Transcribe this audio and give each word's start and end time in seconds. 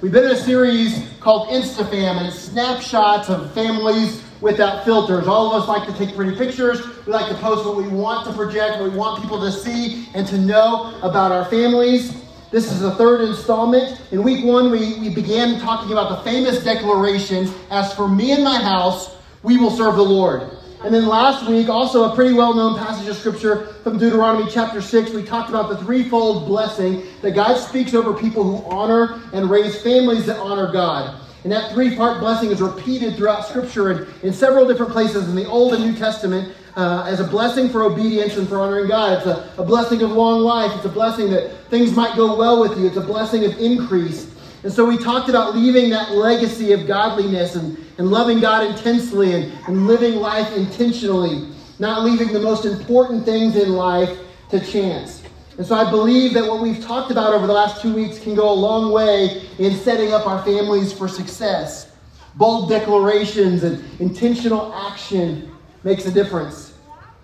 We've 0.00 0.12
been 0.12 0.26
in 0.26 0.30
a 0.30 0.36
series 0.36 1.04
called 1.18 1.48
InstaFam, 1.48 2.18
and 2.18 2.28
it's 2.28 2.38
snapshots 2.38 3.28
of 3.30 3.52
families 3.52 4.22
without 4.40 4.84
filters. 4.84 5.26
All 5.26 5.52
of 5.52 5.60
us 5.60 5.68
like 5.68 5.88
to 5.88 5.92
take 5.98 6.14
pretty 6.14 6.36
pictures. 6.36 6.86
We 7.04 7.12
like 7.12 7.28
to 7.28 7.34
post 7.38 7.66
what 7.66 7.76
we 7.76 7.88
want 7.88 8.24
to 8.28 8.32
project, 8.32 8.80
what 8.80 8.92
we 8.92 8.96
want 8.96 9.20
people 9.20 9.40
to 9.40 9.50
see 9.50 10.08
and 10.14 10.24
to 10.28 10.38
know 10.38 10.96
about 11.02 11.32
our 11.32 11.46
families. 11.46 12.16
This 12.52 12.70
is 12.70 12.78
the 12.78 12.92
third 12.92 13.22
installment. 13.22 14.00
In 14.12 14.22
week 14.22 14.44
one, 14.44 14.70
we, 14.70 15.00
we 15.00 15.12
began 15.12 15.58
talking 15.58 15.90
about 15.90 16.10
the 16.10 16.30
famous 16.30 16.62
declaration 16.62 17.52
As 17.68 17.92
for 17.92 18.06
me 18.06 18.30
and 18.30 18.44
my 18.44 18.62
house, 18.62 19.16
we 19.42 19.56
will 19.58 19.72
serve 19.72 19.96
the 19.96 20.04
Lord. 20.04 20.57
And 20.84 20.94
then 20.94 21.06
last 21.06 21.48
week, 21.48 21.68
also 21.68 22.10
a 22.10 22.14
pretty 22.14 22.34
well 22.34 22.54
known 22.54 22.78
passage 22.78 23.08
of 23.08 23.16
scripture 23.16 23.66
from 23.82 23.98
Deuteronomy 23.98 24.48
chapter 24.50 24.80
6, 24.80 25.10
we 25.10 25.24
talked 25.24 25.48
about 25.50 25.68
the 25.68 25.76
threefold 25.78 26.46
blessing 26.46 27.02
that 27.20 27.32
God 27.32 27.56
speaks 27.56 27.94
over 27.94 28.14
people 28.14 28.44
who 28.44 28.70
honor 28.70 29.20
and 29.32 29.50
raise 29.50 29.82
families 29.82 30.26
that 30.26 30.38
honor 30.38 30.70
God. 30.70 31.20
And 31.42 31.52
that 31.52 31.72
three 31.72 31.96
part 31.96 32.20
blessing 32.20 32.50
is 32.50 32.60
repeated 32.60 33.16
throughout 33.16 33.46
scripture 33.46 33.90
and 33.90 34.06
in 34.22 34.32
several 34.32 34.68
different 34.68 34.92
places 34.92 35.28
in 35.28 35.34
the 35.34 35.46
Old 35.46 35.74
and 35.74 35.84
New 35.84 35.96
Testament 35.96 36.54
uh, 36.76 37.04
as 37.08 37.18
a 37.18 37.24
blessing 37.24 37.68
for 37.68 37.82
obedience 37.82 38.36
and 38.36 38.48
for 38.48 38.60
honoring 38.60 38.86
God. 38.86 39.18
It's 39.18 39.26
a, 39.26 39.52
a 39.60 39.64
blessing 39.64 40.02
of 40.02 40.12
long 40.12 40.40
life, 40.40 40.70
it's 40.76 40.84
a 40.84 40.90
blessing 40.90 41.30
that 41.30 41.56
things 41.70 41.92
might 41.92 42.14
go 42.16 42.36
well 42.36 42.60
with 42.60 42.78
you, 42.78 42.86
it's 42.86 42.96
a 42.96 43.00
blessing 43.00 43.44
of 43.44 43.58
increase. 43.58 44.32
And 44.62 44.72
so 44.72 44.84
we 44.84 44.98
talked 44.98 45.28
about 45.28 45.54
leaving 45.54 45.90
that 45.90 46.12
legacy 46.12 46.72
of 46.72 46.86
godliness 46.86 47.54
and, 47.54 47.78
and 47.98 48.10
loving 48.10 48.40
God 48.40 48.66
intensely 48.66 49.34
and, 49.34 49.52
and 49.68 49.86
living 49.86 50.16
life 50.16 50.50
intentionally, 50.56 51.48
not 51.78 52.04
leaving 52.04 52.32
the 52.32 52.40
most 52.40 52.64
important 52.64 53.24
things 53.24 53.54
in 53.56 53.72
life 53.72 54.18
to 54.50 54.58
chance. 54.58 55.22
And 55.58 55.66
so 55.66 55.74
I 55.74 55.90
believe 55.90 56.34
that 56.34 56.46
what 56.46 56.60
we've 56.60 56.82
talked 56.82 57.10
about 57.10 57.34
over 57.34 57.46
the 57.46 57.52
last 57.52 57.82
two 57.82 57.94
weeks 57.94 58.18
can 58.18 58.34
go 58.34 58.50
a 58.50 58.54
long 58.54 58.92
way 58.92 59.42
in 59.58 59.74
setting 59.76 60.12
up 60.12 60.26
our 60.26 60.42
families 60.44 60.92
for 60.92 61.08
success. 61.08 61.92
Bold 62.36 62.68
declarations 62.68 63.64
and 63.64 63.84
intentional 64.00 64.72
action 64.72 65.50
makes 65.82 66.06
a 66.06 66.12
difference. 66.12 66.74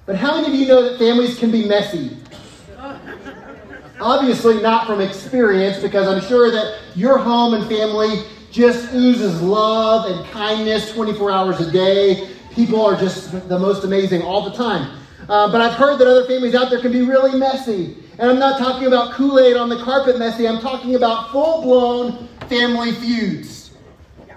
But 0.06 0.16
how 0.16 0.40
many 0.40 0.52
of 0.52 0.54
you 0.54 0.66
know 0.66 0.82
that 0.82 0.98
families 0.98 1.38
can 1.38 1.50
be 1.50 1.66
messy? 1.66 2.16
Obviously, 4.04 4.60
not 4.60 4.86
from 4.86 5.00
experience, 5.00 5.78
because 5.78 6.06
I'm 6.06 6.20
sure 6.28 6.50
that 6.50 6.78
your 6.94 7.16
home 7.16 7.54
and 7.54 7.66
family 7.66 8.22
just 8.50 8.92
oozes 8.92 9.40
love 9.40 10.10
and 10.10 10.30
kindness 10.30 10.92
24 10.92 11.30
hours 11.30 11.58
a 11.60 11.72
day. 11.72 12.28
People 12.52 12.84
are 12.84 12.96
just 13.00 13.32
the 13.48 13.58
most 13.58 13.82
amazing 13.82 14.20
all 14.20 14.44
the 14.44 14.54
time. 14.54 14.98
Uh, 15.26 15.50
but 15.50 15.62
I've 15.62 15.72
heard 15.72 15.98
that 16.00 16.06
other 16.06 16.26
families 16.26 16.54
out 16.54 16.68
there 16.68 16.82
can 16.82 16.92
be 16.92 17.00
really 17.00 17.38
messy. 17.38 17.96
And 18.18 18.30
I'm 18.30 18.38
not 18.38 18.58
talking 18.58 18.86
about 18.86 19.14
Kool 19.14 19.40
Aid 19.40 19.56
on 19.56 19.70
the 19.70 19.82
carpet 19.82 20.18
messy, 20.18 20.46
I'm 20.46 20.60
talking 20.60 20.96
about 20.96 21.32
full 21.32 21.62
blown 21.62 22.28
family 22.50 22.92
feuds. 22.92 23.70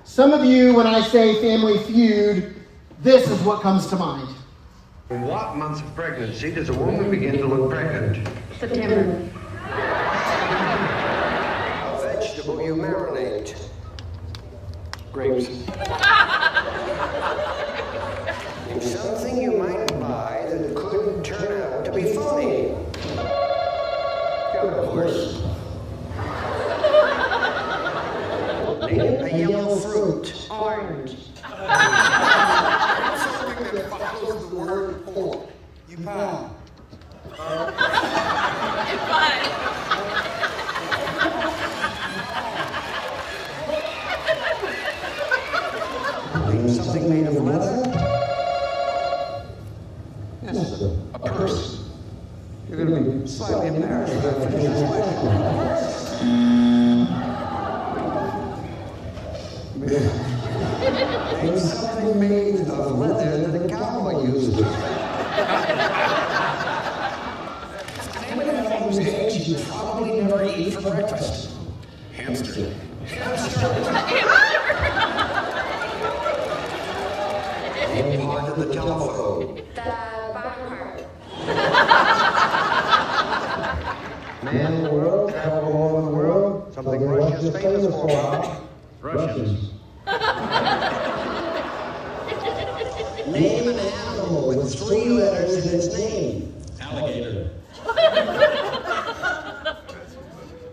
Some 0.05 0.31
of 0.31 0.45
you, 0.45 0.75
when 0.75 0.87
I 0.87 1.01
say 1.01 1.41
family 1.41 1.77
feud, 1.79 2.55
this 3.01 3.29
is 3.29 3.37
what 3.41 3.61
comes 3.61 3.87
to 3.87 3.97
mind. 3.97 4.33
In 5.09 5.23
what 5.23 5.57
month 5.57 5.83
of 5.83 5.93
pregnancy 5.93 6.51
does 6.51 6.69
a 6.69 6.73
woman 6.73 7.11
begin 7.11 7.37
to 7.39 7.45
look 7.45 7.69
pregnant? 7.69 8.25
September. 8.57 9.29
A 11.83 11.99
vegetable 12.01 12.61
you 12.61 12.75
marinate. 12.75 13.55
Grapes. 15.11 15.47
And 18.69 18.83
something 18.83 19.41
you 19.41 19.57
might 19.57 19.87
buy 19.99 20.45
that 20.49 20.75
could 20.75 21.23
turn 21.23 21.61
out 21.61 21.85
to 21.85 21.91
be 21.91 22.03
funny. 22.13 22.75
Got 24.53 24.79
a 24.79 24.85
horse. 24.87 25.43
Name 28.89 29.23
a 29.23 29.37
yellow 29.37 29.75
fruit. 29.75 30.47
Orange. 30.49 31.11
Something 33.27 33.75
that 33.75 33.87
follows 33.89 34.49
the 34.49 34.55
word 34.55 35.05
pork. 35.05 35.49
You 35.89 35.97
pound. 35.97 36.56
Something 46.67 47.09
made 47.09 47.27
of 47.27 47.35
leather. 47.35 47.83
Yes, 50.41 50.81
a, 50.81 50.85
a 51.13 51.19
purse. 51.19 51.83
You're 52.67 52.83
going 52.83 53.03
to 53.05 53.11
be 53.11 53.27
slightly 53.27 53.67
embarrassed 53.67 54.13
if 54.13 54.25
I 54.25 54.33
finish 54.49 54.63
this 54.63 54.81
question. 54.89 56.17
Name 61.43 61.59
something 61.59 62.19
made 62.19 62.61
of 62.61 62.97
leather 62.97 63.47
that 63.47 63.61
a 63.63 63.69
cowboy 63.69 64.25
uses. 64.25 64.55
Name 68.27 68.37
one 68.37 68.55
of 68.55 68.93
those 68.93 68.99
eggs 68.99 69.47
you 69.47 69.55
probably 69.65 70.21
never 70.21 70.45
eat 70.45 70.76
for 70.87 70.95
breakfast. 70.95 71.51
Hamster. 72.13 72.73
Name 77.93 78.21
part 78.21 78.49
of 78.49 78.57
the 78.59 78.73
telephone. 78.73 79.55
The 79.55 79.61
bottom 79.75 80.67
part. 80.67 81.03
Man 84.43 84.73
of 84.73 84.81
the 84.83 84.89
world, 84.89 85.31
travel 85.31 85.73
all 85.73 85.97
over 85.97 86.01
the 86.09 86.15
world. 86.15 86.73
Something 86.73 87.01
Russia's 87.01 87.55
famous 87.61 87.85
for. 87.85 88.63
Russians. 89.01 89.71
Name 93.27 93.67
an 93.67 93.79
animal 93.79 94.47
with 94.47 94.73
three 94.79 95.09
letters 95.09 95.65
in 95.65 95.79
its 95.79 95.87
name. 95.97 96.53
Alligator. 96.79 97.51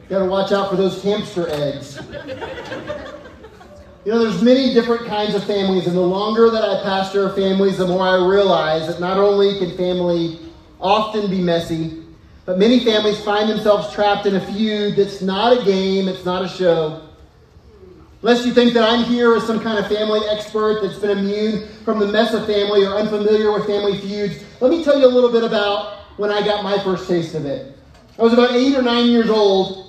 Got 0.07 0.19
to 0.19 0.27
watch 0.45 0.53
out 0.53 0.69
for 0.69 0.77
those 0.77 1.03
hamster 1.03 1.49
eggs. 1.49 1.99
You 4.05 4.13
know, 4.13 4.19
there's 4.19 4.43
many 4.43 4.75
different 4.75 5.07
kinds 5.07 5.35
of 5.35 5.43
families, 5.45 5.87
and 5.87 5.97
the 5.97 6.03
longer 6.03 6.51
that 6.51 6.63
I 6.63 6.83
pastor 6.83 7.31
families, 7.31 7.79
the 7.79 7.87
more 7.87 8.07
I 8.07 8.17
realize 8.17 8.87
that 8.89 9.01
not 9.01 9.17
only 9.17 9.59
can 9.59 9.75
family 9.75 10.39
often 10.79 11.31
be 11.31 11.41
messy, 11.41 12.03
but 12.45 12.59
many 12.59 12.85
families 12.85 13.19
find 13.25 13.49
themselves 13.49 13.95
trapped 13.95 14.27
in 14.27 14.37
a 14.37 14.47
feud 14.53 14.97
that's 14.97 15.23
not 15.23 15.59
a 15.59 15.65
game, 15.65 16.09
it's 16.09 16.27
not 16.27 16.45
a 16.45 16.49
show. 16.49 17.01
Unless 18.21 18.45
you 18.45 18.53
think 18.53 18.75
that 18.75 18.87
I'm 18.87 19.05
here 19.05 19.35
as 19.35 19.47
some 19.47 19.61
kind 19.61 19.79
of 19.79 19.89
family 19.89 20.21
expert 20.31 20.83
that's 20.83 20.99
been 20.99 21.17
immune 21.19 21.69
from 21.87 21.99
the 21.99 22.09
mess 22.09 22.35
of 22.35 22.45
family 22.45 22.85
or 22.85 22.97
unfamiliar 22.97 23.51
with 23.51 23.67
family 23.67 23.99
feuds, 23.99 24.45
let 24.61 24.71
me 24.71 24.85
tell 24.85 24.99
you 24.99 25.07
a 25.07 25.09
little 25.09 25.33
bit 25.33 25.45
about 25.45 26.01
when 26.19 26.31
I 26.31 26.45
got 26.45 26.63
my 26.63 26.79
first 26.85 27.09
taste 27.09 27.35
of 27.35 27.47
it. 27.47 27.75
I 28.19 28.23
was 28.23 28.35
about 28.35 28.53
eight 28.53 28.77
or 28.77 28.83
nine 28.83 29.07
years 29.07 29.31
old, 29.31 29.85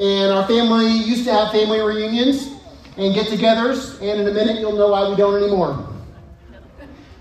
and 0.00 0.32
our 0.32 0.46
family 0.46 0.88
used 0.88 1.24
to 1.26 1.32
have 1.32 1.52
family 1.52 1.80
reunions 1.80 2.54
and 2.96 3.14
get 3.14 3.26
togethers, 3.26 4.00
and 4.00 4.20
in 4.20 4.26
a 4.26 4.32
minute 4.32 4.58
you'll 4.58 4.72
know 4.72 4.88
why 4.88 5.08
we 5.08 5.14
don't 5.14 5.40
anymore. 5.40 5.86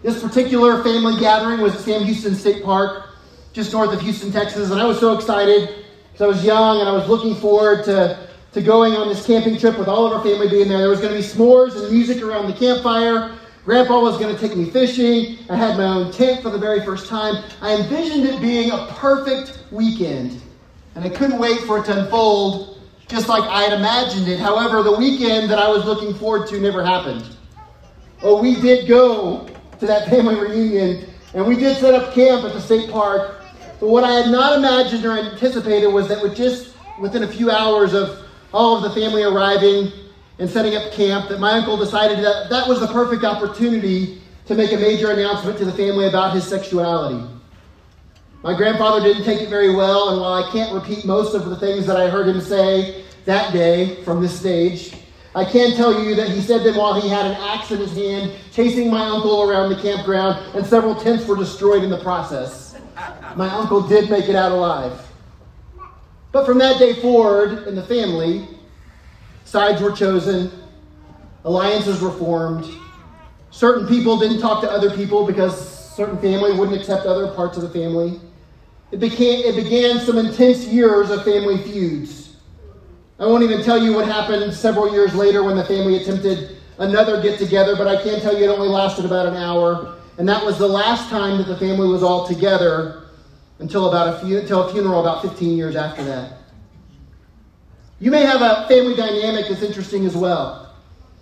This 0.01 0.21
particular 0.23 0.81
family 0.81 1.19
gathering 1.19 1.59
was 1.59 1.75
at 1.75 1.81
Sam 1.81 2.03
Houston 2.03 2.33
State 2.35 2.63
Park, 2.63 3.09
just 3.51 3.73
north 3.73 3.91
of 3.91 3.99
Houston, 4.01 4.31
Texas, 4.31 4.71
and 4.71 4.79
I 4.79 4.85
was 4.85 4.97
so 4.97 5.13
excited 5.13 5.85
because 6.11 6.21
I 6.21 6.27
was 6.27 6.45
young 6.45 6.79
and 6.79 6.87
I 6.87 6.93
was 6.93 7.09
looking 7.09 7.35
forward 7.35 7.83
to, 7.85 8.29
to 8.53 8.61
going 8.61 8.93
on 8.93 9.09
this 9.09 9.25
camping 9.25 9.57
trip 9.57 9.77
with 9.77 9.89
all 9.89 10.05
of 10.05 10.13
our 10.13 10.23
family 10.23 10.47
being 10.47 10.69
there. 10.69 10.77
There 10.77 10.89
was 10.89 11.01
going 11.01 11.13
to 11.13 11.19
be 11.19 11.25
s'mores 11.25 11.75
and 11.75 11.91
music 11.91 12.23
around 12.23 12.47
the 12.47 12.53
campfire. 12.53 13.37
Grandpa 13.65 13.99
was 13.99 14.17
going 14.17 14.33
to 14.33 14.39
take 14.39 14.57
me 14.57 14.69
fishing. 14.69 15.37
I 15.49 15.57
had 15.57 15.77
my 15.77 15.83
own 15.83 16.13
tent 16.13 16.41
for 16.41 16.49
the 16.49 16.57
very 16.57 16.83
first 16.85 17.07
time. 17.07 17.43
I 17.61 17.75
envisioned 17.75 18.25
it 18.25 18.41
being 18.41 18.71
a 18.71 18.87
perfect 18.97 19.65
weekend, 19.69 20.41
and 20.95 21.03
I 21.03 21.09
couldn't 21.09 21.39
wait 21.39 21.59
for 21.61 21.79
it 21.79 21.85
to 21.85 21.99
unfold 21.99 22.79
just 23.09 23.27
like 23.27 23.43
I 23.43 23.63
had 23.63 23.73
imagined 23.73 24.27
it. 24.27 24.39
However, 24.39 24.83
the 24.83 24.95
weekend 24.95 25.49
that 25.49 25.57
I 25.57 25.67
was 25.67 25.83
looking 25.83 26.13
forward 26.13 26.47
to 26.49 26.59
never 26.59 26.85
happened. 26.85 27.27
Oh, 28.21 28.41
we 28.41 28.55
did 28.61 28.87
go 28.87 29.49
to 29.79 29.85
that 29.87 30.09
family 30.09 30.35
reunion, 30.35 31.09
and 31.33 31.45
we 31.47 31.55
did 31.55 31.77
set 31.77 31.95
up 31.95 32.13
camp 32.13 32.43
at 32.43 32.53
the 32.53 32.61
state 32.61 32.91
park. 32.91 33.41
But 33.79 33.89
what 33.89 34.03
I 34.03 34.11
had 34.11 34.29
not 34.29 34.57
imagined 34.57 35.05
or 35.05 35.17
anticipated 35.17 35.87
was 35.87 36.07
that 36.09 36.21
with 36.21 36.35
just 36.35 36.75
within 36.99 37.23
a 37.23 37.27
few 37.27 37.49
hours 37.49 37.93
of 37.93 38.19
all 38.53 38.77
of 38.77 38.83
the 38.83 38.99
family 38.99 39.23
arriving 39.23 39.91
and 40.37 40.49
setting 40.49 40.75
up 40.75 40.91
camp, 40.91 41.29
that 41.29 41.39
my 41.39 41.53
uncle 41.53 41.77
decided 41.77 42.19
that 42.19 42.49
that 42.49 42.67
was 42.67 42.79
the 42.79 42.87
perfect 42.87 43.23
opportunity 43.23 44.21
to 44.45 44.55
make 44.55 44.71
a 44.71 44.77
major 44.77 45.11
announcement 45.11 45.57
to 45.57 45.65
the 45.65 45.71
family 45.71 46.07
about 46.07 46.33
his 46.33 46.45
sexuality. 46.45 47.25
My 48.41 48.55
grandfather 48.55 49.01
didn't 49.01 49.25
take 49.25 49.41
it 49.41 49.49
very 49.49 49.75
well, 49.75 50.09
and 50.09 50.21
while 50.21 50.41
I 50.41 50.49
can't 50.49 50.73
repeat 50.73 51.03
most 51.03 51.35
of 51.35 51.49
the 51.49 51.57
things 51.57 51.85
that 51.87 51.97
I 51.97 52.09
heard 52.09 52.25
him 52.25 52.39
say 52.39 53.03
that 53.25 53.51
day 53.51 54.01
from 54.03 54.21
this 54.21 54.39
stage, 54.39 54.95
I 55.35 55.43
can 55.43 55.75
tell 55.75 56.01
you 56.01 56.15
that 56.15 56.29
he 56.29 56.39
said 56.39 56.63
them 56.63 56.77
while 56.77 56.99
he 56.99 57.09
had 57.09 57.25
an 57.25 57.33
axe 57.33 57.69
in 57.71 57.79
his 57.79 57.93
hand, 57.93 58.31
chasing 58.53 58.89
my 58.89 59.09
uncle 59.09 59.43
around 59.43 59.69
the 59.69 59.81
campground, 59.81 60.55
and 60.55 60.65
several 60.65 60.95
tents 60.95 61.27
were 61.27 61.35
destroyed 61.35 61.83
in 61.83 61.89
the 61.89 61.99
process. 61.99 62.77
My 63.35 63.49
uncle 63.49 63.81
did 63.81 64.09
make 64.09 64.29
it 64.29 64.35
out 64.35 64.53
alive. 64.53 65.05
But 66.31 66.45
from 66.45 66.59
that 66.59 66.79
day 66.79 66.93
forward 66.93 67.67
in 67.67 67.75
the 67.75 67.83
family, 67.83 68.47
sides 69.43 69.81
were 69.81 69.91
chosen, 69.91 70.49
alliances 71.43 72.01
were 72.01 72.11
formed. 72.11 72.65
Certain 73.51 73.85
people 73.85 74.17
didn't 74.17 74.39
talk 74.39 74.61
to 74.61 74.71
other 74.71 74.95
people 74.95 75.27
because 75.27 75.77
certain 75.93 76.17
family 76.19 76.53
wouldn't 76.57 76.79
accept 76.79 77.05
other 77.05 77.33
parts 77.33 77.57
of 77.57 77.63
the 77.63 77.69
family. 77.69 78.21
It, 78.91 78.99
became, 78.99 79.45
it 79.45 79.55
began 79.55 79.99
some 79.99 80.17
intense 80.17 80.65
years 80.65 81.09
of 81.11 81.23
family 81.23 81.57
feuds. 81.57 82.35
I 83.19 83.25
won't 83.25 83.43
even 83.43 83.63
tell 83.63 83.77
you 83.77 83.93
what 83.93 84.05
happened 84.05 84.53
several 84.53 84.91
years 84.91 85.13
later 85.13 85.43
when 85.43 85.57
the 85.57 85.65
family 85.65 85.97
attempted 85.97 86.57
another 86.77 87.21
get 87.21 87.37
together, 87.37 87.75
but 87.75 87.87
I 87.87 88.01
can 88.01 88.19
tell 88.21 88.37
you 88.37 88.45
it 88.45 88.47
only 88.47 88.69
lasted 88.69 89.05
about 89.05 89.27
an 89.27 89.35
hour. 89.35 89.97
And 90.17 90.27
that 90.27 90.43
was 90.43 90.57
the 90.57 90.67
last 90.67 91.09
time 91.09 91.37
that 91.37 91.47
the 91.47 91.57
family 91.57 91.87
was 91.87 92.01
all 92.01 92.25
together 92.25 93.03
until 93.59 93.89
about 93.89 94.23
a, 94.23 94.37
until 94.39 94.67
a 94.67 94.71
funeral 94.71 95.01
about 95.01 95.21
15 95.21 95.57
years 95.57 95.75
after 95.75 96.03
that. 96.05 96.37
You 97.99 98.11
may 98.11 98.21
have 98.21 98.41
a 98.41 98.67
family 98.69 98.95
dynamic 98.95 99.49
that's 99.49 99.61
interesting 99.61 100.05
as 100.05 100.15
well. 100.15 100.73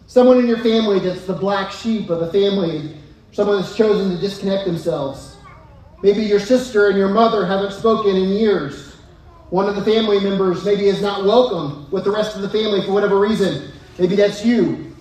Someone 0.05 0.37
in 0.37 0.47
your 0.47 0.59
family 0.59 0.99
that's 0.99 1.25
the 1.25 1.33
black 1.33 1.71
sheep 1.71 2.11
of 2.11 2.19
the 2.19 2.31
family, 2.31 2.95
someone 3.31 3.59
that's 3.59 3.75
chosen 3.75 4.11
to 4.11 4.17
disconnect 4.21 4.65
themselves. 4.65 5.36
Maybe 6.01 6.23
your 6.23 6.39
sister 6.39 6.89
and 6.89 6.97
your 6.97 7.09
mother 7.09 7.45
haven't 7.45 7.73
spoken 7.73 8.15
in 8.15 8.29
years. 8.29 8.93
One 9.49 9.67
of 9.67 9.75
the 9.75 9.83
family 9.83 10.19
members 10.19 10.63
maybe 10.63 10.87
is 10.87 11.01
not 11.01 11.25
welcome 11.25 11.89
with 11.89 12.03
the 12.03 12.11
rest 12.11 12.35
of 12.35 12.41
the 12.41 12.49
family 12.49 12.81
for 12.85 12.91
whatever 12.91 13.19
reason. 13.19 13.71
Maybe 13.97 14.15
that's 14.15 14.45
you. 14.45 14.95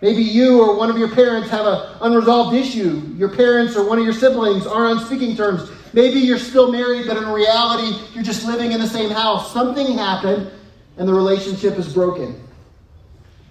Maybe 0.00 0.22
you 0.22 0.62
or 0.62 0.76
one 0.76 0.90
of 0.90 0.96
your 0.96 1.10
parents 1.10 1.50
have 1.50 1.66
an 1.66 1.96
unresolved 2.00 2.54
issue. 2.54 3.02
Your 3.16 3.28
parents 3.28 3.76
or 3.76 3.86
one 3.86 3.98
of 3.98 4.04
your 4.04 4.14
siblings 4.14 4.66
are 4.66 4.86
on 4.86 5.04
speaking 5.04 5.36
terms. 5.36 5.68
Maybe 5.92 6.20
you're 6.20 6.38
still 6.38 6.70
married, 6.70 7.06
but 7.06 7.16
in 7.16 7.28
reality, 7.28 7.98
you're 8.14 8.22
just 8.22 8.46
living 8.46 8.72
in 8.72 8.80
the 8.80 8.86
same 8.86 9.10
house. 9.10 9.52
Something 9.52 9.98
happened 9.98 10.50
and 10.96 11.08
the 11.08 11.14
relationship 11.14 11.78
is 11.78 11.92
broken. 11.92 12.40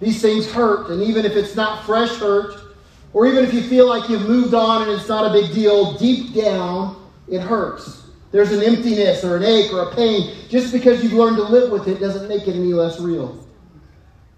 These 0.00 0.22
things 0.22 0.50
hurt, 0.50 0.90
and 0.90 1.02
even 1.02 1.24
if 1.24 1.36
it's 1.36 1.54
not 1.54 1.84
fresh 1.84 2.16
hurt, 2.16 2.67
or 3.12 3.26
even 3.26 3.44
if 3.44 3.52
you 3.54 3.62
feel 3.62 3.88
like 3.88 4.08
you've 4.08 4.28
moved 4.28 4.54
on 4.54 4.82
and 4.82 4.90
it's 4.90 5.08
not 5.08 5.24
a 5.24 5.32
big 5.32 5.52
deal, 5.52 5.96
deep 5.98 6.34
down, 6.34 7.10
it 7.28 7.40
hurts. 7.40 8.04
There's 8.30 8.52
an 8.52 8.62
emptiness 8.62 9.24
or 9.24 9.36
an 9.36 9.44
ache 9.44 9.72
or 9.72 9.90
a 9.90 9.94
pain. 9.94 10.34
Just 10.48 10.72
because 10.72 11.02
you've 11.02 11.14
learned 11.14 11.36
to 11.36 11.44
live 11.44 11.70
with 11.70 11.88
it 11.88 11.98
doesn't 11.98 12.28
make 12.28 12.46
it 12.46 12.54
any 12.54 12.74
less 12.74 13.00
real. 13.00 13.46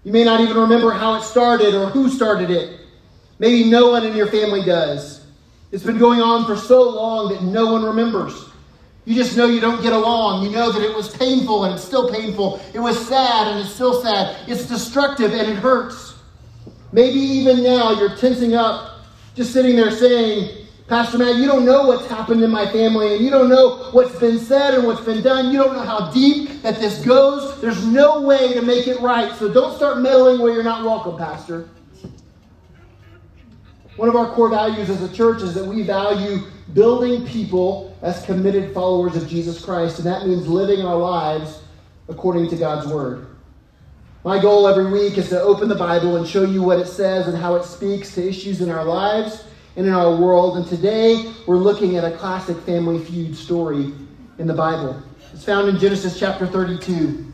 You 0.03 0.13
may 0.13 0.23
not 0.23 0.39
even 0.39 0.57
remember 0.57 0.91
how 0.91 1.15
it 1.15 1.23
started 1.23 1.75
or 1.75 1.89
who 1.89 2.09
started 2.09 2.49
it. 2.49 2.79
Maybe 3.39 3.69
no 3.69 3.91
one 3.91 4.05
in 4.05 4.15
your 4.15 4.27
family 4.27 4.63
does. 4.63 5.25
It's 5.71 5.83
been 5.83 5.97
going 5.97 6.21
on 6.21 6.45
for 6.45 6.55
so 6.55 6.89
long 6.89 7.33
that 7.33 7.43
no 7.43 7.71
one 7.71 7.83
remembers. 7.83 8.49
You 9.05 9.15
just 9.15 9.35
know 9.35 9.47
you 9.47 9.59
don't 9.59 9.81
get 9.81 9.93
along. 9.93 10.43
You 10.43 10.51
know 10.51 10.71
that 10.71 10.81
it 10.81 10.95
was 10.95 11.09
painful 11.15 11.65
and 11.65 11.73
it's 11.73 11.83
still 11.83 12.11
painful. 12.11 12.61
It 12.73 12.79
was 12.79 13.07
sad 13.07 13.47
and 13.47 13.59
it's 13.59 13.73
still 13.73 14.01
sad. 14.01 14.37
It's 14.47 14.67
destructive 14.67 15.33
and 15.33 15.49
it 15.49 15.55
hurts. 15.55 16.10
Maybe 16.91 17.19
even 17.19 17.63
now 17.63 17.99
you're 17.99 18.15
tensing 18.17 18.55
up, 18.55 18.99
just 19.35 19.53
sitting 19.53 19.75
there 19.75 19.91
saying, 19.91 20.67
Pastor 20.87 21.17
Matt, 21.17 21.37
you 21.37 21.45
don't 21.45 21.65
know 21.65 21.87
what's 21.87 22.05
happened 22.07 22.43
in 22.43 22.51
my 22.51 22.69
family 22.69 23.15
and 23.15 23.23
you 23.23 23.31
don't 23.31 23.47
know 23.47 23.89
what's 23.91 24.17
been 24.19 24.37
said 24.37 24.73
and 24.73 24.85
what's 24.85 24.99
been 24.99 25.21
done. 25.23 25.53
You 25.53 25.63
don't 25.63 25.73
know 25.73 25.83
how 25.83 26.11
deep 26.11 26.61
that 26.63 26.75
this 26.81 27.05
goes. 27.05 27.61
There's 27.61 27.85
no 27.85 28.21
way 28.21 28.53
to 28.53 28.61
make 28.61 28.87
it 28.87 28.99
right. 28.99 29.33
So 29.37 29.53
don't 29.53 29.73
start 29.73 29.99
meddling 29.99 30.41
where 30.41 30.51
you're 30.51 30.63
not 30.63 30.83
welcome, 30.83 31.17
Pastor. 31.17 31.69
One 33.95 34.09
of 34.09 34.17
our 34.17 34.33
core 34.33 34.49
values 34.49 34.89
as 34.89 35.01
a 35.01 35.13
church 35.13 35.41
is 35.41 35.53
that 35.53 35.65
we 35.65 35.83
value 35.83 36.39
building 36.73 37.25
people 37.25 37.97
as 38.01 38.25
committed 38.25 38.73
followers 38.73 39.15
of 39.15 39.29
Jesus 39.29 39.63
Christ, 39.63 39.99
and 39.99 40.07
that 40.07 40.27
means 40.27 40.47
living 40.47 40.85
our 40.85 40.97
lives 40.97 41.61
according 42.09 42.49
to 42.49 42.57
God's 42.57 42.91
Word. 42.91 43.27
My 44.23 44.39
goal 44.39 44.67
every 44.67 44.85
week 44.85 45.17
is 45.17 45.29
to 45.29 45.41
open 45.41 45.67
the 45.67 45.73
Bible 45.73 46.17
and 46.17 46.27
show 46.27 46.43
you 46.43 46.61
what 46.61 46.77
it 46.77 46.85
says 46.85 47.27
and 47.27 47.35
how 47.35 47.55
it 47.55 47.63
speaks 47.63 48.13
to 48.13 48.27
issues 48.27 48.61
in 48.61 48.69
our 48.69 48.85
lives 48.85 49.45
and 49.75 49.87
in 49.87 49.93
our 49.93 50.15
world. 50.15 50.57
And 50.57 50.67
today 50.67 51.33
we're 51.47 51.57
looking 51.57 51.97
at 51.97 52.03
a 52.03 52.15
classic 52.15 52.55
family 52.57 53.03
feud 53.03 53.35
story 53.35 53.91
in 54.37 54.45
the 54.45 54.53
Bible. 54.53 55.01
It's 55.33 55.43
found 55.43 55.69
in 55.69 55.79
Genesis 55.79 56.19
chapter 56.19 56.45
32. 56.45 57.33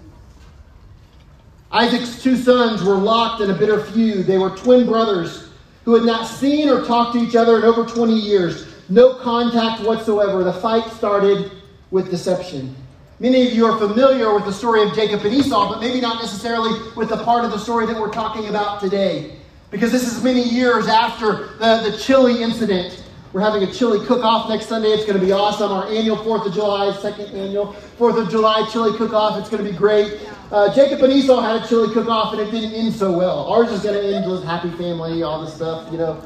Isaac's 1.73 2.23
two 2.23 2.37
sons 2.37 2.81
were 2.81 2.95
locked 2.95 3.41
in 3.41 3.49
a 3.49 3.53
bitter 3.53 3.83
feud. 3.83 4.25
They 4.25 4.37
were 4.37 4.51
twin 4.51 4.85
brothers 4.85 5.49
who 5.83 5.93
had 5.93 6.05
not 6.05 6.25
seen 6.25 6.69
or 6.69 6.85
talked 6.85 7.15
to 7.15 7.19
each 7.19 7.35
other 7.35 7.57
in 7.57 7.65
over 7.65 7.83
20 7.83 8.13
years. 8.13 8.65
No 8.87 9.13
contact 9.15 9.83
whatsoever. 9.83 10.41
The 10.45 10.53
fight 10.53 10.89
started 10.93 11.51
with 11.91 12.09
deception. 12.09 12.77
Many 13.19 13.47
of 13.47 13.53
you 13.53 13.65
are 13.65 13.79
familiar 13.79 14.31
with 14.35 14.45
the 14.45 14.53
story 14.53 14.83
of 14.83 14.93
Jacob 14.93 15.25
and 15.25 15.33
Esau, 15.33 15.69
but 15.69 15.79
maybe 15.79 15.99
not 15.99 16.21
necessarily 16.21 16.79
with 16.95 17.09
the 17.09 17.23
part 17.23 17.43
of 17.43 17.49
the 17.49 17.57
story 17.57 17.87
that 17.87 17.99
we're 17.99 18.11
talking 18.11 18.47
about 18.47 18.79
today. 18.79 19.37
Because 19.71 19.91
this 19.91 20.03
is 20.03 20.23
many 20.23 20.43
years 20.43 20.87
after 20.87 21.47
the, 21.57 21.89
the 21.89 21.97
chili 21.97 22.43
incident. 22.43 23.03
We're 23.33 23.41
having 23.41 23.63
a 23.63 23.73
chili 23.73 24.05
cook 24.05 24.23
off 24.23 24.47
next 24.49 24.67
Sunday. 24.67 24.89
It's 24.89 25.03
going 25.03 25.19
to 25.19 25.25
be 25.25 25.31
awesome. 25.31 25.71
Our 25.71 25.87
annual 25.87 26.17
4th 26.17 26.45
of 26.45 26.53
July, 26.53 26.95
second 27.01 27.35
annual 27.35 27.73
4th 27.97 28.21
of 28.21 28.29
July 28.29 28.69
chili 28.71 28.95
cook 28.95 29.13
off. 29.13 29.39
It's 29.39 29.49
going 29.49 29.65
to 29.65 29.71
be 29.71 29.75
great. 29.75 30.19
Uh, 30.51 30.71
Jacob 30.75 31.01
and 31.01 31.11
Esau 31.11 31.41
had 31.41 31.63
a 31.63 31.67
chili 31.67 31.91
cook 31.95 32.07
off, 32.07 32.33
and 32.33 32.41
it 32.43 32.51
didn't 32.51 32.73
end 32.73 32.93
so 32.93 33.11
well. 33.11 33.51
Ours 33.51 33.71
is 33.71 33.81
going 33.81 33.99
to 33.99 34.15
end 34.15 34.29
with 34.29 34.43
happy 34.43 34.69
family, 34.71 35.23
all 35.23 35.43
this 35.43 35.55
stuff, 35.55 35.91
you 35.91 35.97
know. 35.97 36.21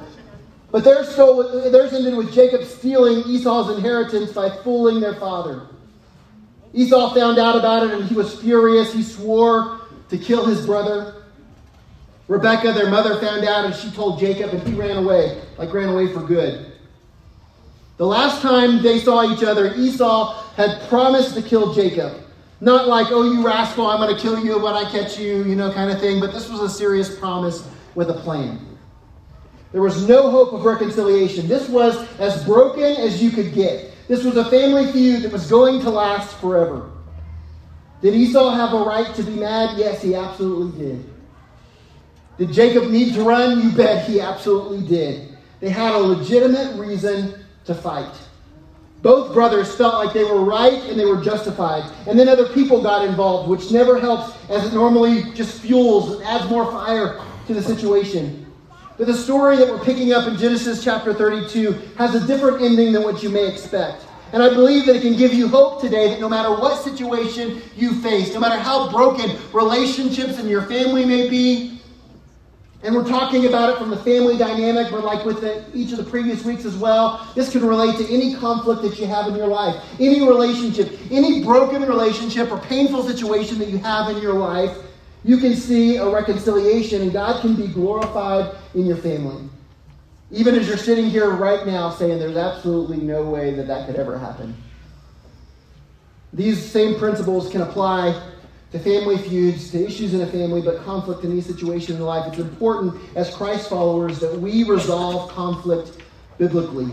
But 0.72 0.84
theirs, 0.84 1.16
so, 1.16 1.70
theirs 1.72 1.94
ended 1.94 2.18
with 2.18 2.34
Jacob 2.34 2.66
stealing 2.66 3.20
Esau's 3.20 3.78
inheritance 3.78 4.34
by 4.34 4.50
fooling 4.58 5.00
their 5.00 5.16
father. 5.16 5.68
Esau 6.74 7.14
found 7.14 7.38
out 7.38 7.56
about 7.56 7.86
it 7.86 7.94
and 7.94 8.06
he 8.06 8.16
was 8.16 8.40
furious. 8.40 8.94
He 8.94 9.04
swore 9.04 9.82
to 10.10 10.18
kill 10.18 10.46
his 10.46 10.66
brother. 10.66 11.24
Rebekah, 12.28 12.74
their 12.74 12.90
mother, 12.90 13.20
found 13.20 13.44
out 13.44 13.66
and 13.66 13.76
she 13.76 13.92
told 13.92 14.20
Jacob 14.20 14.54
and 14.54 14.64
he 14.64 14.74
ran 14.74 14.98
away, 14.98 15.42
like 15.58 15.74
ran 15.74 15.90
away 15.90 16.12
for 16.14 16.22
good. 16.22 16.72
The 17.98 18.06
last 18.06 18.42
time 18.42 18.82
they 18.82 19.00
saw 19.00 19.32
each 19.32 19.44
other, 19.44 19.76
Esau 19.76 20.42
had 20.56 20.82
promised 20.88 21.36
to 21.36 21.42
kill 21.42 21.74
Jacob. 21.74 22.14
Not 22.62 22.88
like, 22.88 23.08
oh, 23.10 23.24
you 23.24 23.46
rascal, 23.46 23.88
I'm 23.88 24.00
going 24.00 24.16
to 24.16 24.22
kill 24.22 24.44
you 24.44 24.60
when 24.60 24.74
I 24.74 24.90
catch 24.90 25.20
you, 25.20 25.44
you 25.44 25.56
know, 25.56 25.72
kind 25.74 25.92
of 25.92 26.00
thing, 26.00 26.20
but 26.20 26.32
this 26.32 26.48
was 26.48 26.62
a 26.62 26.70
serious 26.70 27.18
promise 27.18 27.68
with 27.96 28.10
a 28.10 28.14
plan. 28.14 28.60
There 29.72 29.82
was 29.82 30.08
no 30.08 30.30
hope 30.30 30.54
of 30.54 30.66
reconciliation. 30.66 31.48
This 31.48 31.68
was 31.70 31.96
as 32.20 32.44
broken 32.46 32.84
as 32.84 33.22
you 33.22 33.32
could 33.32 33.54
get. 33.54 33.91
This 34.12 34.26
was 34.26 34.36
a 34.36 34.44
family 34.50 34.92
feud 34.92 35.22
that 35.22 35.32
was 35.32 35.50
going 35.50 35.80
to 35.84 35.90
last 35.90 36.36
forever. 36.42 36.92
Did 38.02 38.14
Esau 38.14 38.50
have 38.50 38.74
a 38.74 38.84
right 38.84 39.16
to 39.16 39.24
be 39.24 39.32
mad? 39.32 39.78
Yes, 39.78 40.02
he 40.02 40.16
absolutely 40.16 40.78
did. 40.78 41.10
Did 42.38 42.52
Jacob 42.52 42.92
need 42.92 43.14
to 43.14 43.24
run? 43.24 43.64
You 43.64 43.72
bet 43.72 44.10
he 44.10 44.20
absolutely 44.20 44.86
did. 44.86 45.38
They 45.62 45.70
had 45.70 45.96
a 45.96 45.98
legitimate 45.98 46.78
reason 46.78 47.46
to 47.64 47.74
fight. 47.74 48.14
Both 49.02 49.34
brothers 49.34 49.74
felt 49.78 50.04
like 50.04 50.14
they 50.14 50.26
were 50.26 50.44
right 50.44 50.84
and 50.90 51.00
they 51.00 51.06
were 51.06 51.24
justified. 51.24 51.90
And 52.06 52.20
then 52.20 52.28
other 52.28 52.50
people 52.50 52.84
got 52.84 53.08
involved, 53.08 53.50
which 53.50 53.72
never 53.72 53.98
helps 53.98 54.36
as 54.50 54.66
it 54.66 54.74
normally 54.74 55.32
just 55.32 55.62
fuels 55.62 56.16
and 56.16 56.24
adds 56.26 56.50
more 56.50 56.70
fire 56.70 57.22
to 57.48 57.54
the 57.54 57.64
situation. 57.64 58.51
But 58.98 59.08
the 59.08 59.14
story 59.14 59.58
that 59.58 59.68
we're 59.68 59.84
picking 59.84 60.14
up 60.14 60.28
in 60.28 60.38
Genesis 60.38 60.84
chapter 60.84 61.14
32 61.14 61.72
has 61.98 62.14
a 62.16 62.26
different 62.28 62.62
ending 62.62 62.94
than 62.94 63.04
what 63.04 63.24
you 63.24 63.30
may 63.30 63.48
expect. 63.48 64.06
And 64.34 64.42
I 64.42 64.50
believe 64.50 64.86
that 64.86 64.96
it 64.96 65.02
can 65.02 65.18
give 65.18 65.34
you 65.34 65.48
hope 65.48 65.82
today 65.82 66.10
that 66.10 66.20
no 66.20 66.30
matter 66.30 66.52
what 66.52 66.82
situation 66.82 67.62
you 67.76 67.94
face, 68.02 68.34
no 68.34 68.40
matter 68.40 68.58
how 68.58 68.90
broken 68.90 69.38
relationships 69.54 70.40
in 70.40 70.48
your 70.48 70.62
family 70.64 71.06
may 71.06 71.30
be, 71.30 71.82
and 72.84 72.96
we're 72.96 73.08
talking 73.08 73.46
about 73.46 73.70
it 73.70 73.78
from 73.78 73.92
the 73.92 73.98
family 73.98 74.38
dynamic, 74.38 74.90
but 74.90 75.04
like 75.04 75.24
with 75.24 75.42
the, 75.42 75.64
each 75.74 75.92
of 75.92 75.98
the 75.98 76.04
previous 76.04 76.44
weeks 76.44 76.66
as 76.66 76.76
well, 76.76 77.28
this 77.36 77.52
can 77.52 77.64
relate 77.64 77.98
to 77.98 78.12
any 78.12 78.34
conflict 78.36 78.82
that 78.82 79.00
you 79.00 79.06
have 79.06 79.28
in 79.28 79.36
your 79.36 79.48
life, 79.48 79.84
any 80.00 80.28
relationship, 80.28 80.98
any 81.12 81.44
broken 81.44 81.84
relationship 81.84 82.52
or 82.52 82.58
painful 82.58 83.04
situation 83.04 83.60
that 83.60 83.68
you 83.68 83.78
have 83.78 84.10
in 84.10 84.22
your 84.22 84.34
life. 84.34 84.76
You 85.24 85.38
can 85.38 85.56
see 85.56 85.98
a 85.98 86.10
reconciliation, 86.10 87.02
and 87.04 87.14
God 87.14 87.42
can 87.42 87.56
be 87.56 87.68
glorified 87.68 88.56
in 88.74 88.86
your 88.86 88.98
family. 88.98 89.48
Even 90.32 90.56
as 90.56 90.68
you're 90.68 90.78
sitting 90.78 91.10
here 91.10 91.30
right 91.30 91.66
now 91.68 91.90
saying 91.90 92.18
there's 92.18 92.38
absolutely 92.38 92.98
no 92.98 93.24
way 93.24 93.54
that 93.54 93.68
that 93.68 93.86
could 93.86 93.98
ever 93.98 94.18
happen. 94.18 94.56
These 96.34 96.64
same 96.64 96.98
principles 96.98 97.50
can 97.52 97.62
apply 97.62 98.20
to 98.72 98.80
family 98.80 99.18
feuds, 99.18 99.70
to 99.72 99.86
issues 99.86 100.14
in 100.14 100.22
a 100.22 100.28
family, 100.28 100.62
but 100.62 100.84
conflict 100.86 101.26
in 101.26 101.32
any 101.32 101.42
situation 101.42 101.98
in 101.98 102.02
life. 102.02 102.26
It's 102.28 102.40
important 102.40 102.96
as 103.18 103.36
Christ 103.36 103.70
followers 103.70 104.20
that 104.20 104.40
we 104.40 104.64
resolve 104.64 105.30
conflict 105.30 106.02
biblically. 106.38 106.90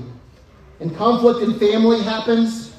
And 0.80 0.94
conflict 0.97 1.40
in 1.40 1.58
family 1.58 2.02
happens, 2.02 2.75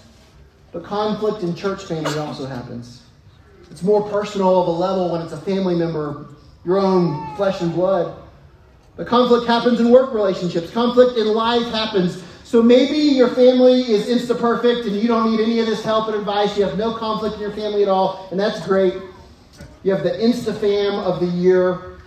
but 0.73 0.83
conflict 0.83 1.43
in 1.43 1.55
church 1.55 1.85
family 1.85 2.17
also 2.19 2.45
happens. 2.45 2.98
It's 3.71 3.83
more 3.83 4.07
personal 4.09 4.61
of 4.61 4.67
a 4.67 4.71
level 4.71 5.11
when 5.11 5.21
it's 5.21 5.33
a 5.33 5.41
family 5.41 5.75
member, 5.75 6.27
your 6.65 6.77
own 6.79 7.35
flesh 7.35 7.61
and 7.61 7.73
blood. 7.73 8.15
But 8.95 9.07
conflict 9.07 9.47
happens 9.47 9.79
in 9.79 9.91
work 9.91 10.13
relationships. 10.13 10.71
Conflict 10.71 11.17
in 11.17 11.27
life 11.27 11.65
happens. 11.71 12.23
So 12.43 12.63
maybe 12.63 12.97
your 12.97 13.29
family 13.29 13.81
is 13.81 14.07
insta 14.07 14.37
perfect 14.37 14.87
and 14.87 14.95
you 14.95 15.07
don't 15.07 15.31
need 15.31 15.39
any 15.39 15.59
of 15.59 15.67
this 15.67 15.83
help 15.83 16.07
and 16.07 16.17
advice. 16.17 16.57
You 16.57 16.65
have 16.65 16.77
no 16.77 16.95
conflict 16.95 17.35
in 17.35 17.41
your 17.41 17.51
family 17.51 17.83
at 17.83 17.89
all, 17.89 18.27
and 18.31 18.39
that's 18.39 18.65
great. 18.65 18.95
You 19.83 19.93
have 19.93 20.03
the 20.03 20.11
Instafam 20.11 21.01
of 21.03 21.19
the 21.19 21.27
year, 21.27 21.99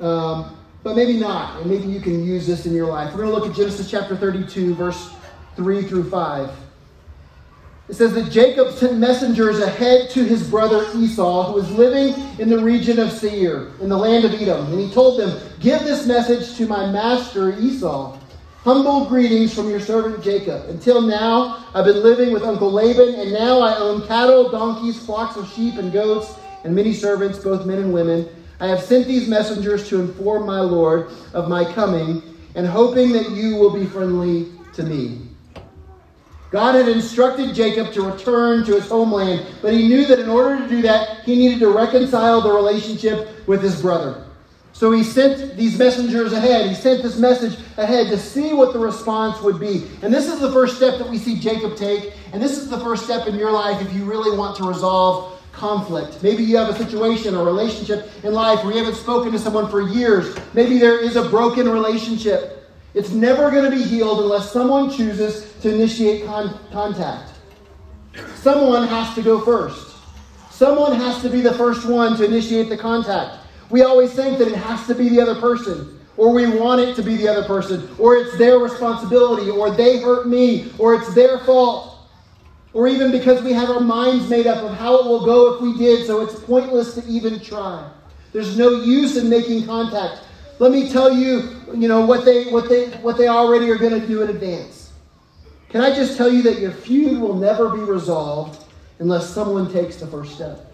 um, 0.00 0.56
but 0.82 0.96
maybe 0.96 1.18
not. 1.18 1.60
And 1.60 1.70
maybe 1.70 1.88
you 1.88 2.00
can 2.00 2.24
use 2.24 2.46
this 2.46 2.64
in 2.64 2.72
your 2.72 2.86
life. 2.86 3.12
We're 3.12 3.24
going 3.24 3.34
to 3.34 3.38
look 3.40 3.50
at 3.50 3.56
Genesis 3.56 3.90
chapter 3.90 4.16
32, 4.16 4.74
verse 4.74 5.10
3 5.56 5.82
through 5.82 6.08
5. 6.08 6.50
It 7.92 7.96
says 7.96 8.14
that 8.14 8.30
Jacob 8.30 8.72
sent 8.72 8.96
messengers 8.96 9.60
ahead 9.60 10.08
to 10.12 10.24
his 10.24 10.48
brother 10.48 10.86
Esau, 10.96 11.48
who 11.48 11.52
was 11.52 11.70
living 11.72 12.14
in 12.38 12.48
the 12.48 12.58
region 12.58 12.98
of 12.98 13.12
Seir, 13.12 13.68
in 13.82 13.90
the 13.90 13.98
land 13.98 14.24
of 14.24 14.32
Edom. 14.32 14.72
And 14.72 14.80
he 14.80 14.90
told 14.90 15.20
them, 15.20 15.38
Give 15.60 15.78
this 15.80 16.06
message 16.06 16.56
to 16.56 16.66
my 16.66 16.90
master 16.90 17.54
Esau. 17.58 18.18
Humble 18.62 19.04
greetings 19.10 19.52
from 19.52 19.68
your 19.68 19.78
servant 19.78 20.24
Jacob. 20.24 20.70
Until 20.70 21.02
now, 21.02 21.66
I've 21.74 21.84
been 21.84 22.02
living 22.02 22.32
with 22.32 22.44
Uncle 22.44 22.72
Laban, 22.72 23.14
and 23.14 23.30
now 23.30 23.60
I 23.60 23.76
own 23.76 24.06
cattle, 24.06 24.48
donkeys, 24.48 25.04
flocks 25.04 25.36
of 25.36 25.46
sheep, 25.52 25.74
and 25.74 25.92
goats, 25.92 26.32
and 26.64 26.74
many 26.74 26.94
servants, 26.94 27.40
both 27.40 27.66
men 27.66 27.78
and 27.78 27.92
women. 27.92 28.26
I 28.58 28.68
have 28.68 28.80
sent 28.80 29.06
these 29.06 29.28
messengers 29.28 29.86
to 29.90 30.00
inform 30.00 30.46
my 30.46 30.60
Lord 30.60 31.10
of 31.34 31.50
my 31.50 31.70
coming, 31.70 32.22
and 32.54 32.66
hoping 32.66 33.12
that 33.12 33.32
you 33.32 33.56
will 33.56 33.70
be 33.70 33.84
friendly 33.84 34.48
to 34.72 34.82
me. 34.82 35.28
God 36.52 36.74
had 36.74 36.86
instructed 36.86 37.54
Jacob 37.54 37.92
to 37.94 38.02
return 38.02 38.64
to 38.66 38.74
his 38.74 38.86
homeland, 38.86 39.46
but 39.62 39.72
he 39.72 39.88
knew 39.88 40.06
that 40.06 40.18
in 40.18 40.28
order 40.28 40.58
to 40.58 40.68
do 40.68 40.82
that, 40.82 41.24
he 41.24 41.34
needed 41.34 41.58
to 41.60 41.70
reconcile 41.70 42.42
the 42.42 42.52
relationship 42.52 43.48
with 43.48 43.62
his 43.62 43.80
brother. 43.80 44.26
So 44.74 44.90
he 44.90 45.02
sent 45.02 45.56
these 45.56 45.78
messengers 45.78 46.32
ahead. 46.32 46.68
He 46.68 46.74
sent 46.74 47.02
this 47.02 47.18
message 47.18 47.58
ahead 47.78 48.08
to 48.08 48.18
see 48.18 48.52
what 48.52 48.72
the 48.72 48.78
response 48.78 49.40
would 49.40 49.58
be. 49.58 49.88
And 50.02 50.12
this 50.12 50.28
is 50.28 50.40
the 50.40 50.52
first 50.52 50.76
step 50.76 50.98
that 50.98 51.08
we 51.08 51.18
see 51.18 51.38
Jacob 51.38 51.76
take. 51.76 52.12
And 52.32 52.42
this 52.42 52.58
is 52.58 52.68
the 52.68 52.80
first 52.80 53.04
step 53.04 53.26
in 53.26 53.36
your 53.36 53.50
life 53.50 53.80
if 53.80 53.92
you 53.94 54.04
really 54.04 54.36
want 54.36 54.56
to 54.56 54.64
resolve 54.64 55.40
conflict. 55.52 56.22
Maybe 56.22 56.42
you 56.42 56.56
have 56.56 56.68
a 56.68 56.76
situation, 56.76 57.34
a 57.34 57.44
relationship 57.44 58.10
in 58.24 58.32
life 58.32 58.64
where 58.64 58.72
you 58.72 58.78
haven't 58.78 58.98
spoken 58.98 59.32
to 59.32 59.38
someone 59.38 59.70
for 59.70 59.80
years. 59.80 60.36
Maybe 60.54 60.78
there 60.78 60.98
is 60.98 61.16
a 61.16 61.28
broken 61.28 61.68
relationship. 61.68 62.61
It's 62.94 63.10
never 63.10 63.50
going 63.50 63.70
to 63.70 63.76
be 63.76 63.82
healed 63.82 64.20
unless 64.20 64.52
someone 64.52 64.90
chooses 64.90 65.52
to 65.62 65.74
initiate 65.74 66.26
con- 66.26 66.58
contact. 66.70 67.32
Someone 68.34 68.86
has 68.86 69.14
to 69.14 69.22
go 69.22 69.40
first. 69.40 69.96
Someone 70.50 70.94
has 70.94 71.22
to 71.22 71.30
be 71.30 71.40
the 71.40 71.54
first 71.54 71.88
one 71.88 72.16
to 72.18 72.24
initiate 72.24 72.68
the 72.68 72.76
contact. 72.76 73.38
We 73.70 73.82
always 73.82 74.12
think 74.12 74.38
that 74.38 74.48
it 74.48 74.56
has 74.56 74.86
to 74.86 74.94
be 74.94 75.08
the 75.08 75.20
other 75.20 75.40
person, 75.40 75.98
or 76.18 76.34
we 76.34 76.46
want 76.46 76.82
it 76.82 76.94
to 76.96 77.02
be 77.02 77.16
the 77.16 77.26
other 77.26 77.44
person, 77.44 77.88
or 77.98 78.16
it's 78.16 78.36
their 78.36 78.58
responsibility, 78.58 79.50
or 79.50 79.70
they 79.70 79.98
hurt 79.98 80.28
me, 80.28 80.70
or 80.78 80.94
it's 80.94 81.14
their 81.14 81.38
fault, 81.40 81.98
or 82.74 82.86
even 82.86 83.10
because 83.10 83.42
we 83.42 83.52
have 83.54 83.70
our 83.70 83.80
minds 83.80 84.28
made 84.28 84.46
up 84.46 84.62
of 84.62 84.76
how 84.76 84.98
it 84.98 85.06
will 85.06 85.24
go 85.24 85.54
if 85.54 85.62
we 85.62 85.76
did, 85.78 86.06
so 86.06 86.20
it's 86.20 86.38
pointless 86.40 86.94
to 86.94 87.04
even 87.06 87.40
try. 87.40 87.90
There's 88.32 88.58
no 88.58 88.82
use 88.82 89.16
in 89.16 89.28
making 89.28 89.64
contact. 89.66 90.20
Let 90.58 90.70
me 90.70 90.90
tell 90.90 91.12
you, 91.12 91.61
you 91.74 91.88
know, 91.88 92.04
what 92.04 92.24
they 92.24 92.44
what 92.50 92.68
they 92.68 92.90
what 92.98 93.16
they 93.16 93.28
already 93.28 93.70
are 93.70 93.78
going 93.78 93.98
to 93.98 94.06
do 94.06 94.22
in 94.22 94.30
advance. 94.30 94.92
Can 95.68 95.80
I 95.80 95.94
just 95.94 96.16
tell 96.16 96.30
you 96.30 96.42
that 96.42 96.58
your 96.58 96.72
feud 96.72 97.20
will 97.20 97.34
never 97.34 97.70
be 97.70 97.80
resolved 97.80 98.64
unless 98.98 99.28
someone 99.30 99.72
takes 99.72 99.96
the 99.96 100.06
first 100.06 100.34
step? 100.34 100.70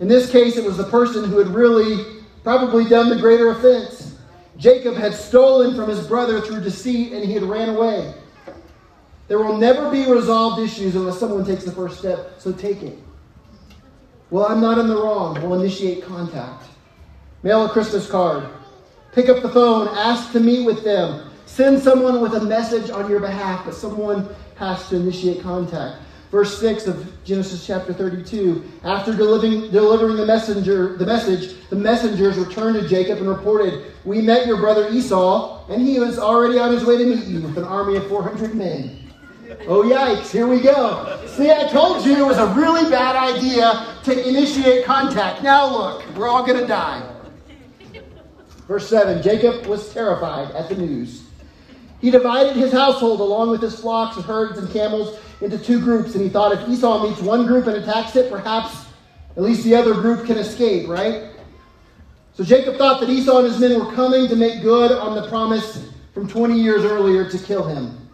In 0.00 0.08
this 0.08 0.30
case, 0.30 0.56
it 0.56 0.64
was 0.64 0.76
the 0.76 0.84
person 0.84 1.24
who 1.24 1.38
had 1.38 1.48
really 1.48 2.22
probably 2.42 2.84
done 2.84 3.08
the 3.08 3.16
greater 3.16 3.50
offense. 3.50 4.16
Jacob 4.58 4.94
had 4.94 5.14
stolen 5.14 5.74
from 5.74 5.88
his 5.88 6.06
brother 6.06 6.40
through 6.40 6.60
deceit 6.60 7.12
and 7.12 7.24
he 7.24 7.32
had 7.32 7.42
ran 7.42 7.70
away. 7.70 8.14
There 9.28 9.38
will 9.38 9.56
never 9.56 9.90
be 9.90 10.04
resolved 10.04 10.60
issues 10.60 10.94
unless 10.94 11.18
someone 11.18 11.44
takes 11.46 11.64
the 11.64 11.72
first 11.72 11.98
step, 11.98 12.34
so 12.38 12.52
take 12.52 12.82
it. 12.82 12.98
Well, 14.30 14.46
I'm 14.46 14.60
not 14.60 14.78
in 14.78 14.88
the 14.88 14.96
wrong. 14.96 15.40
We'll 15.40 15.60
initiate 15.60 16.04
contact. 16.04 16.64
Mail 17.42 17.64
a 17.64 17.68
Christmas 17.68 18.10
card. 18.10 18.48
Pick 19.12 19.28
up 19.28 19.42
the 19.42 19.48
phone. 19.50 19.88
Ask 19.88 20.32
to 20.32 20.40
meet 20.40 20.64
with 20.64 20.84
them. 20.84 21.30
Send 21.44 21.82
someone 21.82 22.22
with 22.22 22.32
a 22.34 22.40
message 22.40 22.88
on 22.88 23.10
your 23.10 23.20
behalf, 23.20 23.66
but 23.66 23.74
someone 23.74 24.26
has 24.56 24.88
to 24.88 24.96
initiate 24.96 25.42
contact. 25.42 26.00
Verse 26.30 26.58
6 26.58 26.86
of 26.86 27.24
Genesis 27.24 27.66
chapter 27.66 27.92
32. 27.92 28.64
After 28.84 29.14
delivering, 29.14 29.70
delivering 29.70 30.16
the 30.16 30.24
messenger, 30.24 30.96
the 30.96 31.04
message, 31.04 31.68
the 31.68 31.76
messengers 31.76 32.38
returned 32.38 32.80
to 32.80 32.88
Jacob 32.88 33.18
and 33.18 33.28
reported, 33.28 33.92
We 34.06 34.22
met 34.22 34.46
your 34.46 34.56
brother 34.56 34.88
Esau, 34.88 35.68
and 35.68 35.86
he 35.86 35.98
was 35.98 36.18
already 36.18 36.58
on 36.58 36.72
his 36.72 36.86
way 36.86 36.96
to 36.96 37.04
meet 37.04 37.26
you 37.26 37.42
with 37.42 37.58
an 37.58 37.64
army 37.64 37.96
of 37.96 38.06
400 38.06 38.54
men. 38.54 38.98
Oh, 39.66 39.82
yikes, 39.82 40.30
here 40.30 40.46
we 40.46 40.62
go. 40.62 41.22
See, 41.26 41.50
I 41.50 41.68
told 41.68 42.06
you 42.06 42.16
it 42.16 42.26
was 42.26 42.38
a 42.38 42.46
really 42.54 42.88
bad 42.88 43.14
idea 43.14 43.94
to 44.04 44.26
initiate 44.26 44.86
contact. 44.86 45.42
Now 45.42 45.70
look, 45.70 46.16
we're 46.16 46.28
all 46.28 46.46
going 46.46 46.58
to 46.58 46.66
die. 46.66 47.11
Verse 48.66 48.88
7 48.88 49.22
Jacob 49.22 49.66
was 49.66 49.92
terrified 49.92 50.50
at 50.52 50.68
the 50.68 50.76
news. 50.76 51.24
He 52.00 52.10
divided 52.10 52.56
his 52.56 52.72
household 52.72 53.20
along 53.20 53.50
with 53.50 53.62
his 53.62 53.78
flocks 53.78 54.16
and 54.16 54.24
herds 54.24 54.58
and 54.58 54.70
camels 54.70 55.18
into 55.40 55.58
two 55.58 55.80
groups, 55.80 56.14
and 56.14 56.22
he 56.22 56.28
thought 56.28 56.52
if 56.52 56.68
Esau 56.68 57.08
meets 57.08 57.20
one 57.20 57.46
group 57.46 57.66
and 57.66 57.76
attacks 57.76 58.16
it, 58.16 58.30
perhaps 58.30 58.86
at 59.36 59.42
least 59.42 59.64
the 59.64 59.74
other 59.74 59.94
group 59.94 60.26
can 60.26 60.36
escape, 60.36 60.88
right? 60.88 61.30
So 62.34 62.44
Jacob 62.44 62.76
thought 62.76 63.00
that 63.00 63.08
Esau 63.08 63.38
and 63.38 63.46
his 63.46 63.58
men 63.58 63.78
were 63.78 63.92
coming 63.92 64.26
to 64.28 64.36
make 64.36 64.62
good 64.62 64.90
on 64.90 65.14
the 65.14 65.28
promise 65.28 65.88
from 66.14 66.28
20 66.28 66.58
years 66.58 66.84
earlier 66.84 67.28
to 67.28 67.38
kill 67.38 67.64
him. 67.64 68.10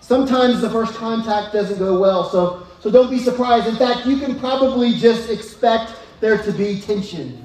Sometimes 0.00 0.60
the 0.60 0.70
first 0.70 0.94
contact 0.94 1.52
doesn't 1.52 1.78
go 1.78 1.98
well, 1.98 2.28
so, 2.28 2.66
so 2.80 2.90
don't 2.90 3.10
be 3.10 3.18
surprised. 3.18 3.66
In 3.66 3.76
fact, 3.76 4.06
you 4.06 4.18
can 4.18 4.38
probably 4.38 4.92
just 4.94 5.30
expect 5.30 5.94
there 6.20 6.42
to 6.42 6.52
be 6.52 6.80
tension. 6.80 7.43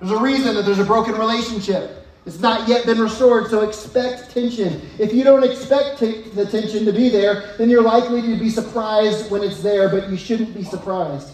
There's 0.00 0.12
a 0.12 0.18
reason 0.18 0.54
that 0.54 0.64
there's 0.64 0.78
a 0.78 0.84
broken 0.84 1.14
relationship. 1.14 2.06
It's 2.26 2.40
not 2.40 2.68
yet 2.68 2.84
been 2.86 2.98
restored, 2.98 3.48
so 3.48 3.60
expect 3.60 4.32
tension. 4.32 4.82
If 4.98 5.14
you 5.14 5.22
don't 5.22 5.44
expect 5.44 6.00
t- 6.00 6.22
the 6.34 6.44
tension 6.44 6.84
to 6.84 6.92
be 6.92 7.08
there, 7.08 7.54
then 7.56 7.70
you're 7.70 7.82
likely 7.82 8.20
to 8.22 8.36
be 8.36 8.50
surprised 8.50 9.30
when 9.30 9.44
it's 9.44 9.62
there, 9.62 9.88
but 9.88 10.10
you 10.10 10.16
shouldn't 10.16 10.52
be 10.52 10.64
surprised. 10.64 11.30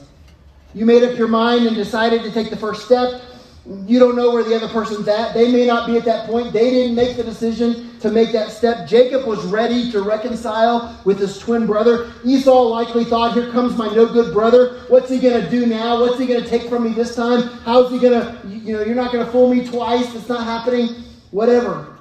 You 0.75 0.85
made 0.85 1.03
up 1.03 1.17
your 1.17 1.29
mind 1.29 1.67
and 1.67 1.75
decided 1.75 2.23
to 2.25 2.31
take 2.31 2.51
the 2.51 2.57
first 2.57 2.85
step. 2.85 3.23
You 3.65 4.01
don't 4.01 4.17
know 4.17 4.33
where 4.33 4.43
the 4.43 4.57
other 4.57 4.69
person's 4.69 5.07
at. 5.07 5.35
They 5.35 5.53
may 5.53 5.65
not 5.67 5.87
be 5.87 5.97
at 5.97 6.05
that 6.07 6.27
point. 6.27 6.53
They 6.53 6.71
didn't 6.71 6.97
make 6.97 7.17
the 7.17 7.23
decision 7.23 7.97
to 8.01 8.11
make 8.11 8.33
that 8.33 8.51
step. 8.51 8.89
Jacob 8.89 9.25
was 9.25 9.45
ready 9.45 9.89
to 9.93 10.03
reconcile 10.03 11.01
with 11.05 11.21
his 11.21 11.39
twin 11.39 11.65
brother. 11.65 12.13
Esau 12.25 12.63
likely 12.63 13.05
thought, 13.05 13.35
Here 13.35 13.53
comes 13.53 13.77
my 13.77 13.87
no 13.95 14.07
good 14.07 14.33
brother. 14.35 14.81
What's 14.89 15.09
he 15.09 15.21
going 15.21 15.41
to 15.41 15.49
do 15.49 15.65
now? 15.67 16.01
What's 16.01 16.19
he 16.19 16.27
going 16.27 16.43
to 16.43 16.49
take 16.49 16.69
from 16.69 16.83
me 16.83 16.93
this 16.93 17.15
time? 17.15 17.43
How's 17.65 17.93
he 17.93 18.01
going 18.01 18.21
to, 18.21 18.49
you 18.49 18.73
know, 18.73 18.83
you're 18.83 18.97
not 18.97 19.13
going 19.13 19.25
to 19.25 19.31
fool 19.31 19.55
me 19.55 19.65
twice. 19.65 20.13
It's 20.13 20.29
not 20.29 20.43
happening. 20.43 21.05
Whatever. 21.31 21.99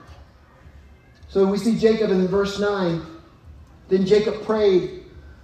So 1.28 1.46
we 1.46 1.60
see 1.60 1.78
Jacob 1.78 2.10
in 2.10 2.28
verse 2.28 2.60
9. 2.60 3.06
Then 3.88 4.06
Jacob 4.08 4.44
prayed, 4.44 5.04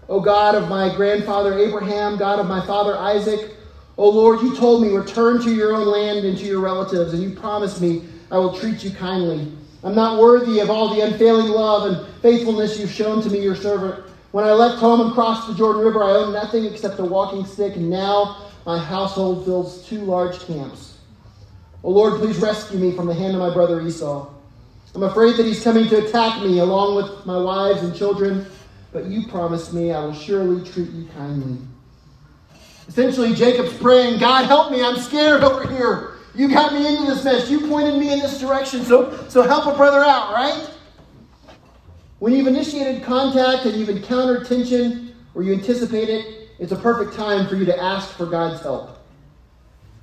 O 0.09 0.19
God 0.19 0.55
of 0.55 0.67
my 0.67 0.93
grandfather 0.95 1.59
Abraham, 1.59 2.17
God 2.17 2.39
of 2.39 2.47
my 2.47 2.65
father 2.65 2.97
Isaac, 2.97 3.56
O 3.97 4.09
Lord, 4.09 4.41
you 4.41 4.55
told 4.55 4.83
me, 4.83 4.89
return 4.89 5.41
to 5.41 5.51
your 5.51 5.73
own 5.73 5.87
land 5.87 6.23
and 6.23 6.37
to 6.37 6.45
your 6.45 6.59
relatives, 6.59 7.13
and 7.13 7.23
you 7.23 7.31
promised 7.31 7.81
me 7.81 8.03
I 8.31 8.37
will 8.37 8.55
treat 8.55 8.83
you 8.83 8.91
kindly. 8.91 9.51
I'm 9.83 9.95
not 9.95 10.19
worthy 10.19 10.59
of 10.59 10.69
all 10.69 10.93
the 10.93 11.01
unfailing 11.01 11.47
love 11.47 11.91
and 11.91 12.21
faithfulness 12.21 12.79
you've 12.79 12.91
shown 12.91 13.23
to 13.23 13.29
me, 13.29 13.41
your 13.41 13.55
servant. 13.55 14.03
When 14.31 14.45
I 14.45 14.51
left 14.51 14.79
home 14.79 15.01
and 15.01 15.13
crossed 15.13 15.47
the 15.47 15.55
Jordan 15.55 15.81
River, 15.81 16.03
I 16.03 16.11
owned 16.11 16.33
nothing 16.33 16.65
except 16.65 16.99
a 16.99 17.05
walking 17.05 17.45
stick, 17.45 17.75
and 17.75 17.89
now 17.89 18.49
my 18.65 18.77
household 18.77 19.45
fills 19.45 19.87
two 19.87 20.01
large 20.01 20.39
camps. 20.41 20.97
O 21.83 21.89
Lord, 21.89 22.19
please 22.19 22.37
rescue 22.37 22.77
me 22.77 22.91
from 22.91 23.07
the 23.07 23.13
hand 23.13 23.33
of 23.33 23.39
my 23.39 23.51
brother 23.51 23.81
Esau. 23.81 24.27
I'm 24.93 25.03
afraid 25.03 25.37
that 25.37 25.45
he's 25.45 25.63
coming 25.63 25.87
to 25.89 26.05
attack 26.05 26.41
me 26.41 26.59
along 26.59 26.95
with 26.95 27.25
my 27.25 27.37
wives 27.37 27.81
and 27.81 27.95
children, 27.95 28.45
but 28.91 29.05
you 29.05 29.27
promised 29.27 29.73
me 29.73 29.91
I 29.91 30.01
will 30.01 30.13
surely 30.13 30.63
treat 30.69 30.89
you 30.89 31.07
kindly. 31.15 31.57
Essentially, 32.87 33.33
Jacob's 33.33 33.73
praying, 33.77 34.19
God 34.19 34.45
help 34.45 34.71
me, 34.71 34.81
I'm 34.81 34.97
scared 34.97 35.43
over 35.43 35.67
here. 35.67 36.13
You 36.33 36.47
got 36.47 36.71
me 36.71 36.87
into 36.87 37.11
this 37.11 37.23
mess. 37.23 37.49
You 37.49 37.67
pointed 37.67 37.99
me 37.99 38.13
in 38.13 38.19
this 38.19 38.39
direction, 38.39 38.83
so, 38.85 39.27
so 39.27 39.41
help 39.41 39.65
a 39.65 39.75
brother 39.75 40.03
out, 40.03 40.33
right? 40.33 40.69
When 42.19 42.33
you've 42.33 42.47
initiated 42.47 43.03
contact 43.03 43.65
and 43.65 43.75
you've 43.75 43.89
encountered 43.89 44.47
tension 44.47 45.15
or 45.33 45.43
you 45.43 45.53
anticipate 45.53 46.09
it, 46.09 46.49
it's 46.59 46.71
a 46.71 46.75
perfect 46.75 47.15
time 47.15 47.47
for 47.47 47.55
you 47.55 47.65
to 47.65 47.79
ask 47.79 48.15
for 48.15 48.25
God's 48.25 48.61
help. 48.61 48.97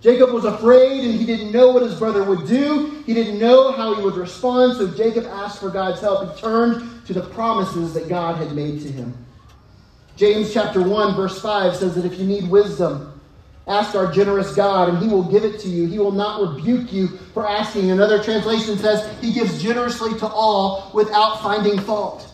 Jacob 0.00 0.32
was 0.32 0.44
afraid 0.44 1.02
and 1.04 1.14
he 1.14 1.24
didn't 1.24 1.50
know 1.50 1.70
what 1.70 1.82
his 1.82 1.98
brother 1.98 2.22
would 2.24 2.46
do. 2.46 3.02
He 3.06 3.14
didn't 3.14 3.38
know 3.38 3.72
how 3.72 3.94
he 3.94 4.02
would 4.02 4.16
respond, 4.16 4.76
so 4.76 4.86
Jacob 4.88 5.24
asked 5.24 5.60
for 5.60 5.70
God's 5.70 6.00
help. 6.00 6.34
He 6.34 6.40
turned 6.40 7.06
to 7.06 7.14
the 7.14 7.22
promises 7.22 7.94
that 7.94 8.08
God 8.08 8.36
had 8.36 8.52
made 8.52 8.80
to 8.82 8.88
him. 8.92 9.14
James 10.16 10.52
chapter 10.52 10.80
1 10.80 11.16
verse 11.16 11.40
5 11.40 11.76
says 11.76 11.94
that 11.94 12.04
if 12.04 12.18
you 12.18 12.26
need 12.26 12.48
wisdom, 12.48 13.20
ask 13.66 13.94
our 13.94 14.12
generous 14.12 14.54
God 14.54 14.88
and 14.88 14.98
he 14.98 15.08
will 15.08 15.24
give 15.24 15.44
it 15.44 15.58
to 15.60 15.68
you. 15.68 15.86
He 15.86 15.98
will 15.98 16.12
not 16.12 16.40
rebuke 16.40 16.92
you 16.92 17.08
for 17.32 17.48
asking. 17.48 17.90
Another 17.90 18.22
translation 18.22 18.78
says 18.78 19.08
he 19.20 19.32
gives 19.32 19.60
generously 19.62 20.18
to 20.18 20.26
all 20.26 20.90
without 20.94 21.42
finding 21.42 21.78
fault. 21.80 22.32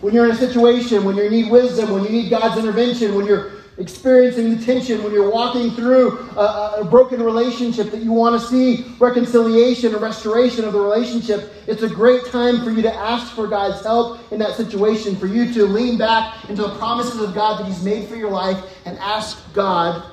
When 0.00 0.14
you're 0.14 0.24
in 0.26 0.30
a 0.30 0.36
situation, 0.36 1.04
when 1.04 1.16
you 1.16 1.28
need 1.28 1.50
wisdom, 1.50 1.90
when 1.90 2.04
you 2.04 2.10
need 2.10 2.30
God's 2.30 2.58
intervention, 2.58 3.14
when 3.14 3.26
you're 3.26 3.57
experiencing 3.78 4.56
the 4.56 4.64
tension, 4.64 5.02
when 5.02 5.12
you're 5.12 5.30
walking 5.30 5.70
through 5.70 6.18
a, 6.36 6.80
a 6.80 6.84
broken 6.84 7.22
relationship 7.22 7.90
that 7.92 8.02
you 8.02 8.12
want 8.12 8.40
to 8.40 8.46
see 8.46 8.94
reconciliation 8.98 9.92
and 9.92 10.02
restoration 10.02 10.64
of 10.64 10.72
the 10.72 10.80
relationship, 10.80 11.52
it's 11.66 11.82
a 11.82 11.88
great 11.88 12.26
time 12.26 12.64
for 12.64 12.70
you 12.70 12.82
to 12.82 12.92
ask 12.92 13.32
for 13.34 13.46
God's 13.46 13.82
help 13.82 14.20
in 14.32 14.38
that 14.40 14.56
situation, 14.56 15.16
for 15.16 15.26
you 15.26 15.52
to 15.54 15.64
lean 15.64 15.96
back 15.96 16.48
into 16.50 16.62
the 16.62 16.74
promises 16.76 17.20
of 17.20 17.34
God 17.34 17.60
that 17.60 17.66
He's 17.66 17.82
made 17.82 18.08
for 18.08 18.16
your 18.16 18.30
life 18.30 18.62
and 18.84 18.98
ask 18.98 19.52
God 19.54 20.12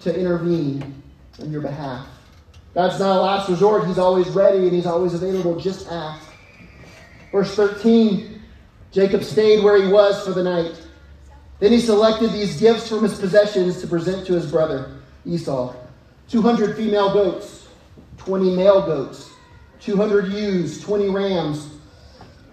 to 0.00 0.18
intervene 0.18 1.02
on 1.40 1.50
your 1.52 1.62
behalf. 1.62 2.06
God's 2.74 2.98
not 2.98 3.16
a 3.16 3.20
last 3.20 3.48
resort. 3.48 3.86
He's 3.86 3.98
always 3.98 4.28
ready 4.30 4.58
and 4.58 4.72
He's 4.72 4.86
always 4.86 5.14
available. 5.14 5.58
Just 5.58 5.88
ask. 5.90 6.28
Verse 7.32 7.54
13 7.54 8.36
Jacob 8.92 9.22
stayed 9.22 9.62
where 9.62 9.82
he 9.82 9.92
was 9.92 10.24
for 10.24 10.32
the 10.32 10.42
night. 10.42 10.85
Then 11.58 11.72
he 11.72 11.80
selected 11.80 12.32
these 12.32 12.60
gifts 12.60 12.88
from 12.88 13.02
his 13.02 13.18
possessions 13.18 13.80
to 13.80 13.86
present 13.86 14.26
to 14.26 14.34
his 14.34 14.50
brother 14.50 14.96
Esau 15.24 15.74
200 16.28 16.76
female 16.76 17.12
goats, 17.12 17.68
20 18.18 18.54
male 18.56 18.84
goats, 18.84 19.30
200 19.80 20.32
ewes, 20.32 20.80
20 20.80 21.08
rams, 21.08 21.68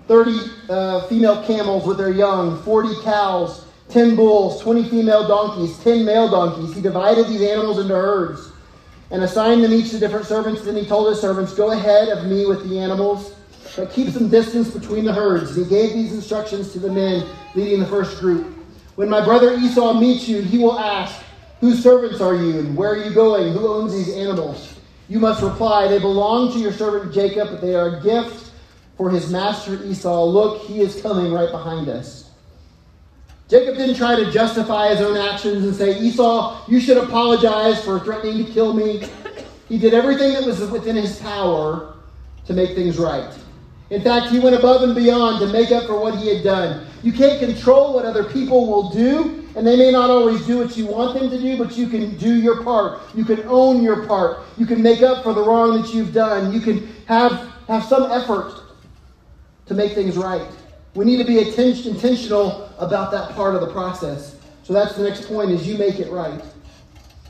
30 0.07 0.39
uh, 0.69 1.07
female 1.07 1.43
camels 1.43 1.85
with 1.85 1.97
their 1.97 2.11
young, 2.11 2.61
40 2.63 3.01
cows, 3.03 3.65
10 3.89 4.15
bulls, 4.15 4.61
20 4.61 4.89
female 4.89 5.27
donkeys, 5.27 5.77
10 5.79 6.05
male 6.05 6.29
donkeys. 6.29 6.75
He 6.75 6.81
divided 6.81 7.27
these 7.27 7.41
animals 7.41 7.79
into 7.79 7.95
herds 7.95 8.51
and 9.11 9.23
assigned 9.23 9.63
them 9.63 9.73
each 9.73 9.91
to 9.91 9.99
different 9.99 10.25
servants. 10.25 10.61
Then 10.61 10.75
he 10.75 10.85
told 10.85 11.09
his 11.09 11.19
servants, 11.19 11.53
Go 11.53 11.71
ahead 11.71 12.09
of 12.09 12.25
me 12.25 12.45
with 12.45 12.67
the 12.67 12.79
animals, 12.79 13.33
but 13.75 13.91
keep 13.91 14.09
some 14.09 14.29
distance 14.29 14.69
between 14.69 15.05
the 15.05 15.13
herds. 15.13 15.55
He 15.55 15.65
gave 15.65 15.93
these 15.93 16.13
instructions 16.13 16.71
to 16.73 16.79
the 16.79 16.91
men 16.91 17.25
leading 17.55 17.79
the 17.79 17.85
first 17.85 18.19
group. 18.19 18.62
When 18.95 19.09
my 19.09 19.23
brother 19.23 19.53
Esau 19.53 19.93
meets 19.93 20.27
you, 20.27 20.41
he 20.41 20.57
will 20.57 20.77
ask, 20.77 21.23
Whose 21.59 21.81
servants 21.81 22.19
are 22.21 22.35
you, 22.35 22.59
and 22.59 22.75
where 22.75 22.91
are 22.91 23.03
you 23.03 23.13
going? 23.13 23.53
Who 23.53 23.67
owns 23.67 23.93
these 23.93 24.13
animals? 24.13 24.77
You 25.09 25.19
must 25.19 25.41
reply, 25.41 25.87
They 25.87 25.99
belong 25.99 26.51
to 26.53 26.59
your 26.59 26.73
servant 26.73 27.13
Jacob, 27.13 27.49
but 27.49 27.61
they 27.61 27.73
are 27.73 27.97
a 27.97 28.03
gift 28.03 28.51
for 28.97 29.09
his 29.09 29.31
master 29.31 29.83
Esau. 29.83 30.25
Look, 30.25 30.63
he 30.63 30.81
is 30.81 31.01
coming 31.01 31.31
right 31.31 31.51
behind 31.51 31.89
us. 31.89 32.29
Jacob 33.49 33.77
didn't 33.77 33.95
try 33.95 34.15
to 34.15 34.31
justify 34.31 34.89
his 34.89 35.01
own 35.01 35.17
actions 35.17 35.63
and 35.63 35.75
say, 35.75 35.99
Esau, 35.99 36.65
you 36.67 36.79
should 36.79 36.97
apologize 36.97 37.83
for 37.83 37.99
threatening 37.99 38.45
to 38.45 38.51
kill 38.51 38.73
me. 38.73 39.07
He 39.69 39.77
did 39.77 39.93
everything 39.93 40.33
that 40.33 40.43
was 40.43 40.59
within 40.69 40.95
his 40.95 41.19
power 41.19 41.95
to 42.45 42.53
make 42.53 42.75
things 42.75 42.97
right. 42.97 43.33
In 43.89 44.01
fact, 44.01 44.31
he 44.31 44.39
went 44.39 44.55
above 44.55 44.81
and 44.81 44.95
beyond 44.95 45.39
to 45.39 45.47
make 45.53 45.71
up 45.71 45.85
for 45.85 45.99
what 45.99 46.17
he 46.17 46.33
had 46.33 46.43
done. 46.43 46.87
You 47.03 47.11
can't 47.11 47.39
control 47.39 47.93
what 47.93 48.05
other 48.05 48.23
people 48.23 48.67
will 48.67 48.89
do, 48.89 49.45
and 49.55 49.67
they 49.67 49.75
may 49.75 49.91
not 49.91 50.09
always 50.09 50.45
do 50.45 50.57
what 50.57 50.75
you 50.77 50.87
want 50.87 51.19
them 51.19 51.29
to 51.29 51.39
do, 51.39 51.57
but 51.57 51.77
you 51.77 51.87
can 51.87 52.17
do 52.17 52.33
your 52.33 52.63
part. 52.63 53.01
You 53.13 53.25
can 53.25 53.43
own 53.43 53.83
your 53.83 54.07
part. 54.07 54.39
You 54.57 54.65
can 54.65 54.81
make 54.81 55.01
up 55.01 55.23
for 55.23 55.33
the 55.33 55.41
wrong 55.41 55.81
that 55.81 55.93
you've 55.93 56.13
done. 56.13 56.53
You 56.53 56.61
can 56.61 56.87
have, 57.05 57.53
have 57.67 57.83
some 57.83 58.11
effort 58.11 58.61
to 59.65 59.73
make 59.73 59.93
things 59.93 60.17
right. 60.17 60.49
We 60.95 61.05
need 61.05 61.17
to 61.17 61.25
be 61.25 61.39
intentional 61.39 62.69
about 62.79 63.11
that 63.11 63.31
part 63.35 63.55
of 63.55 63.61
the 63.61 63.71
process. 63.71 64.37
So 64.63 64.73
that's 64.73 64.95
the 64.95 65.03
next 65.03 65.27
point 65.27 65.51
is 65.51 65.67
you 65.67 65.77
make 65.77 65.99
it 65.99 66.09
right. 66.11 66.39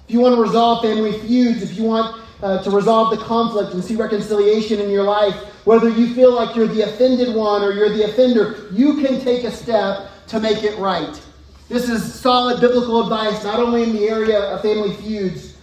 If 0.08 0.14
you 0.14 0.20
want 0.20 0.36
to 0.36 0.42
resolve 0.42 0.84
family 0.84 1.18
feuds, 1.20 1.64
if 1.64 1.76
you 1.78 1.84
want 1.84 2.23
uh, 2.44 2.62
to 2.62 2.70
resolve 2.70 3.18
the 3.18 3.24
conflict 3.24 3.74
and 3.74 3.82
see 3.82 3.96
reconciliation 3.96 4.80
in 4.82 4.90
your 4.90 5.04
life, 5.04 5.34
whether 5.66 5.88
you 5.88 6.14
feel 6.14 6.34
like 6.34 6.56
you're 6.56 6.68
the 6.68 6.82
offended 6.82 7.34
one 7.34 7.64
or 7.64 7.72
you're 7.72 7.90
the 7.90 8.04
offender, 8.04 8.68
you 8.72 9.02
can 9.02 9.22
take 9.22 9.46
a 9.46 9.52
step 9.52 10.10
to 10.28 10.42
make 10.42 10.62
it 10.62 10.78
right. 10.78 11.22
This 11.70 11.88
is 11.88 12.14
solid 12.14 12.60
biblical 12.60 13.02
advice, 13.02 13.46
not 13.46 13.60
only 13.60 13.84
in 13.84 13.94
the 13.94 14.10
area 14.10 14.38
of 14.40 14.62
family 14.62 14.94
feuds, 14.98 15.56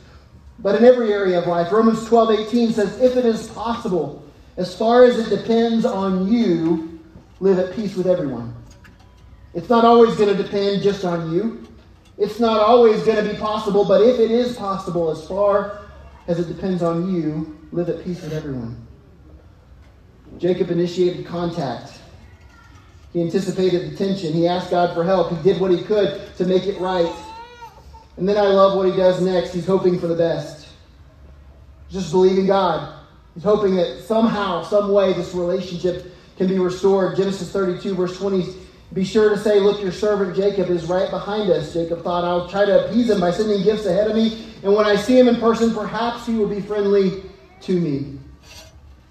but 0.59 0.75
in 0.75 0.85
every 0.85 1.13
area 1.13 1.39
of 1.39 1.47
life. 1.47 1.71
Romans 1.71 2.07
12 2.07 2.49
18 2.49 2.73
says, 2.73 2.99
If 3.01 3.15
it 3.17 3.27
is 3.27 3.49
possible, 3.49 4.25
as 4.57 4.75
far 4.75 5.05
as 5.05 5.19
it 5.19 5.29
depends 5.29 5.85
on 5.85 6.33
you, 6.33 6.99
live 7.41 7.59
at 7.59 7.77
peace 7.77 7.95
with 7.95 8.07
everyone. 8.07 8.55
It's 9.53 9.69
not 9.69 9.85
always 9.85 10.17
going 10.17 10.35
to 10.35 10.43
depend 10.43 10.83
just 10.83 11.05
on 11.05 11.31
you. 11.33 11.67
It's 12.17 12.41
not 12.41 12.61
always 12.61 13.03
going 13.03 13.23
to 13.23 13.33
be 13.33 13.39
possible, 13.39 13.85
but 13.85 14.01
if 14.01 14.19
it 14.19 14.31
is 14.31 14.57
possible, 14.57 15.11
as 15.11 15.27
far 15.27 15.90
as 16.27 16.39
it 16.39 16.49
depends 16.49 16.83
on 16.83 17.13
you, 17.15 17.59
live 17.73 17.89
at 17.89 18.05
peace 18.05 18.23
with 18.23 18.33
everyone. 18.33 18.87
Jacob 20.39 20.71
initiated 20.71 21.27
contact. 21.27 21.93
He 23.13 23.21
anticipated 23.21 23.91
the 23.91 23.97
tension. 23.97 24.33
He 24.33 24.47
asked 24.47 24.71
God 24.71 24.95
for 24.95 25.05
help. 25.05 25.31
He 25.31 25.43
did 25.43 25.61
what 25.61 25.71
he 25.71 25.83
could 25.83 26.35
to 26.37 26.45
make 26.45 26.65
it 26.65 26.79
right. 26.81 27.13
And 28.17 28.29
then 28.29 28.37
I 28.37 28.47
love 28.47 28.77
what 28.77 28.87
he 28.87 28.97
does 28.97 29.21
next. 29.21 29.53
He's 29.53 29.67
hoping 29.67 29.99
for 29.99 30.07
the 30.07 30.15
best. 30.15 30.69
Just 31.91 32.13
believing 32.13 32.47
God. 32.47 33.01
He's 33.35 33.43
hoping 33.43 33.75
that 33.77 34.03
somehow, 34.05 34.63
some 34.63 34.93
way, 34.93 35.13
this 35.13 35.35
relationship 35.35 36.13
can 36.37 36.47
be 36.47 36.59
restored. 36.59 37.17
Genesis 37.17 37.51
32, 37.51 37.95
verse 37.95 38.17
20. 38.17 38.55
Be 38.93 39.05
sure 39.05 39.31
to 39.31 39.39
say, 39.39 39.61
Look, 39.61 39.81
your 39.81 39.93
servant 39.93 40.35
Jacob 40.35 40.69
is 40.69 40.87
right 40.87 41.11
behind 41.11 41.51
us. 41.51 41.73
Jacob 41.73 42.03
thought, 42.03 42.25
I'll 42.25 42.49
try 42.49 42.65
to 42.65 42.87
appease 42.87 43.09
him 43.09 43.21
by 43.21 43.31
sending 43.31 43.63
gifts 43.63 43.87
ahead 43.87 44.11
of 44.11 44.17
me. 44.17 44.47
And 44.63 44.75
when 44.75 44.87
I 44.87 44.97
see 44.97 45.19
him 45.19 45.29
in 45.29 45.37
person, 45.37 45.73
perhaps 45.73 46.27
he 46.27 46.35
will 46.35 46.49
be 46.49 46.61
friendly 46.61 47.23
to 47.63 47.81
me. 47.81 48.19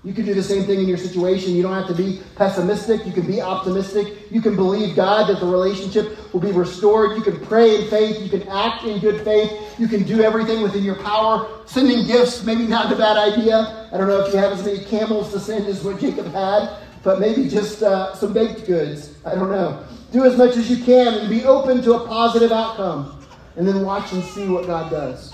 You 0.01 0.13
can 0.13 0.25
do 0.25 0.33
the 0.33 0.43
same 0.43 0.63
thing 0.63 0.79
in 0.79 0.87
your 0.87 0.97
situation. 0.97 1.53
You 1.53 1.61
don't 1.61 1.73
have 1.73 1.87
to 1.87 1.93
be 1.93 2.21
pessimistic. 2.35 3.05
You 3.05 3.11
can 3.11 3.27
be 3.27 3.41
optimistic. 3.41 4.31
You 4.31 4.41
can 4.41 4.55
believe 4.55 4.95
God 4.95 5.27
that 5.27 5.41
the 5.41 5.45
relationship 5.45 6.33
will 6.33 6.39
be 6.39 6.53
restored. 6.53 7.17
You 7.17 7.21
can 7.21 7.37
pray 7.45 7.75
in 7.75 7.89
faith. 7.89 8.21
You 8.21 8.29
can 8.29 8.47
act 8.47 8.85
in 8.85 8.99
good 8.99 9.25
faith. 9.25 9.51
You 9.77 9.89
can 9.89 10.03
do 10.03 10.21
everything 10.21 10.61
within 10.61 10.83
your 10.83 10.95
power. 10.95 11.49
Sending 11.65 12.07
gifts, 12.07 12.43
maybe 12.45 12.65
not 12.65 12.91
a 12.93 12.95
bad 12.95 13.17
idea. 13.17 13.89
I 13.91 13.97
don't 13.97 14.07
know 14.07 14.21
if 14.21 14.33
you 14.33 14.39
have 14.39 14.53
as 14.53 14.63
many 14.63 14.85
camels 14.85 15.33
to 15.33 15.39
send 15.39 15.65
as 15.67 15.83
what 15.83 15.99
Jacob 15.99 16.27
had, 16.27 16.77
but 17.03 17.19
maybe 17.19 17.47
just 17.47 17.81
uh, 17.81 18.15
some 18.15 18.33
baked 18.33 18.65
goods. 18.65 19.13
I 19.25 19.35
don't 19.35 19.51
know. 19.51 19.83
Do 20.11 20.25
as 20.25 20.37
much 20.37 20.57
as 20.57 20.69
you 20.69 20.83
can 20.83 21.13
and 21.13 21.29
be 21.29 21.45
open 21.45 21.81
to 21.83 21.93
a 21.93 22.07
positive 22.07 22.51
outcome. 22.51 23.15
And 23.55 23.67
then 23.67 23.83
watch 23.83 24.13
and 24.13 24.23
see 24.23 24.47
what 24.47 24.67
God 24.67 24.89
does. 24.89 25.33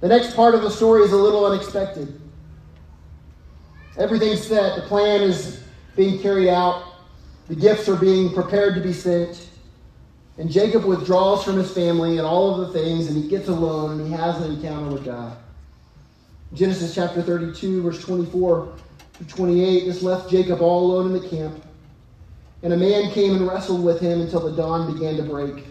The 0.00 0.08
next 0.08 0.34
part 0.34 0.54
of 0.54 0.62
the 0.62 0.70
story 0.70 1.02
is 1.02 1.12
a 1.12 1.16
little 1.16 1.44
unexpected. 1.44 2.20
Everything's 3.98 4.46
set. 4.46 4.76
The 4.76 4.86
plan 4.88 5.20
is 5.20 5.62
being 5.96 6.20
carried 6.20 6.48
out. 6.48 6.94
The 7.48 7.54
gifts 7.54 7.88
are 7.88 7.96
being 7.96 8.32
prepared 8.32 8.74
to 8.76 8.80
be 8.80 8.92
sent. 8.92 9.48
And 10.38 10.50
Jacob 10.50 10.84
withdraws 10.84 11.44
from 11.44 11.56
his 11.56 11.70
family 11.70 12.16
and 12.16 12.26
all 12.26 12.54
of 12.54 12.66
the 12.66 12.80
things, 12.80 13.08
and 13.08 13.22
he 13.22 13.28
gets 13.28 13.48
alone 13.48 14.00
and 14.00 14.06
he 14.06 14.12
has 14.12 14.40
an 14.40 14.52
encounter 14.52 14.90
with 14.90 15.04
God. 15.04 15.36
Genesis 16.54 16.94
chapter 16.94 17.20
32, 17.20 17.82
verse 17.82 18.02
24 18.02 18.74
to 19.20 19.26
28, 19.26 19.84
this 19.84 20.02
left 20.02 20.30
Jacob 20.30 20.62
all 20.62 20.92
alone 20.92 21.14
in 21.14 21.22
the 21.22 21.28
camp. 21.28 21.62
And 22.62 22.72
a 22.72 22.76
man 22.76 23.10
came 23.12 23.36
and 23.36 23.46
wrestled 23.46 23.84
with 23.84 24.00
him 24.00 24.20
until 24.20 24.40
the 24.40 24.56
dawn 24.56 24.92
began 24.92 25.16
to 25.16 25.22
break. 25.22 25.66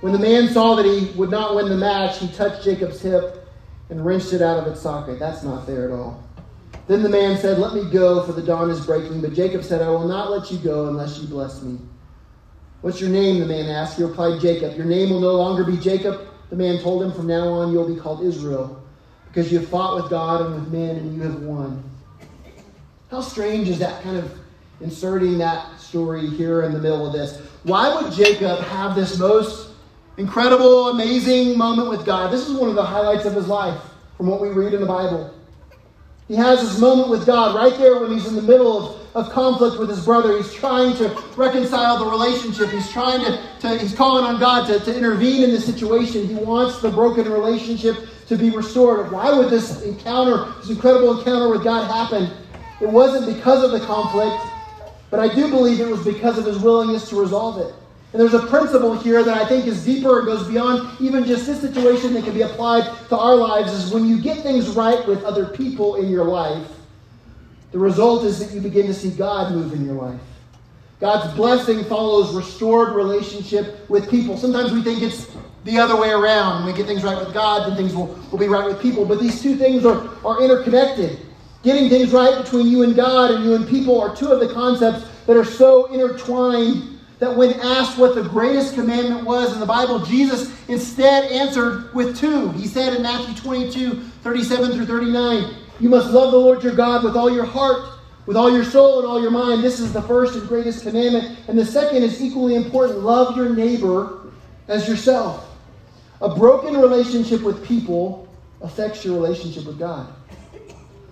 When 0.00 0.12
the 0.12 0.18
man 0.18 0.48
saw 0.48 0.76
that 0.76 0.84
he 0.84 1.06
would 1.16 1.30
not 1.30 1.56
win 1.56 1.68
the 1.68 1.76
match, 1.76 2.18
he 2.18 2.28
touched 2.28 2.64
Jacob's 2.64 3.00
hip 3.00 3.48
and 3.90 4.04
wrenched 4.04 4.32
it 4.32 4.42
out 4.42 4.58
of 4.58 4.66
its 4.68 4.80
socket. 4.80 5.18
That's 5.18 5.42
not 5.42 5.66
fair 5.66 5.90
at 5.90 5.98
all. 5.98 6.22
Then 6.86 7.02
the 7.02 7.08
man 7.08 7.36
said, 7.36 7.58
Let 7.58 7.74
me 7.74 7.90
go, 7.90 8.24
for 8.24 8.32
the 8.32 8.42
dawn 8.42 8.70
is 8.70 8.84
breaking. 8.86 9.22
But 9.22 9.34
Jacob 9.34 9.64
said, 9.64 9.82
I 9.82 9.88
will 9.88 10.06
not 10.06 10.30
let 10.30 10.50
you 10.52 10.58
go 10.58 10.88
unless 10.88 11.18
you 11.18 11.26
bless 11.26 11.62
me. 11.62 11.78
What's 12.80 13.00
your 13.00 13.10
name? 13.10 13.40
The 13.40 13.46
man 13.46 13.68
asked. 13.68 13.96
He 13.96 14.04
replied, 14.04 14.40
Jacob. 14.40 14.76
Your 14.76 14.86
name 14.86 15.10
will 15.10 15.20
no 15.20 15.34
longer 15.34 15.64
be 15.64 15.76
Jacob. 15.76 16.28
The 16.50 16.56
man 16.56 16.80
told 16.80 17.02
him, 17.02 17.12
From 17.12 17.26
now 17.26 17.48
on 17.48 17.72
you'll 17.72 17.92
be 17.92 18.00
called 18.00 18.22
Israel, 18.22 18.80
because 19.26 19.50
you 19.50 19.58
have 19.58 19.68
fought 19.68 20.00
with 20.00 20.10
God 20.10 20.46
and 20.46 20.54
with 20.54 20.72
men, 20.72 20.96
and 20.96 21.16
you 21.16 21.22
have 21.22 21.42
won. 21.42 21.82
How 23.10 23.22
strange 23.22 23.68
is 23.68 23.78
that 23.78 24.02
kind 24.02 24.18
of 24.18 24.30
inserting 24.82 25.38
that 25.38 25.80
story 25.80 26.26
here 26.26 26.62
in 26.62 26.72
the 26.72 26.78
middle 26.78 27.06
of 27.06 27.14
this? 27.14 27.40
Why 27.62 27.94
would 27.94 28.12
Jacob 28.12 28.60
have 28.60 28.94
this 28.94 29.18
most 29.18 29.70
incredible, 30.18 30.90
amazing 30.90 31.56
moment 31.56 31.88
with 31.88 32.04
God? 32.04 32.30
This 32.30 32.46
is 32.46 32.54
one 32.54 32.68
of 32.68 32.74
the 32.74 32.84
highlights 32.84 33.24
of 33.24 33.32
his 33.32 33.48
life 33.48 33.80
from 34.18 34.26
what 34.26 34.42
we 34.42 34.50
read 34.50 34.74
in 34.74 34.82
the 34.82 34.86
Bible. 34.86 35.34
He 36.28 36.34
has 36.34 36.60
this 36.60 36.78
moment 36.78 37.08
with 37.08 37.24
God 37.24 37.56
right 37.56 37.76
there 37.78 37.98
when 37.98 38.12
he's 38.12 38.26
in 38.26 38.36
the 38.36 38.42
middle 38.42 38.76
of, 38.76 39.16
of 39.16 39.32
conflict 39.32 39.78
with 39.78 39.88
his 39.88 40.04
brother. 40.04 40.36
He's 40.36 40.52
trying 40.52 40.94
to 40.98 41.08
reconcile 41.34 41.98
the 41.98 42.10
relationship. 42.10 42.68
He's 42.68 42.90
trying 42.90 43.24
to, 43.24 43.42
to 43.60 43.78
he's 43.78 43.94
calling 43.94 44.24
on 44.24 44.38
God 44.38 44.66
to, 44.66 44.80
to 44.80 44.94
intervene 44.94 45.42
in 45.44 45.52
the 45.52 45.60
situation. 45.62 46.26
He 46.26 46.34
wants 46.34 46.82
the 46.82 46.90
broken 46.90 47.32
relationship 47.32 47.96
to 48.26 48.36
be 48.36 48.50
restored. 48.50 49.10
Why 49.10 49.32
would 49.32 49.48
this 49.48 49.80
encounter, 49.80 50.52
this 50.60 50.68
incredible 50.68 51.18
encounter 51.18 51.48
with 51.48 51.64
God 51.64 51.90
happen? 51.90 52.30
It 52.80 52.88
wasn't 52.88 53.34
because 53.34 53.64
of 53.64 53.72
the 53.72 53.80
conflict, 53.86 54.42
but 55.10 55.20
I 55.20 55.34
do 55.34 55.48
believe 55.48 55.80
it 55.80 55.88
was 55.88 56.04
because 56.04 56.38
of 56.38 56.44
his 56.44 56.58
willingness 56.58 57.08
to 57.10 57.20
resolve 57.20 57.58
it. 57.58 57.74
And 58.12 58.22
there's 58.22 58.34
a 58.34 58.46
principle 58.46 58.98
here 58.98 59.22
that 59.22 59.36
I 59.36 59.46
think 59.46 59.66
is 59.66 59.84
deeper 59.84 60.20
and 60.20 60.26
goes 60.26 60.46
beyond 60.48 60.98
even 61.00 61.24
just 61.24 61.46
this 61.46 61.60
situation 61.60 62.14
that 62.14 62.24
can 62.24 62.32
be 62.32 62.42
applied 62.42 62.84
to 63.08 63.18
our 63.18 63.36
lives 63.36 63.72
is 63.72 63.92
when 63.92 64.06
you 64.06 64.20
get 64.20 64.38
things 64.38 64.68
right 64.70 65.06
with 65.06 65.24
other 65.24 65.46
people 65.46 65.96
in 65.96 66.08
your 66.08 66.24
life, 66.24 66.66
the 67.72 67.78
result 67.78 68.24
is 68.24 68.38
that 68.38 68.54
you 68.54 68.62
begin 68.62 68.86
to 68.86 68.94
see 68.94 69.10
God 69.10 69.52
move 69.52 69.74
in 69.74 69.84
your 69.84 69.94
life. 69.94 70.20
God's 71.00 71.32
blessing 71.36 71.84
follows 71.84 72.34
restored 72.34 72.94
relationship 72.94 73.88
with 73.90 74.10
people. 74.10 74.36
Sometimes 74.38 74.72
we 74.72 74.82
think 74.82 75.02
it's 75.02 75.30
the 75.64 75.78
other 75.78 76.00
way 76.00 76.10
around. 76.10 76.64
When 76.64 76.72
we 76.72 76.76
get 76.76 76.86
things 76.86 77.04
right 77.04 77.18
with 77.18 77.34
God, 77.34 77.68
then 77.68 77.76
things 77.76 77.94
will, 77.94 78.06
will 78.32 78.38
be 78.38 78.48
right 78.48 78.66
with 78.66 78.80
people. 78.80 79.04
But 79.04 79.20
these 79.20 79.42
two 79.42 79.54
things 79.56 79.84
are, 79.84 80.08
are 80.24 80.42
interconnected. 80.42 81.20
Getting 81.62 81.88
things 81.88 82.12
right 82.12 82.42
between 82.42 82.68
you 82.68 82.82
and 82.82 82.94
God 82.94 83.32
and 83.32 83.44
you 83.44 83.54
and 83.54 83.66
people 83.68 84.00
are 84.00 84.14
two 84.14 84.30
of 84.30 84.40
the 84.40 84.52
concepts 84.52 85.04
that 85.26 85.36
are 85.36 85.44
so 85.44 85.86
intertwined 85.92 86.98
that 87.18 87.34
when 87.36 87.52
asked 87.60 87.98
what 87.98 88.14
the 88.14 88.22
greatest 88.22 88.74
commandment 88.74 89.24
was 89.24 89.52
in 89.52 89.60
the 89.60 89.66
Bible, 89.66 89.98
Jesus 89.98 90.54
instead 90.68 91.30
answered 91.32 91.92
with 91.94 92.16
two. 92.16 92.50
He 92.52 92.66
said 92.66 92.94
in 92.94 93.02
Matthew 93.02 93.34
22, 93.34 94.00
37 94.22 94.72
through 94.72 94.86
39, 94.86 95.54
You 95.80 95.88
must 95.88 96.10
love 96.10 96.30
the 96.30 96.38
Lord 96.38 96.62
your 96.62 96.76
God 96.76 97.02
with 97.02 97.16
all 97.16 97.32
your 97.32 97.44
heart, 97.44 97.98
with 98.26 98.36
all 98.36 98.52
your 98.52 98.64
soul, 98.64 99.00
and 99.00 99.08
all 99.08 99.20
your 99.20 99.32
mind. 99.32 99.64
This 99.64 99.80
is 99.80 99.92
the 99.92 100.02
first 100.02 100.36
and 100.36 100.46
greatest 100.46 100.84
commandment. 100.84 101.40
And 101.48 101.58
the 101.58 101.66
second 101.66 102.04
is 102.04 102.22
equally 102.22 102.54
important 102.54 103.00
love 103.00 103.36
your 103.36 103.48
neighbor 103.48 104.30
as 104.68 104.88
yourself. 104.88 105.44
A 106.20 106.34
broken 106.34 106.76
relationship 106.76 107.42
with 107.42 107.66
people 107.66 108.28
affects 108.60 109.04
your 109.04 109.14
relationship 109.14 109.64
with 109.64 109.78
God. 109.78 110.12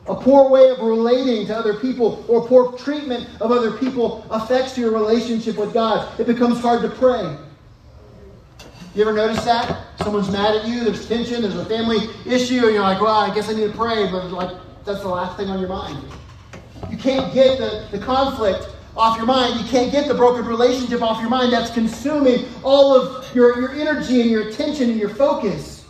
A 0.08 0.14
poor 0.14 0.48
way 0.48 0.70
of 0.70 0.78
relating 0.78 1.46
to 1.48 1.56
other 1.56 1.74
people 1.74 2.24
or 2.28 2.46
poor 2.46 2.78
treatment 2.78 3.28
of 3.40 3.50
other 3.50 3.72
people 3.72 4.24
affects 4.30 4.78
your 4.78 4.92
relationship 4.92 5.56
with 5.56 5.72
God. 5.72 6.18
It 6.20 6.26
becomes 6.26 6.60
hard 6.60 6.82
to 6.82 6.88
pray. 6.88 7.36
You 8.94 9.02
ever 9.02 9.12
notice 9.12 9.44
that? 9.44 9.98
Someone's 9.98 10.30
mad 10.30 10.54
at 10.54 10.66
you, 10.66 10.84
there's 10.84 11.06
tension, 11.06 11.42
there's 11.42 11.56
a 11.56 11.66
family 11.66 11.98
issue, 12.24 12.64
and 12.64 12.74
you're 12.74 12.82
like, 12.82 13.00
well, 13.00 13.18
I 13.18 13.34
guess 13.34 13.50
I 13.50 13.54
need 13.54 13.70
to 13.70 13.76
pray, 13.76 14.10
but 14.10 14.30
like 14.30 14.56
that's 14.84 15.00
the 15.00 15.08
last 15.08 15.36
thing 15.36 15.50
on 15.50 15.58
your 15.58 15.68
mind. 15.68 16.02
You 16.88 16.96
can't 16.96 17.34
get 17.34 17.58
the, 17.58 17.88
the 17.90 17.98
conflict 17.98 18.68
off 18.96 19.16
your 19.16 19.26
mind. 19.26 19.60
You 19.60 19.66
can't 19.66 19.90
get 19.90 20.08
the 20.08 20.14
broken 20.14 20.46
relationship 20.46 21.02
off 21.02 21.20
your 21.20 21.28
mind. 21.28 21.52
That's 21.52 21.70
consuming 21.70 22.46
all 22.62 22.94
of 22.94 23.34
your, 23.34 23.58
your 23.60 23.72
energy 23.72 24.20
and 24.20 24.30
your 24.30 24.48
attention 24.48 24.90
and 24.90 24.98
your 24.98 25.10
focus. 25.10 25.84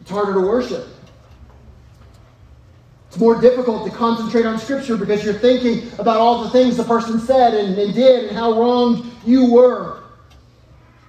It's 0.00 0.10
harder 0.10 0.34
to 0.34 0.40
worship. 0.40 0.88
It's 3.12 3.20
more 3.20 3.38
difficult 3.38 3.84
to 3.84 3.94
concentrate 3.94 4.46
on 4.46 4.58
Scripture 4.58 4.96
because 4.96 5.22
you're 5.22 5.34
thinking 5.34 5.92
about 5.98 6.16
all 6.16 6.44
the 6.44 6.48
things 6.48 6.78
the 6.78 6.84
person 6.84 7.20
said 7.20 7.52
and, 7.52 7.78
and 7.78 7.92
did 7.92 8.24
and 8.24 8.34
how 8.34 8.58
wronged 8.58 9.04
you 9.26 9.52
were. 9.52 10.00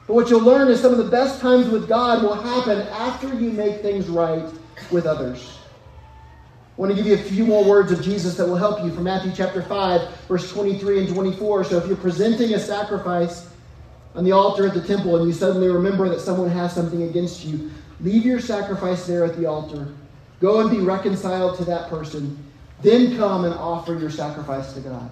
But 0.06 0.16
what 0.16 0.30
you'll 0.30 0.42
learn 0.42 0.68
is 0.68 0.82
some 0.82 0.92
of 0.92 0.98
the 0.98 1.10
best 1.10 1.40
times 1.40 1.70
with 1.70 1.88
God 1.88 2.22
will 2.22 2.36
happen 2.36 2.80
after 2.90 3.34
you 3.34 3.52
make 3.52 3.82
things 3.82 4.10
right 4.10 4.44
with 4.92 5.06
others. 5.06 5.60
I 6.78 6.82
want 6.82 6.92
to 6.92 6.98
give 6.98 7.06
you 7.06 7.14
a 7.14 7.18
few 7.18 7.46
more 7.46 7.64
words 7.64 7.94
of 7.94 8.02
Jesus 8.02 8.36
that 8.36 8.46
will 8.46 8.58
help 8.58 8.84
you 8.84 8.92
from 8.92 9.06
Matthew 9.06 9.32
chapter 9.34 9.62
5, 9.62 10.26
verse 10.28 10.52
23 10.52 11.06
and 11.06 11.08
24. 11.08 11.64
So 11.64 11.78
if 11.78 11.88
you're 11.88 11.96
presenting 11.96 12.54
a 12.54 12.60
sacrifice 12.60 13.48
on 14.14 14.26
the 14.26 14.34
altar 14.34 14.68
at 14.68 14.74
the 14.74 14.86
temple 14.86 15.16
and 15.16 15.26
you 15.26 15.32
suddenly 15.32 15.70
remember 15.70 16.10
that 16.10 16.20
someone 16.20 16.50
has 16.50 16.76
something 16.76 17.04
against 17.04 17.46
you, 17.46 17.72
leave 18.02 18.26
your 18.26 18.42
sacrifice 18.42 19.08
there 19.08 19.24
at 19.24 19.38
the 19.38 19.46
altar. 19.46 19.88
Go 20.44 20.60
and 20.60 20.70
be 20.70 20.82
reconciled 20.82 21.56
to 21.60 21.64
that 21.64 21.90
person. 21.90 22.38
Then 22.82 23.16
come 23.16 23.46
and 23.46 23.54
offer 23.54 23.98
your 23.98 24.10
sacrifice 24.10 24.74
to 24.74 24.82
God. 24.82 25.10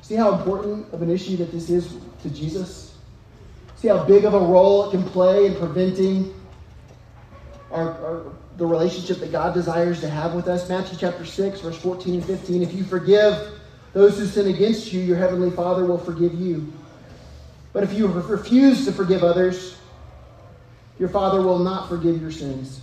See 0.00 0.14
how 0.14 0.34
important 0.34 0.90
of 0.94 1.02
an 1.02 1.10
issue 1.10 1.36
that 1.36 1.52
this 1.52 1.68
is 1.68 1.94
to 2.22 2.30
Jesus? 2.30 2.96
See 3.76 3.88
how 3.88 4.02
big 4.02 4.24
of 4.24 4.32
a 4.32 4.38
role 4.38 4.88
it 4.88 4.92
can 4.92 5.04
play 5.04 5.44
in 5.44 5.56
preventing 5.56 6.34
our, 7.70 7.90
our 7.90 8.32
the 8.56 8.64
relationship 8.64 9.18
that 9.18 9.30
God 9.30 9.52
desires 9.52 10.00
to 10.00 10.08
have 10.08 10.32
with 10.32 10.48
us. 10.48 10.66
Matthew 10.70 10.96
chapter 10.98 11.26
6, 11.26 11.60
verse 11.60 11.76
14 11.76 12.14
and 12.14 12.24
15. 12.24 12.62
If 12.62 12.72
you 12.72 12.82
forgive 12.82 13.60
those 13.92 14.18
who 14.18 14.24
sin 14.24 14.46
against 14.46 14.90
you, 14.90 15.02
your 15.02 15.18
heavenly 15.18 15.50
Father 15.50 15.84
will 15.84 15.98
forgive 15.98 16.32
you. 16.32 16.72
But 17.74 17.84
if 17.84 17.92
you 17.92 18.06
refuse 18.06 18.86
to 18.86 18.92
forgive 18.92 19.22
others, 19.22 19.76
your 20.98 21.10
Father 21.10 21.42
will 21.42 21.58
not 21.58 21.90
forgive 21.90 22.22
your 22.22 22.30
sins. 22.30 22.80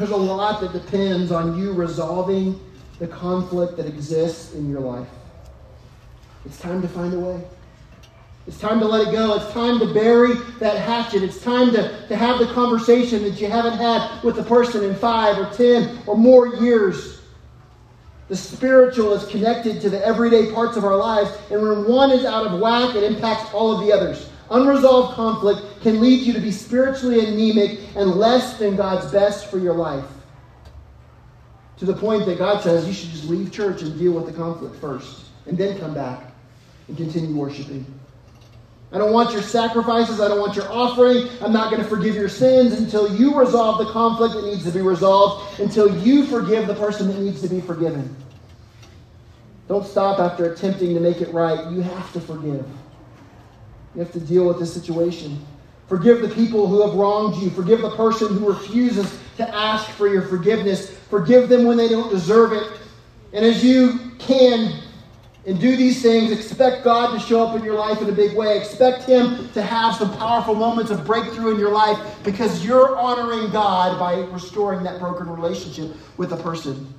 There's 0.00 0.12
a 0.12 0.16
lot 0.16 0.62
that 0.62 0.72
depends 0.72 1.30
on 1.30 1.58
you 1.58 1.74
resolving 1.74 2.58
the 2.98 3.06
conflict 3.06 3.76
that 3.76 3.84
exists 3.84 4.54
in 4.54 4.70
your 4.70 4.80
life. 4.80 5.06
It's 6.46 6.58
time 6.58 6.80
to 6.80 6.88
find 6.88 7.12
a 7.12 7.18
way. 7.18 7.44
It's 8.46 8.58
time 8.58 8.80
to 8.80 8.86
let 8.86 9.08
it 9.08 9.12
go. 9.12 9.34
It's 9.34 9.52
time 9.52 9.78
to 9.78 9.92
bury 9.92 10.36
that 10.58 10.78
hatchet. 10.78 11.22
It's 11.22 11.42
time 11.42 11.70
to, 11.72 12.06
to 12.08 12.16
have 12.16 12.38
the 12.38 12.46
conversation 12.54 13.22
that 13.24 13.42
you 13.42 13.48
haven't 13.48 13.76
had 13.76 14.24
with 14.24 14.36
the 14.36 14.42
person 14.42 14.84
in 14.84 14.96
five 14.96 15.36
or 15.36 15.54
ten 15.54 15.98
or 16.06 16.16
more 16.16 16.46
years. 16.56 17.20
The 18.28 18.36
spiritual 18.36 19.12
is 19.12 19.30
connected 19.30 19.82
to 19.82 19.90
the 19.90 20.02
everyday 20.02 20.50
parts 20.50 20.78
of 20.78 20.84
our 20.84 20.96
lives, 20.96 21.30
and 21.50 21.60
when 21.60 21.86
one 21.86 22.10
is 22.10 22.24
out 22.24 22.46
of 22.46 22.58
whack, 22.58 22.96
it 22.96 23.02
impacts 23.02 23.52
all 23.52 23.78
of 23.78 23.86
the 23.86 23.92
others. 23.92 24.29
Unresolved 24.50 25.14
conflict 25.14 25.80
can 25.80 26.00
lead 26.00 26.26
you 26.26 26.32
to 26.32 26.40
be 26.40 26.50
spiritually 26.50 27.24
anemic 27.24 27.78
and 27.94 28.10
less 28.10 28.58
than 28.58 28.74
God's 28.76 29.10
best 29.12 29.46
for 29.50 29.58
your 29.58 29.74
life. 29.74 30.06
To 31.78 31.84
the 31.84 31.94
point 31.94 32.26
that 32.26 32.38
God 32.38 32.62
says 32.62 32.86
you 32.86 32.92
should 32.92 33.10
just 33.10 33.24
leave 33.24 33.52
church 33.52 33.82
and 33.82 33.96
deal 33.98 34.12
with 34.12 34.26
the 34.26 34.32
conflict 34.32 34.76
first, 34.76 35.26
and 35.46 35.56
then 35.56 35.78
come 35.78 35.94
back 35.94 36.32
and 36.88 36.96
continue 36.96 37.34
worshiping. 37.34 37.86
I 38.92 38.98
don't 38.98 39.12
want 39.12 39.32
your 39.32 39.42
sacrifices. 39.42 40.20
I 40.20 40.26
don't 40.26 40.40
want 40.40 40.56
your 40.56 40.70
offering. 40.70 41.28
I'm 41.40 41.52
not 41.52 41.70
going 41.70 41.80
to 41.80 41.88
forgive 41.88 42.16
your 42.16 42.28
sins 42.28 42.72
until 42.72 43.16
you 43.16 43.38
resolve 43.38 43.78
the 43.78 43.92
conflict 43.92 44.34
that 44.34 44.44
needs 44.44 44.64
to 44.64 44.72
be 44.72 44.80
resolved, 44.80 45.60
until 45.60 45.96
you 46.04 46.26
forgive 46.26 46.66
the 46.66 46.74
person 46.74 47.06
that 47.06 47.20
needs 47.20 47.40
to 47.42 47.48
be 47.48 47.60
forgiven. 47.60 48.16
Don't 49.68 49.86
stop 49.86 50.18
after 50.18 50.52
attempting 50.52 50.92
to 50.94 51.00
make 51.00 51.20
it 51.20 51.32
right. 51.32 51.70
You 51.70 51.82
have 51.82 52.12
to 52.14 52.20
forgive. 52.20 52.66
You 53.94 54.00
have 54.00 54.12
to 54.12 54.20
deal 54.20 54.46
with 54.46 54.58
this 54.58 54.72
situation. 54.72 55.44
Forgive 55.88 56.22
the 56.22 56.28
people 56.28 56.68
who 56.68 56.86
have 56.86 56.94
wronged 56.94 57.42
you. 57.42 57.50
Forgive 57.50 57.80
the 57.80 57.90
person 57.96 58.28
who 58.36 58.48
refuses 58.48 59.18
to 59.36 59.54
ask 59.54 59.90
for 59.90 60.06
your 60.06 60.22
forgiveness. 60.22 60.90
Forgive 61.10 61.48
them 61.48 61.64
when 61.64 61.76
they 61.76 61.88
don't 61.88 62.10
deserve 62.10 62.52
it. 62.52 62.70
And 63.32 63.44
as 63.44 63.64
you 63.64 64.12
can 64.18 64.82
and 65.46 65.60
do 65.60 65.76
these 65.76 66.00
things, 66.02 66.30
expect 66.30 66.84
God 66.84 67.12
to 67.12 67.18
show 67.18 67.44
up 67.44 67.56
in 67.56 67.64
your 67.64 67.74
life 67.74 68.00
in 68.02 68.08
a 68.08 68.12
big 68.12 68.36
way. 68.36 68.58
Expect 68.58 69.04
Him 69.04 69.50
to 69.52 69.62
have 69.62 69.96
some 69.96 70.16
powerful 70.16 70.54
moments 70.54 70.90
of 70.92 71.04
breakthrough 71.04 71.54
in 71.54 71.58
your 71.58 71.72
life 71.72 71.98
because 72.22 72.64
you're 72.64 72.96
honoring 72.96 73.50
God 73.50 73.98
by 73.98 74.20
restoring 74.32 74.84
that 74.84 75.00
broken 75.00 75.28
relationship 75.28 75.96
with 76.18 76.32
a 76.32 76.36
person. 76.36 76.92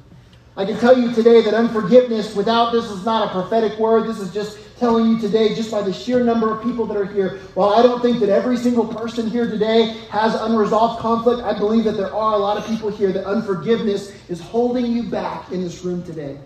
I 0.58 0.66
can 0.66 0.78
tell 0.80 1.00
you 1.00 1.14
today 1.14 1.42
that 1.42 1.54
unforgiveness, 1.54 2.36
without 2.36 2.74
this, 2.74 2.86
is 2.86 3.06
not 3.06 3.30
a 3.30 3.32
prophetic 3.32 3.80
word. 3.80 4.08
This 4.08 4.20
is 4.20 4.34
just 4.34 4.58
telling 4.78 5.06
you 5.06 5.20
today, 5.20 5.56
just 5.56 5.72
by 5.72 5.82
the 5.82 5.94
sheer 5.94 6.24
number 6.24 6.52
of 6.52 6.62
people 6.62 6.86
that 6.88 6.98
are 6.98 7.06
here. 7.06 7.40
While 7.54 7.70
I 7.70 7.82
don't 7.82 8.02
think 8.02 8.20
that 8.20 8.30
every 8.30 8.58
single 8.58 8.86
person 8.86 9.30
here 9.30 9.50
today 9.50 9.98
has 10.10 10.36
unresolved 10.36 11.00
conflict, 11.00 11.42
I 11.42 11.58
believe 11.58 11.86
that 11.86 11.96
there 11.96 12.14
are 12.14 12.34
a 12.34 12.38
lot 12.38 12.58
of 12.58 12.66
people 12.66 12.90
here 12.90 13.14
that 13.14 13.26
unforgiveness 13.26 14.12
is 14.28 14.42
holding 14.42 14.88
you 14.88 15.04
back 15.04 15.52
in 15.52 15.62
this 15.62 15.86
room 15.86 16.04
today. 16.04 16.38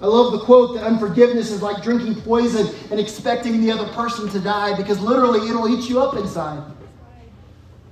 I 0.00 0.06
love 0.06 0.32
the 0.32 0.40
quote 0.40 0.74
that 0.74 0.84
unforgiveness 0.84 1.50
is 1.50 1.62
like 1.62 1.82
drinking 1.82 2.20
poison 2.22 2.68
and 2.90 3.00
expecting 3.00 3.60
the 3.62 3.72
other 3.72 3.90
person 3.94 4.28
to 4.28 4.38
die 4.38 4.76
because 4.76 5.00
literally 5.00 5.48
it'll 5.48 5.66
eat 5.66 5.88
you 5.88 6.00
up 6.00 6.16
inside. 6.16 6.62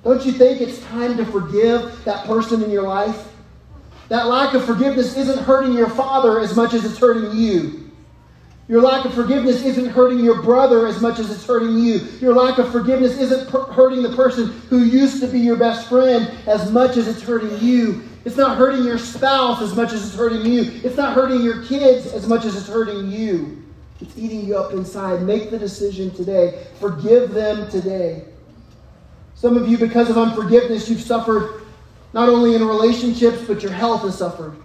Don't 0.05 0.25
you 0.25 0.33
think 0.33 0.61
it's 0.61 0.79
time 0.85 1.17
to 1.17 1.25
forgive 1.25 2.05
that 2.05 2.27
person 2.27 2.62
in 2.62 2.71
your 2.71 2.83
life? 2.83 3.34
That 4.09 4.27
lack 4.27 4.55
of 4.55 4.64
forgiveness 4.64 5.17
isn't 5.17 5.38
hurting 5.45 5.73
your 5.73 5.88
father 5.88 6.40
as 6.40 6.55
much 6.55 6.75
as 6.75 6.85
it's 6.85 6.99
hurting 6.99 7.37
you. 7.37 7.90
Your 8.67 8.81
lack 8.81 9.05
of 9.05 9.12
forgiveness 9.12 9.62
isn't 9.62 9.90
hurting 9.90 10.21
your 10.21 10.40
brother 10.43 10.87
as 10.87 11.01
much 11.01 11.19
as 11.19 11.31
it's 11.31 11.45
hurting 11.45 11.79
you. 11.79 11.99
Your 12.21 12.35
lack 12.35 12.59
of 12.59 12.71
forgiveness 12.73 13.19
isn't 13.19 13.49
per- 13.51 13.64
hurting 13.73 14.03
the 14.03 14.14
person 14.17 14.47
who 14.71 14.85
used 14.85 15.21
to 15.21 15.27
be 15.27 15.38
your 15.38 15.57
best 15.57 15.88
friend 15.88 16.31
as 16.47 16.71
much 16.71 16.97
as 16.97 17.07
it's 17.07 17.23
hurting 17.23 17.59
you. 17.61 18.03
It's 18.25 18.37
not 18.37 18.57
hurting 18.57 18.83
your 18.85 18.97
spouse 18.97 19.61
as 19.61 19.75
much 19.75 19.93
as 19.93 20.07
it's 20.07 20.17
hurting 20.17 20.51
you. 20.51 20.81
It's 20.83 20.97
not 20.97 21.14
hurting 21.14 21.43
your 21.43 21.62
kids 21.64 22.07
as 22.07 22.27
much 22.27 22.47
as 22.47 22.57
it's 22.57 22.69
hurting 22.69 23.11
you. 23.11 23.62
It's 24.01 24.17
eating 24.17 24.47
you 24.47 24.57
up 24.57 24.73
inside. 24.73 25.23
Make 25.23 25.51
the 25.51 25.59
decision 25.59 26.11
today. 26.11 26.67
Forgive 26.81 27.33
them 27.33 27.71
today. 27.71 28.25
Some 29.35 29.59
of 29.59 29.69
you, 29.69 29.77
because 29.77 30.09
of 30.09 30.17
unforgiveness, 30.17 30.88
you've 30.88 31.03
suffered 31.03 31.63
not 32.14 32.29
only 32.29 32.55
in 32.55 32.66
relationships, 32.66 33.42
but 33.46 33.61
your 33.61 33.72
health 33.72 34.03
has 34.03 34.16
suffered. 34.16 34.57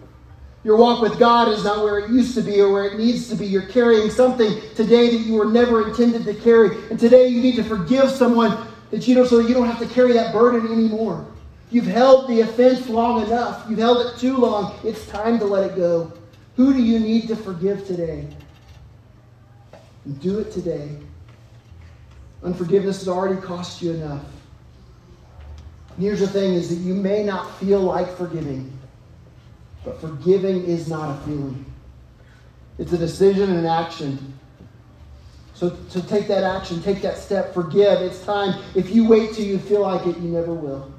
Your 0.63 0.77
walk 0.77 1.01
with 1.01 1.17
God 1.17 1.47
is 1.47 1.63
not 1.63 1.83
where 1.83 1.97
it 1.97 2.09
used 2.11 2.35
to 2.35 2.41
be 2.41 2.61
or 2.61 2.71
where 2.71 2.85
it 2.85 2.99
needs 2.99 3.27
to 3.29 3.35
be. 3.35 3.47
You're 3.47 3.63
carrying 3.63 4.11
something 4.11 4.61
today 4.75 5.09
that 5.09 5.25
you 5.25 5.33
were 5.33 5.45
never 5.45 5.87
intended 5.87 6.25
to 6.25 6.33
carry. 6.35 6.77
And 6.91 6.99
today 6.99 7.27
you 7.27 7.41
need 7.41 7.55
to 7.55 7.63
forgive 7.63 8.11
someone 8.11 8.67
that 8.91 9.07
you 9.07 9.15
don't 9.15 9.27
so 9.27 9.41
that 9.41 9.49
you 9.49 9.55
don't 9.55 9.65
have 9.65 9.79
to 9.79 9.87
carry 9.87 10.13
that 10.13 10.31
burden 10.31 10.71
anymore. 10.71 11.25
You've 11.71 11.87
held 11.87 12.29
the 12.29 12.41
offense 12.41 12.87
long 12.87 13.25
enough. 13.25 13.65
You've 13.67 13.79
held 13.79 14.05
it 14.05 14.19
too 14.19 14.37
long. 14.37 14.79
It's 14.83 15.07
time 15.07 15.39
to 15.39 15.45
let 15.45 15.71
it 15.71 15.75
go. 15.75 16.13
Who 16.55 16.71
do 16.73 16.83
you 16.83 16.99
need 16.99 17.27
to 17.29 17.35
forgive 17.35 17.87
today? 17.87 18.27
do 20.21 20.39
it 20.39 20.51
today. 20.51 20.89
Unforgiveness 22.43 22.99
has 22.99 23.07
already 23.07 23.39
cost 23.41 23.81
you 23.81 23.91
enough. 23.91 24.23
Here's 25.99 26.21
the 26.21 26.27
thing 26.27 26.53
is 26.53 26.69
that 26.69 26.75
you 26.75 26.93
may 26.93 27.23
not 27.23 27.53
feel 27.57 27.81
like 27.81 28.15
forgiving. 28.15 28.71
But 29.83 29.99
forgiving 29.99 30.63
is 30.63 30.87
not 30.87 31.17
a 31.17 31.21
feeling, 31.25 31.65
it's 32.77 32.93
a 32.93 32.97
decision 32.97 33.49
and 33.49 33.59
an 33.59 33.65
action. 33.65 34.33
So, 35.53 35.75
so 35.89 35.99
take 35.99 36.27
that 36.29 36.45
action, 36.45 36.81
take 36.81 37.01
that 37.01 37.17
step, 37.17 37.53
forgive. 37.53 38.01
It's 38.01 38.23
time. 38.23 38.63
If 38.75 38.91
you 38.91 39.05
wait 39.05 39.33
till 39.33 39.45
you 39.45 39.59
feel 39.59 39.81
like 39.81 40.05
it, 40.05 40.15
you 40.19 40.29
never 40.29 40.53
will. 40.53 40.89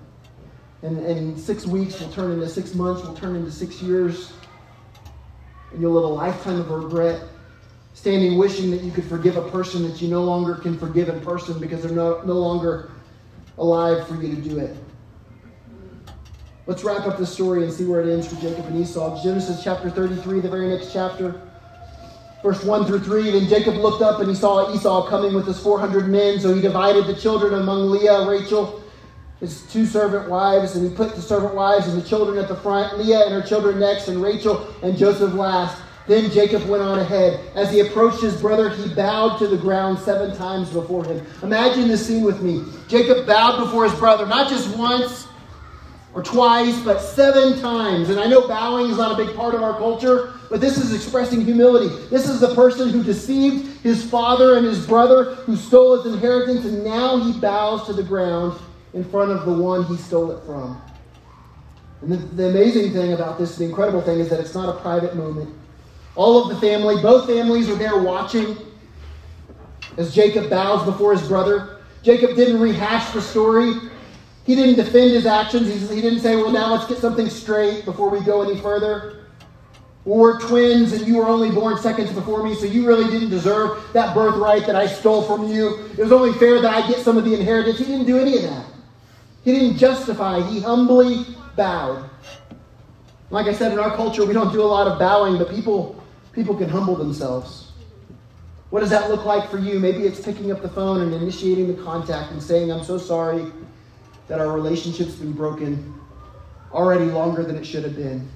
And, 0.82 0.98
and 0.98 1.38
six 1.38 1.66
weeks 1.66 1.98
will 1.98 2.10
turn 2.10 2.32
into 2.32 2.46
six 2.46 2.74
months, 2.74 3.02
will 3.02 3.14
turn 3.14 3.36
into 3.36 3.50
six 3.50 3.80
years. 3.80 4.34
And 5.72 5.80
you'll 5.80 5.92
live 5.92 6.04
a 6.04 6.08
lifetime 6.08 6.60
of 6.60 6.70
regret, 6.70 7.22
standing 7.94 8.36
wishing 8.36 8.70
that 8.72 8.82
you 8.82 8.90
could 8.90 9.04
forgive 9.04 9.38
a 9.38 9.48
person 9.48 9.82
that 9.88 10.02
you 10.02 10.08
no 10.08 10.24
longer 10.24 10.56
can 10.56 10.76
forgive 10.76 11.08
in 11.08 11.22
person 11.22 11.58
because 11.58 11.82
they're 11.82 11.92
no, 11.92 12.20
no 12.24 12.34
longer 12.34 12.90
alive 13.56 14.06
for 14.06 14.14
you 14.16 14.34
to 14.34 14.42
do 14.42 14.58
it. 14.58 14.76
Let's 16.70 16.84
wrap 16.84 17.04
up 17.08 17.18
this 17.18 17.32
story 17.32 17.64
and 17.64 17.72
see 17.72 17.84
where 17.84 18.00
it 18.00 18.12
ends 18.12 18.28
for 18.28 18.40
Jacob 18.40 18.64
and 18.66 18.80
Esau. 18.80 19.20
Genesis 19.24 19.60
chapter 19.60 19.90
33, 19.90 20.38
the 20.38 20.48
very 20.48 20.68
next 20.68 20.92
chapter. 20.92 21.40
Verse 22.44 22.62
1 22.62 22.86
through 22.86 23.00
3 23.00 23.32
Then 23.32 23.48
Jacob 23.48 23.74
looked 23.74 24.02
up 24.02 24.20
and 24.20 24.28
he 24.28 24.36
saw 24.36 24.72
Esau 24.72 25.08
coming 25.08 25.34
with 25.34 25.48
his 25.48 25.58
400 25.58 26.06
men. 26.06 26.38
So 26.38 26.54
he 26.54 26.60
divided 26.60 27.08
the 27.08 27.16
children 27.16 27.54
among 27.54 27.90
Leah, 27.90 28.24
Rachel, 28.24 28.84
his 29.40 29.62
two 29.62 29.84
servant 29.84 30.30
wives, 30.30 30.76
and 30.76 30.88
he 30.88 30.94
put 30.94 31.16
the 31.16 31.22
servant 31.22 31.56
wives 31.56 31.88
and 31.88 32.00
the 32.00 32.08
children 32.08 32.38
at 32.38 32.46
the 32.46 32.54
front, 32.54 33.00
Leah 33.00 33.24
and 33.24 33.34
her 33.34 33.42
children 33.42 33.80
next, 33.80 34.06
and 34.06 34.22
Rachel 34.22 34.72
and 34.84 34.96
Joseph 34.96 35.34
last. 35.34 35.82
Then 36.06 36.30
Jacob 36.30 36.68
went 36.68 36.84
on 36.84 37.00
ahead. 37.00 37.40
As 37.56 37.72
he 37.72 37.80
approached 37.80 38.22
his 38.22 38.40
brother, 38.40 38.68
he 38.68 38.94
bowed 38.94 39.38
to 39.38 39.48
the 39.48 39.56
ground 39.56 39.98
seven 39.98 40.36
times 40.36 40.70
before 40.70 41.04
him. 41.04 41.26
Imagine 41.42 41.88
this 41.88 42.06
scene 42.06 42.22
with 42.22 42.42
me. 42.42 42.62
Jacob 42.86 43.26
bowed 43.26 43.58
before 43.58 43.88
his 43.88 43.98
brother, 43.98 44.24
not 44.24 44.48
just 44.48 44.76
once 44.76 45.26
or 46.12 46.22
twice, 46.22 46.80
but 46.82 47.00
seven 47.00 47.60
times. 47.60 48.10
And 48.10 48.18
I 48.18 48.26
know 48.26 48.48
bowing 48.48 48.90
is 48.90 48.96
not 48.96 49.18
a 49.18 49.24
big 49.24 49.36
part 49.36 49.54
of 49.54 49.62
our 49.62 49.74
culture, 49.74 50.34
but 50.48 50.60
this 50.60 50.76
is 50.76 50.92
expressing 50.92 51.44
humility. 51.44 51.88
This 52.08 52.28
is 52.28 52.40
the 52.40 52.54
person 52.54 52.90
who 52.90 53.04
deceived 53.04 53.82
his 53.82 54.08
father 54.10 54.56
and 54.56 54.66
his 54.66 54.86
brother, 54.86 55.34
who 55.34 55.56
stole 55.56 56.02
his 56.02 56.12
inheritance, 56.12 56.64
and 56.64 56.84
now 56.84 57.20
he 57.20 57.38
bows 57.38 57.86
to 57.86 57.92
the 57.92 58.02
ground 58.02 58.60
in 58.92 59.04
front 59.04 59.30
of 59.30 59.46
the 59.46 59.52
one 59.52 59.84
he 59.84 59.96
stole 59.96 60.32
it 60.32 60.44
from. 60.44 60.80
And 62.02 62.12
the, 62.12 62.16
the 62.16 62.48
amazing 62.48 62.92
thing 62.92 63.12
about 63.12 63.38
this, 63.38 63.56
the 63.56 63.64
incredible 63.64 64.00
thing, 64.00 64.18
is 64.18 64.28
that 64.30 64.40
it's 64.40 64.54
not 64.54 64.68
a 64.68 64.80
private 64.80 65.14
moment. 65.14 65.54
All 66.16 66.42
of 66.42 66.48
the 66.48 66.60
family, 66.60 67.00
both 67.00 67.28
families 67.28 67.68
are 67.68 67.76
there 67.76 68.02
watching 68.02 68.56
as 69.96 70.12
Jacob 70.12 70.50
bows 70.50 70.84
before 70.84 71.14
his 71.14 71.26
brother. 71.28 71.82
Jacob 72.02 72.34
didn't 72.34 72.60
rehash 72.60 73.12
the 73.12 73.20
story. 73.20 73.74
He 74.50 74.56
didn't 74.56 74.84
defend 74.84 75.12
his 75.12 75.26
actions. 75.26 75.88
He 75.88 76.00
didn't 76.00 76.18
say, 76.18 76.34
well, 76.34 76.50
now 76.50 76.72
let's 76.72 76.84
get 76.84 76.98
something 76.98 77.30
straight 77.30 77.84
before 77.84 78.10
we 78.10 78.18
go 78.18 78.42
any 78.42 78.60
further. 78.60 79.26
We're 80.04 80.40
twins 80.40 80.92
and 80.92 81.06
you 81.06 81.18
were 81.18 81.28
only 81.28 81.52
born 81.52 81.78
seconds 81.78 82.10
before 82.10 82.42
me, 82.42 82.56
so 82.56 82.66
you 82.66 82.84
really 82.84 83.08
didn't 83.12 83.30
deserve 83.30 83.80
that 83.92 84.12
birthright 84.12 84.66
that 84.66 84.74
I 84.74 84.88
stole 84.88 85.22
from 85.22 85.46
you. 85.46 85.88
It 85.96 85.98
was 85.98 86.10
only 86.10 86.36
fair 86.36 86.60
that 86.62 86.74
I 86.74 86.84
get 86.88 86.98
some 86.98 87.16
of 87.16 87.24
the 87.24 87.32
inheritance. 87.32 87.78
He 87.78 87.84
didn't 87.84 88.06
do 88.06 88.18
any 88.18 88.38
of 88.38 88.42
that. 88.42 88.66
He 89.44 89.52
didn't 89.52 89.78
justify, 89.78 90.42
he 90.50 90.58
humbly 90.58 91.26
bowed. 91.54 92.10
Like 93.30 93.46
I 93.46 93.52
said, 93.52 93.70
in 93.70 93.78
our 93.78 93.94
culture, 93.94 94.24
we 94.26 94.34
don't 94.34 94.52
do 94.52 94.62
a 94.62 94.66
lot 94.66 94.88
of 94.88 94.98
bowing, 94.98 95.38
but 95.38 95.50
people, 95.50 96.02
people 96.32 96.56
can 96.56 96.68
humble 96.68 96.96
themselves. 96.96 97.70
What 98.70 98.80
does 98.80 98.90
that 98.90 99.10
look 99.10 99.24
like 99.24 99.48
for 99.48 99.58
you? 99.58 99.78
Maybe 99.78 100.00
it's 100.00 100.20
picking 100.20 100.50
up 100.50 100.60
the 100.60 100.70
phone 100.70 101.02
and 101.02 101.14
initiating 101.14 101.68
the 101.68 101.80
contact 101.84 102.32
and 102.32 102.42
saying, 102.42 102.72
I'm 102.72 102.82
so 102.82 102.98
sorry 102.98 103.52
that 104.30 104.38
our 104.38 104.52
relationship's 104.52 105.16
been 105.16 105.32
broken 105.32 105.92
already 106.72 107.06
longer 107.06 107.42
than 107.42 107.56
it 107.56 107.66
should 107.66 107.82
have 107.82 107.96
been. 107.96 108.28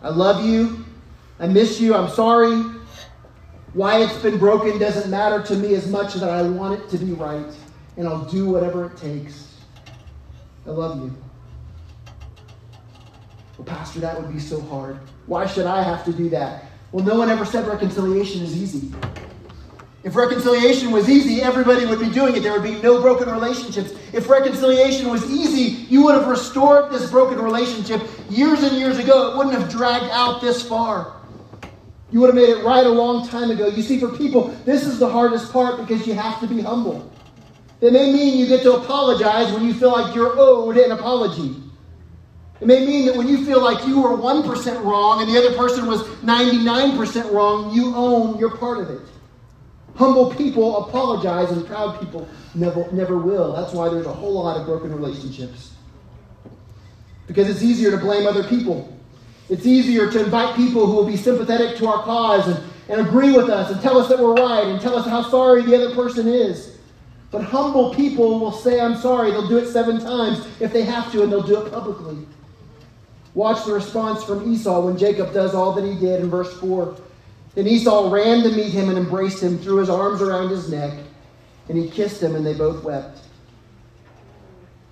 I 0.00 0.10
love 0.10 0.46
you. 0.46 0.84
I 1.40 1.48
miss 1.48 1.80
you. 1.80 1.92
I'm 1.92 2.08
sorry. 2.08 2.62
Why 3.72 4.04
it's 4.04 4.16
been 4.18 4.38
broken 4.38 4.78
doesn't 4.78 5.10
matter 5.10 5.42
to 5.42 5.56
me 5.56 5.74
as 5.74 5.88
much 5.88 6.14
as 6.14 6.20
that 6.20 6.30
I 6.30 6.42
want 6.42 6.80
it 6.80 6.88
to 6.90 6.98
be 6.98 7.14
right. 7.14 7.52
And 7.96 8.06
I'll 8.06 8.24
do 8.26 8.48
whatever 8.48 8.86
it 8.86 8.96
takes. 8.96 9.56
I 10.68 10.70
love 10.70 11.02
you. 11.02 11.12
Well, 13.58 13.66
Pastor, 13.66 13.98
that 14.00 14.16
would 14.20 14.32
be 14.32 14.38
so 14.38 14.60
hard. 14.60 15.00
Why 15.26 15.46
should 15.46 15.66
I 15.66 15.82
have 15.82 16.04
to 16.04 16.12
do 16.12 16.28
that? 16.28 16.66
Well, 16.92 17.04
no 17.04 17.16
one 17.16 17.28
ever 17.28 17.44
said 17.44 17.66
reconciliation 17.66 18.40
is 18.40 18.56
easy. 18.56 18.94
If 20.04 20.16
reconciliation 20.16 20.90
was 20.90 21.08
easy, 21.08 21.40
everybody 21.40 21.86
would 21.86 21.98
be 21.98 22.10
doing 22.10 22.36
it. 22.36 22.42
There 22.42 22.52
would 22.52 22.62
be 22.62 22.80
no 22.82 23.00
broken 23.00 23.30
relationships. 23.30 23.94
If 24.12 24.28
reconciliation 24.28 25.08
was 25.08 25.24
easy, 25.30 25.86
you 25.88 26.04
would 26.04 26.14
have 26.14 26.26
restored 26.26 26.92
this 26.92 27.10
broken 27.10 27.38
relationship 27.38 28.02
years 28.28 28.62
and 28.62 28.76
years 28.76 28.98
ago. 28.98 29.32
It 29.32 29.38
wouldn't 29.38 29.58
have 29.58 29.70
dragged 29.70 30.10
out 30.12 30.42
this 30.42 30.62
far. 30.62 31.16
You 32.12 32.20
would 32.20 32.26
have 32.26 32.36
made 32.36 32.50
it 32.50 32.62
right 32.62 32.84
a 32.84 32.90
long 32.90 33.26
time 33.26 33.50
ago. 33.50 33.66
You 33.66 33.82
see, 33.82 33.98
for 33.98 34.14
people, 34.14 34.48
this 34.66 34.86
is 34.86 34.98
the 34.98 35.08
hardest 35.08 35.50
part 35.50 35.78
because 35.78 36.06
you 36.06 36.12
have 36.12 36.38
to 36.40 36.46
be 36.46 36.60
humble. 36.60 37.10
It 37.80 37.92
may 37.94 38.12
mean 38.12 38.38
you 38.38 38.46
get 38.46 38.62
to 38.64 38.74
apologize 38.74 39.52
when 39.54 39.64
you 39.64 39.72
feel 39.72 39.90
like 39.90 40.14
you're 40.14 40.38
owed 40.38 40.76
an 40.76 40.92
apology. 40.92 41.56
It 42.60 42.66
may 42.66 42.84
mean 42.84 43.06
that 43.06 43.16
when 43.16 43.26
you 43.26 43.44
feel 43.44 43.62
like 43.62 43.86
you 43.86 44.02
were 44.02 44.16
1% 44.16 44.84
wrong 44.84 45.22
and 45.22 45.30
the 45.30 45.38
other 45.38 45.56
person 45.56 45.86
was 45.86 46.02
99% 46.22 47.32
wrong, 47.32 47.74
you 47.74 47.94
own 47.94 48.38
your 48.38 48.56
part 48.58 48.78
of 48.78 48.90
it. 48.90 49.00
Humble 49.96 50.34
people 50.34 50.88
apologize, 50.88 51.50
and 51.50 51.66
proud 51.66 52.00
people 52.00 52.28
never, 52.54 52.90
never 52.90 53.16
will. 53.16 53.52
That's 53.54 53.72
why 53.72 53.88
there's 53.88 54.06
a 54.06 54.12
whole 54.12 54.32
lot 54.32 54.58
of 54.58 54.66
broken 54.66 54.92
relationships. 54.92 55.74
Because 57.26 57.48
it's 57.48 57.62
easier 57.62 57.90
to 57.92 57.96
blame 57.96 58.26
other 58.26 58.44
people. 58.44 58.92
It's 59.48 59.66
easier 59.66 60.10
to 60.10 60.24
invite 60.24 60.56
people 60.56 60.86
who 60.86 60.94
will 60.94 61.06
be 61.06 61.16
sympathetic 61.16 61.76
to 61.78 61.86
our 61.86 62.02
cause 62.02 62.48
and, 62.48 62.60
and 62.88 63.06
agree 63.06 63.32
with 63.32 63.48
us 63.48 63.70
and 63.70 63.80
tell 63.80 63.98
us 63.98 64.08
that 64.08 64.18
we're 64.18 64.34
right 64.34 64.66
and 64.66 64.80
tell 64.80 64.96
us 64.96 65.06
how 65.06 65.22
sorry 65.30 65.62
the 65.62 65.74
other 65.76 65.94
person 65.94 66.26
is. 66.26 66.78
But 67.30 67.42
humble 67.42 67.94
people 67.94 68.38
will 68.38 68.52
say, 68.52 68.80
I'm 68.80 68.96
sorry. 68.96 69.30
They'll 69.30 69.48
do 69.48 69.58
it 69.58 69.68
seven 69.68 70.00
times 70.00 70.46
if 70.60 70.72
they 70.72 70.82
have 70.82 71.10
to, 71.12 71.22
and 71.22 71.30
they'll 71.30 71.42
do 71.42 71.64
it 71.64 71.72
publicly. 71.72 72.26
Watch 73.34 73.64
the 73.66 73.72
response 73.72 74.22
from 74.22 74.52
Esau 74.52 74.86
when 74.86 74.96
Jacob 74.96 75.34
does 75.34 75.54
all 75.54 75.72
that 75.72 75.84
he 75.84 75.98
did 75.98 76.20
in 76.20 76.30
verse 76.30 76.52
4. 76.60 76.96
Then 77.54 77.66
Esau 77.68 78.10
ran 78.10 78.42
to 78.42 78.50
meet 78.50 78.72
him 78.72 78.88
and 78.88 78.98
embraced 78.98 79.42
him, 79.42 79.58
threw 79.58 79.76
his 79.76 79.88
arms 79.88 80.20
around 80.20 80.48
his 80.48 80.68
neck, 80.68 80.98
and 81.68 81.78
he 81.78 81.88
kissed 81.88 82.22
him, 82.22 82.34
and 82.34 82.44
they 82.44 82.54
both 82.54 82.82
wept. 82.82 83.20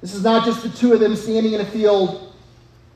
This 0.01 0.14
is 0.14 0.22
not 0.22 0.44
just 0.44 0.62
the 0.62 0.68
two 0.68 0.92
of 0.92 1.01
them 1.01 1.16
standing 1.16 1.53
in 1.53 1.61
a 1.61 1.66
field, 1.66 2.35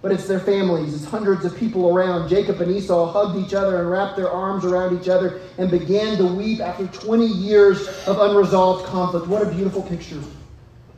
but 0.03 0.13
it's 0.13 0.29
their 0.29 0.41
families. 0.41 0.95
It's 0.95 1.05
hundreds 1.05 1.45
of 1.45 1.57
people 1.57 1.89
around. 1.89 2.29
Jacob 2.29 2.61
and 2.61 2.71
Esau 2.71 3.11
hugged 3.13 3.45
each 3.45 3.55
other 3.55 3.81
and 3.81 3.91
wrapped 3.91 4.17
their 4.17 4.31
arms 4.31 4.65
around 4.65 5.01
each 5.01 5.09
other 5.09 5.41
and 5.59 5.71
began 5.71 6.17
to 6.19 6.27
weep 6.27 6.61
after 6.61 6.87
20 6.87 7.27
years 7.27 7.89
of 8.07 8.21
unresolved 8.21 8.87
conflict. 8.87 9.27
What 9.27 9.43
a 9.43 9.51
beautiful 9.51 9.83
picture. 9.83 10.21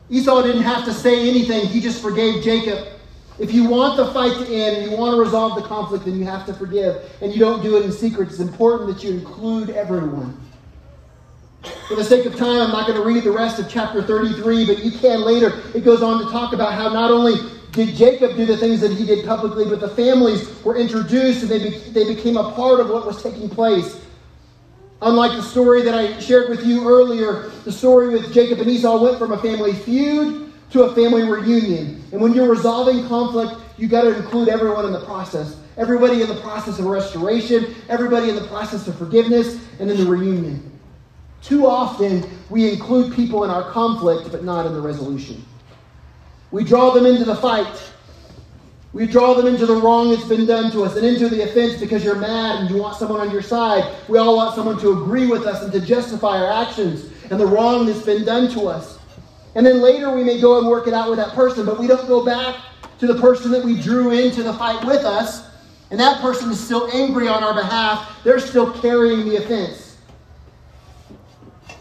Esau 0.09 0.41
didn't 0.41 0.63
have 0.63 0.85
to 0.85 0.93
say 0.93 1.29
anything, 1.29 1.67
he 1.67 1.79
just 1.79 2.01
forgave 2.01 2.43
Jacob. 2.43 2.87
If 3.39 3.53
you 3.53 3.69
want 3.69 3.95
the 3.95 4.11
fight 4.11 4.33
to 4.33 4.53
end 4.53 4.89
you 4.89 4.97
want 4.97 5.15
to 5.15 5.21
resolve 5.21 5.61
the 5.61 5.67
conflict, 5.67 6.05
then 6.05 6.19
you 6.19 6.25
have 6.25 6.45
to 6.47 6.53
forgive. 6.53 7.09
And 7.21 7.33
you 7.33 7.39
don't 7.39 7.63
do 7.63 7.77
it 7.77 7.85
in 7.85 7.91
secret. 7.91 8.29
It's 8.29 8.39
important 8.39 8.93
that 8.93 9.03
you 9.03 9.11
include 9.11 9.69
everyone. 9.69 10.37
For 11.87 11.95
the 11.95 12.03
sake 12.03 12.25
of 12.25 12.35
time, 12.35 12.61
I'm 12.61 12.71
not 12.71 12.87
going 12.87 12.99
to 12.99 13.05
read 13.05 13.23
the 13.23 13.31
rest 13.31 13.59
of 13.59 13.69
chapter 13.69 14.01
33, 14.01 14.65
but 14.65 14.83
you 14.83 14.91
can 14.91 15.21
later. 15.21 15.61
It 15.73 15.83
goes 15.83 16.01
on 16.01 16.23
to 16.23 16.31
talk 16.31 16.53
about 16.53 16.73
how 16.73 16.89
not 16.89 17.11
only 17.11 17.35
did 17.71 17.95
Jacob 17.95 18.35
do 18.35 18.45
the 18.45 18.57
things 18.57 18.81
that 18.81 18.91
he 18.91 19.05
did 19.05 19.25
publicly, 19.25 19.65
but 19.65 19.79
the 19.79 19.89
families 19.89 20.63
were 20.63 20.75
introduced 20.75 21.43
and 21.43 21.51
they, 21.51 21.69
be, 21.69 21.77
they 21.91 22.13
became 22.13 22.37
a 22.37 22.51
part 22.51 22.79
of 22.79 22.89
what 22.89 23.05
was 23.05 23.21
taking 23.21 23.49
place. 23.49 23.99
Unlike 25.01 25.37
the 25.37 25.43
story 25.43 25.81
that 25.83 25.95
I 25.95 26.19
shared 26.19 26.49
with 26.49 26.65
you 26.65 26.87
earlier, 26.89 27.49
the 27.63 27.71
story 27.71 28.09
with 28.09 28.33
Jacob 28.33 28.59
and 28.59 28.69
Esau 28.69 29.01
went 29.01 29.17
from 29.17 29.31
a 29.31 29.37
family 29.37 29.73
feud 29.73 30.48
to 30.71 30.83
a 30.83 30.95
family 30.95 31.23
reunion. 31.23 32.03
And 32.11 32.21
when 32.21 32.33
you're 32.33 32.49
resolving 32.49 33.07
conflict, 33.07 33.59
you 33.77 33.87
got 33.87 34.03
to 34.03 34.15
include 34.15 34.49
everyone 34.49 34.85
in 34.85 34.91
the 34.91 35.03
process. 35.05 35.57
Everybody 35.77 36.21
in 36.21 36.27
the 36.27 36.39
process 36.41 36.79
of 36.79 36.85
restoration, 36.85 37.73
everybody 37.87 38.29
in 38.29 38.35
the 38.35 38.47
process 38.47 38.87
of 38.87 38.97
forgiveness, 38.97 39.59
and 39.79 39.89
in 39.89 39.97
the 39.97 40.05
reunion. 40.05 40.69
Too 41.41 41.65
often, 41.65 42.29
we 42.49 42.69
include 42.69 43.15
people 43.15 43.45
in 43.45 43.49
our 43.49 43.71
conflict, 43.71 44.29
but 44.31 44.43
not 44.43 44.65
in 44.65 44.73
the 44.73 44.81
resolution. 44.81 45.43
We 46.51 46.63
draw 46.63 46.91
them 46.91 47.05
into 47.05 47.23
the 47.23 47.35
fight. 47.35 47.91
We 48.91 49.05
draw 49.05 49.35
them 49.35 49.45
into 49.45 49.65
the 49.65 49.75
wrong 49.75 50.09
that's 50.09 50.25
been 50.25 50.45
done 50.45 50.71
to 50.71 50.83
us 50.83 50.95
and 50.97 51.05
into 51.05 51.29
the 51.29 51.43
offense 51.43 51.79
because 51.79 52.03
you're 52.03 52.15
mad 52.15 52.59
and 52.59 52.69
you 52.69 52.77
want 52.77 52.97
someone 52.97 53.21
on 53.21 53.31
your 53.31 53.43
side. 53.43 53.95
We 54.07 54.17
all 54.17 54.35
want 54.35 54.55
someone 54.55 54.79
to 54.79 54.91
agree 54.91 55.27
with 55.27 55.45
us 55.45 55.61
and 55.61 55.71
to 55.73 55.79
justify 55.79 56.41
our 56.41 56.51
actions 56.51 57.05
and 57.29 57.39
the 57.39 57.45
wrong 57.45 57.85
that's 57.85 58.01
been 58.01 58.25
done 58.25 58.49
to 58.51 58.67
us. 58.67 58.98
And 59.59 59.67
then 59.67 59.81
later 59.81 60.09
we 60.09 60.23
may 60.23 60.39
go 60.39 60.57
and 60.57 60.69
work 60.69 60.87
it 60.87 60.93
out 60.93 61.09
with 61.09 61.19
that 61.19 61.35
person, 61.35 61.65
but 61.65 61.77
we 61.77 61.85
don't 61.85 62.07
go 62.07 62.23
back 62.23 62.61
to 62.97 63.05
the 63.05 63.19
person 63.19 63.51
that 63.51 63.61
we 63.61 63.77
drew 63.77 64.11
into 64.11 64.41
the 64.41 64.53
fight 64.53 64.81
with 64.85 65.03
us, 65.03 65.49
and 65.91 65.99
that 65.99 66.21
person 66.21 66.49
is 66.49 66.57
still 66.57 66.89
angry 66.93 67.27
on 67.27 67.43
our 67.43 67.53
behalf. 67.53 68.09
They're 68.23 68.39
still 68.39 68.71
carrying 68.79 69.27
the 69.27 69.35
offense. 69.35 69.97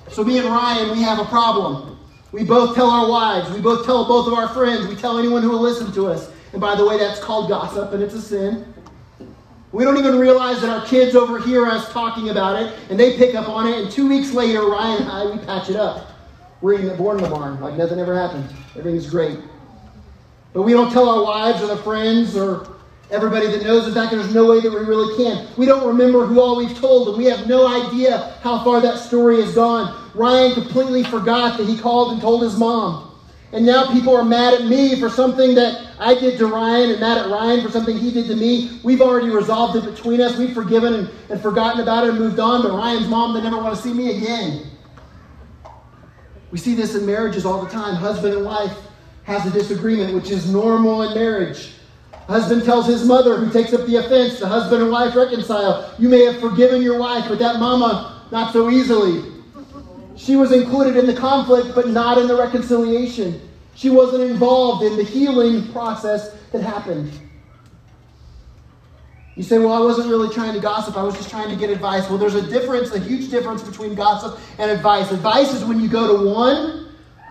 So 0.08 0.24
me 0.24 0.38
and 0.38 0.48
Ryan, 0.48 0.90
we 0.90 1.02
have 1.02 1.20
a 1.20 1.24
problem. 1.26 2.00
We 2.32 2.42
both 2.42 2.74
tell 2.74 2.90
our 2.90 3.08
wives, 3.08 3.48
we 3.52 3.60
both 3.60 3.86
tell 3.86 4.08
both 4.08 4.26
of 4.26 4.32
our 4.32 4.48
friends, 4.48 4.88
we 4.88 4.96
tell 4.96 5.16
anyone 5.16 5.44
who 5.44 5.50
will 5.50 5.62
listen 5.62 5.92
to 5.92 6.08
us. 6.08 6.32
And 6.50 6.60
by 6.60 6.74
the 6.74 6.84
way, 6.84 6.98
that's 6.98 7.20
called 7.20 7.48
gossip, 7.48 7.92
and 7.92 8.02
it's 8.02 8.14
a 8.14 8.20
sin. 8.20 8.74
We 9.70 9.84
don't 9.84 9.98
even 9.98 10.18
realize 10.18 10.60
that 10.62 10.70
our 10.70 10.84
kids 10.84 11.14
overhear 11.14 11.66
us 11.66 11.92
talking 11.92 12.30
about 12.30 12.60
it, 12.60 12.76
and 12.90 12.98
they 12.98 13.16
pick 13.16 13.36
up 13.36 13.48
on 13.48 13.68
it, 13.68 13.78
and 13.78 13.88
two 13.88 14.08
weeks 14.08 14.32
later, 14.32 14.66
Ryan 14.66 15.02
and 15.02 15.12
I, 15.12 15.26
we 15.26 15.38
patch 15.46 15.70
it 15.70 15.76
up. 15.76 16.17
We're 16.60 16.90
at 16.90 16.98
Born 16.98 17.18
in 17.18 17.24
the 17.24 17.30
Barn, 17.30 17.60
like 17.60 17.74
nothing 17.74 18.00
ever 18.00 18.18
happened. 18.18 18.48
Everything's 18.76 19.08
great. 19.08 19.38
But 20.52 20.62
we 20.62 20.72
don't 20.72 20.92
tell 20.92 21.08
our 21.08 21.22
wives 21.22 21.62
or 21.62 21.68
the 21.68 21.76
friends 21.76 22.36
or 22.36 22.76
everybody 23.10 23.46
that 23.46 23.62
knows. 23.62 23.86
In 23.86 23.94
fact, 23.94 24.10
there's 24.10 24.34
no 24.34 24.46
way 24.50 24.60
that 24.60 24.70
we 24.70 24.80
really 24.80 25.16
can. 25.16 25.46
We 25.56 25.66
don't 25.66 25.86
remember 25.86 26.26
who 26.26 26.40
all 26.40 26.56
we've 26.56 26.76
told, 26.76 27.08
and 27.08 27.16
we 27.16 27.26
have 27.26 27.46
no 27.46 27.66
idea 27.66 28.34
how 28.42 28.64
far 28.64 28.80
that 28.80 28.98
story 28.98 29.40
has 29.40 29.54
gone. 29.54 30.10
Ryan 30.14 30.54
completely 30.54 31.04
forgot 31.04 31.58
that 31.58 31.66
he 31.68 31.78
called 31.78 32.12
and 32.12 32.20
told 32.20 32.42
his 32.42 32.58
mom. 32.58 33.04
And 33.52 33.64
now 33.64 33.90
people 33.92 34.14
are 34.14 34.24
mad 34.24 34.52
at 34.54 34.66
me 34.66 35.00
for 35.00 35.08
something 35.08 35.54
that 35.54 35.92
I 35.98 36.14
did 36.14 36.38
to 36.38 36.46
Ryan 36.46 36.90
and 36.90 37.00
mad 37.00 37.18
at 37.18 37.30
Ryan 37.30 37.62
for 37.62 37.70
something 37.70 37.96
he 37.96 38.10
did 38.10 38.26
to 38.26 38.36
me. 38.36 38.78
We've 38.82 39.00
already 39.00 39.30
resolved 39.30 39.76
it 39.76 39.88
between 39.90 40.20
us. 40.20 40.36
We've 40.36 40.52
forgiven 40.52 40.92
and, 40.92 41.10
and 41.30 41.40
forgotten 41.40 41.80
about 41.80 42.04
it 42.04 42.10
and 42.10 42.18
moved 42.18 42.40
on. 42.40 42.62
But 42.62 42.72
Ryan's 42.72 43.08
mom, 43.08 43.32
they 43.32 43.40
never 43.40 43.56
want 43.56 43.74
to 43.74 43.80
see 43.80 43.94
me 43.94 44.18
again. 44.18 44.66
We 46.50 46.58
see 46.58 46.74
this 46.74 46.94
in 46.94 47.04
marriages 47.04 47.44
all 47.44 47.62
the 47.62 47.70
time. 47.70 47.94
Husband 47.94 48.34
and 48.34 48.44
wife 48.44 48.76
has 49.24 49.44
a 49.46 49.50
disagreement, 49.50 50.14
which 50.14 50.30
is 50.30 50.50
normal 50.50 51.02
in 51.02 51.14
marriage. 51.14 51.72
Husband 52.26 52.64
tells 52.64 52.86
his 52.86 53.06
mother, 53.06 53.36
who 53.36 53.50
takes 53.52 53.72
up 53.72 53.86
the 53.86 53.96
offense, 53.96 54.38
the 54.38 54.46
husband 54.46 54.82
and 54.82 54.90
wife 54.90 55.14
reconcile. 55.14 55.94
You 55.98 56.08
may 56.08 56.24
have 56.24 56.40
forgiven 56.40 56.82
your 56.82 56.98
wife, 56.98 57.26
but 57.28 57.38
that 57.38 57.58
mama, 57.58 58.22
not 58.30 58.52
so 58.52 58.70
easily. 58.70 59.32
She 60.16 60.36
was 60.36 60.52
included 60.52 60.96
in 60.96 61.06
the 61.06 61.14
conflict, 61.14 61.74
but 61.74 61.88
not 61.88 62.18
in 62.18 62.26
the 62.26 62.36
reconciliation. 62.36 63.40
She 63.74 63.88
wasn't 63.88 64.24
involved 64.24 64.82
in 64.82 64.96
the 64.96 65.04
healing 65.04 65.70
process 65.72 66.34
that 66.52 66.62
happened. 66.62 67.12
You 69.38 69.44
say, 69.44 69.60
well, 69.60 69.72
I 69.72 69.78
wasn't 69.78 70.08
really 70.08 70.34
trying 70.34 70.52
to 70.54 70.58
gossip. 70.58 70.96
I 70.96 71.04
was 71.04 71.14
just 71.14 71.30
trying 71.30 71.48
to 71.48 71.54
get 71.54 71.70
advice. 71.70 72.08
Well, 72.08 72.18
there's 72.18 72.34
a 72.34 72.42
difference, 72.42 72.90
a 72.90 72.98
huge 72.98 73.30
difference 73.30 73.62
between 73.62 73.94
gossip 73.94 74.40
and 74.58 74.68
advice. 74.68 75.12
Advice 75.12 75.54
is 75.54 75.64
when 75.64 75.78
you 75.78 75.88
go 75.88 76.08
to 76.08 76.28
one 76.28 76.88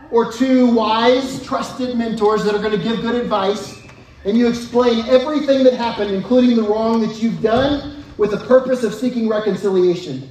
or 0.10 0.32
two 0.32 0.74
wise, 0.74 1.43
trusted 1.43 1.98
mentors 1.98 2.46
that 2.46 2.56
are 2.56 2.60
going 2.60 2.72
to 2.72 2.82
give 2.82 3.02
good 3.02 3.15
advice, 3.15 3.82
and 4.24 4.38
you 4.38 4.48
explain 4.48 5.06
everything 5.08 5.65
that 5.65 5.74
happened, 5.74 6.12
including 6.12 6.56
the 6.56 6.63
wrong 6.63 7.02
that 7.02 7.22
you've 7.22 7.41
done, 7.41 8.06
with 8.15 8.32
the 8.32 8.38
purpose 8.38 8.84
of 8.86 8.93
seeking 8.93 9.28
reconciliation. 9.28 10.30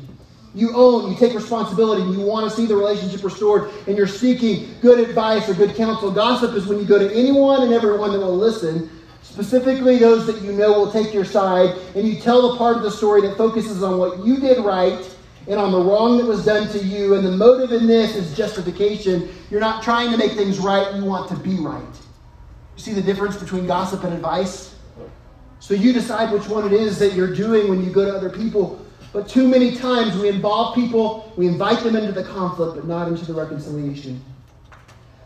You 0.54 0.74
own, 0.74 1.12
you 1.12 1.18
take 1.18 1.34
responsibility, 1.34 2.00
and 2.00 2.14
you 2.14 2.20
want 2.20 2.50
to 2.50 2.56
see 2.56 2.64
the 2.64 2.74
relationship 2.74 3.22
restored, 3.22 3.70
and 3.86 3.98
you're 3.98 4.06
seeking 4.06 4.74
good 4.80 4.98
advice 4.98 5.46
or 5.46 5.52
good 5.52 5.74
counsel. 5.74 6.10
Gossip 6.10 6.54
is 6.54 6.66
when 6.66 6.78
you 6.78 6.86
go 6.86 6.98
to 6.98 7.14
anyone 7.14 7.64
and 7.64 7.74
everyone 7.74 8.12
that 8.12 8.20
will 8.20 8.34
listen, 8.34 8.88
specifically 9.36 9.98
those 9.98 10.26
that 10.26 10.40
you 10.40 10.50
know 10.50 10.72
will 10.72 10.90
take 10.90 11.12
your 11.12 11.26
side, 11.26 11.76
and 11.94 12.08
you 12.08 12.18
tell 12.18 12.50
the 12.50 12.56
part 12.56 12.78
of 12.78 12.82
the 12.82 12.90
story 12.90 13.20
that 13.20 13.36
focuses 13.36 13.82
on 13.82 13.98
what 13.98 14.24
you 14.24 14.40
did 14.40 14.64
right 14.64 15.14
and 15.46 15.60
on 15.60 15.72
the 15.72 15.78
wrong 15.78 16.16
that 16.16 16.24
was 16.24 16.42
done 16.42 16.66
to 16.70 16.78
you. 16.78 17.14
And 17.14 17.24
the 17.24 17.32
motive 17.32 17.70
in 17.70 17.86
this 17.86 18.16
is 18.16 18.34
justification. 18.34 19.28
You're 19.50 19.60
not 19.60 19.82
trying 19.82 20.10
to 20.10 20.16
make 20.16 20.32
things 20.32 20.58
right, 20.58 20.94
you 20.94 21.04
want 21.04 21.28
to 21.28 21.36
be 21.36 21.56
right. 21.58 21.82
You 21.82 22.82
see 22.82 22.94
the 22.94 23.02
difference 23.02 23.36
between 23.36 23.66
gossip 23.66 24.04
and 24.04 24.14
advice? 24.14 24.74
So 25.60 25.74
you 25.74 25.92
decide 25.92 26.32
which 26.32 26.48
one 26.48 26.64
it 26.64 26.72
is 26.72 26.98
that 26.98 27.12
you're 27.12 27.34
doing 27.34 27.68
when 27.68 27.84
you 27.84 27.90
go 27.90 28.06
to 28.06 28.16
other 28.16 28.30
people. 28.30 28.80
But 29.12 29.28
too 29.28 29.46
many 29.46 29.76
times 29.76 30.16
we 30.16 30.30
involve 30.30 30.74
people, 30.74 31.30
we 31.36 31.46
invite 31.46 31.84
them 31.84 31.94
into 31.94 32.12
the 32.12 32.24
conflict, 32.24 32.74
but 32.74 32.86
not 32.86 33.08
into 33.08 33.26
the 33.26 33.34
reconciliation. 33.34 34.24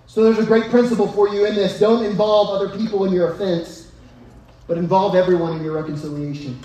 So 0.07 0.25
there's 0.25 0.41
a 0.41 0.47
great 0.47 0.65
principle 0.65 1.07
for 1.07 1.29
you 1.29 1.47
in 1.47 1.55
this. 1.55 1.79
Don't 1.79 2.05
involve 2.05 2.61
other 2.61 2.77
people 2.77 3.05
in 3.05 3.13
your 3.13 3.35
offense, 3.35 3.80
but 4.71 4.79
involve 4.79 5.17
everyone 5.17 5.57
in 5.57 5.65
your 5.65 5.75
reconciliation. 5.75 6.57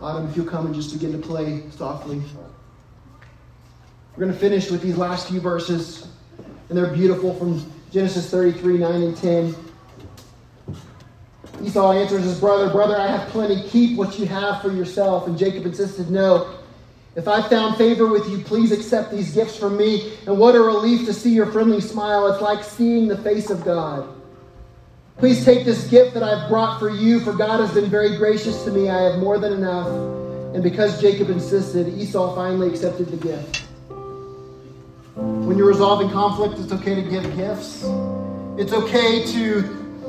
Autumn, 0.00 0.28
if 0.28 0.36
you'll 0.36 0.44
come 0.44 0.66
and 0.66 0.74
just 0.74 0.92
begin 0.92 1.12
to 1.12 1.24
play 1.24 1.62
softly. 1.70 2.20
We're 4.10 4.24
going 4.24 4.32
to 4.32 4.38
finish 4.40 4.72
with 4.72 4.82
these 4.82 4.96
last 4.96 5.28
few 5.28 5.38
verses, 5.38 6.08
and 6.68 6.76
they're 6.76 6.92
beautiful 6.92 7.32
from 7.34 7.64
Genesis 7.92 8.28
33 8.28 8.78
9 8.78 9.02
and 9.02 9.16
10. 9.16 9.54
Esau 11.62 11.92
answers 11.92 12.24
his 12.24 12.40
brother, 12.40 12.68
Brother, 12.70 12.96
I 12.96 13.06
have 13.06 13.28
plenty. 13.28 13.68
Keep 13.68 13.96
what 13.96 14.18
you 14.18 14.26
have 14.26 14.60
for 14.60 14.72
yourself. 14.72 15.28
And 15.28 15.38
Jacob 15.38 15.66
insisted, 15.66 16.10
No. 16.10 16.58
If 17.14 17.28
I 17.28 17.48
found 17.48 17.76
favor 17.76 18.08
with 18.08 18.28
you, 18.28 18.38
please 18.38 18.72
accept 18.72 19.12
these 19.12 19.32
gifts 19.32 19.56
from 19.56 19.76
me. 19.76 20.14
And 20.26 20.36
what 20.36 20.56
a 20.56 20.60
relief 20.60 21.06
to 21.06 21.12
see 21.12 21.30
your 21.30 21.46
friendly 21.52 21.80
smile. 21.80 22.26
It's 22.32 22.42
like 22.42 22.64
seeing 22.64 23.06
the 23.06 23.18
face 23.18 23.48
of 23.48 23.64
God. 23.64 24.13
Please 25.18 25.44
take 25.44 25.64
this 25.64 25.86
gift 25.86 26.12
that 26.14 26.24
I've 26.24 26.48
brought 26.48 26.80
for 26.80 26.90
you, 26.90 27.20
for 27.20 27.32
God 27.32 27.60
has 27.60 27.72
been 27.72 27.88
very 27.88 28.16
gracious 28.16 28.64
to 28.64 28.72
me. 28.72 28.90
I 28.90 29.02
have 29.02 29.20
more 29.20 29.38
than 29.38 29.52
enough. 29.52 29.86
And 30.54 30.62
because 30.62 31.00
Jacob 31.00 31.30
insisted, 31.30 31.88
Esau 31.88 32.34
finally 32.34 32.68
accepted 32.68 33.08
the 33.08 33.16
gift. 33.16 33.62
When 35.14 35.56
you're 35.56 35.68
resolving 35.68 36.10
conflict, 36.10 36.58
it's 36.58 36.72
okay 36.72 36.96
to 36.96 37.02
give 37.02 37.22
gifts. 37.36 37.84
It's 38.58 38.72
okay 38.72 39.24
to 39.32 39.62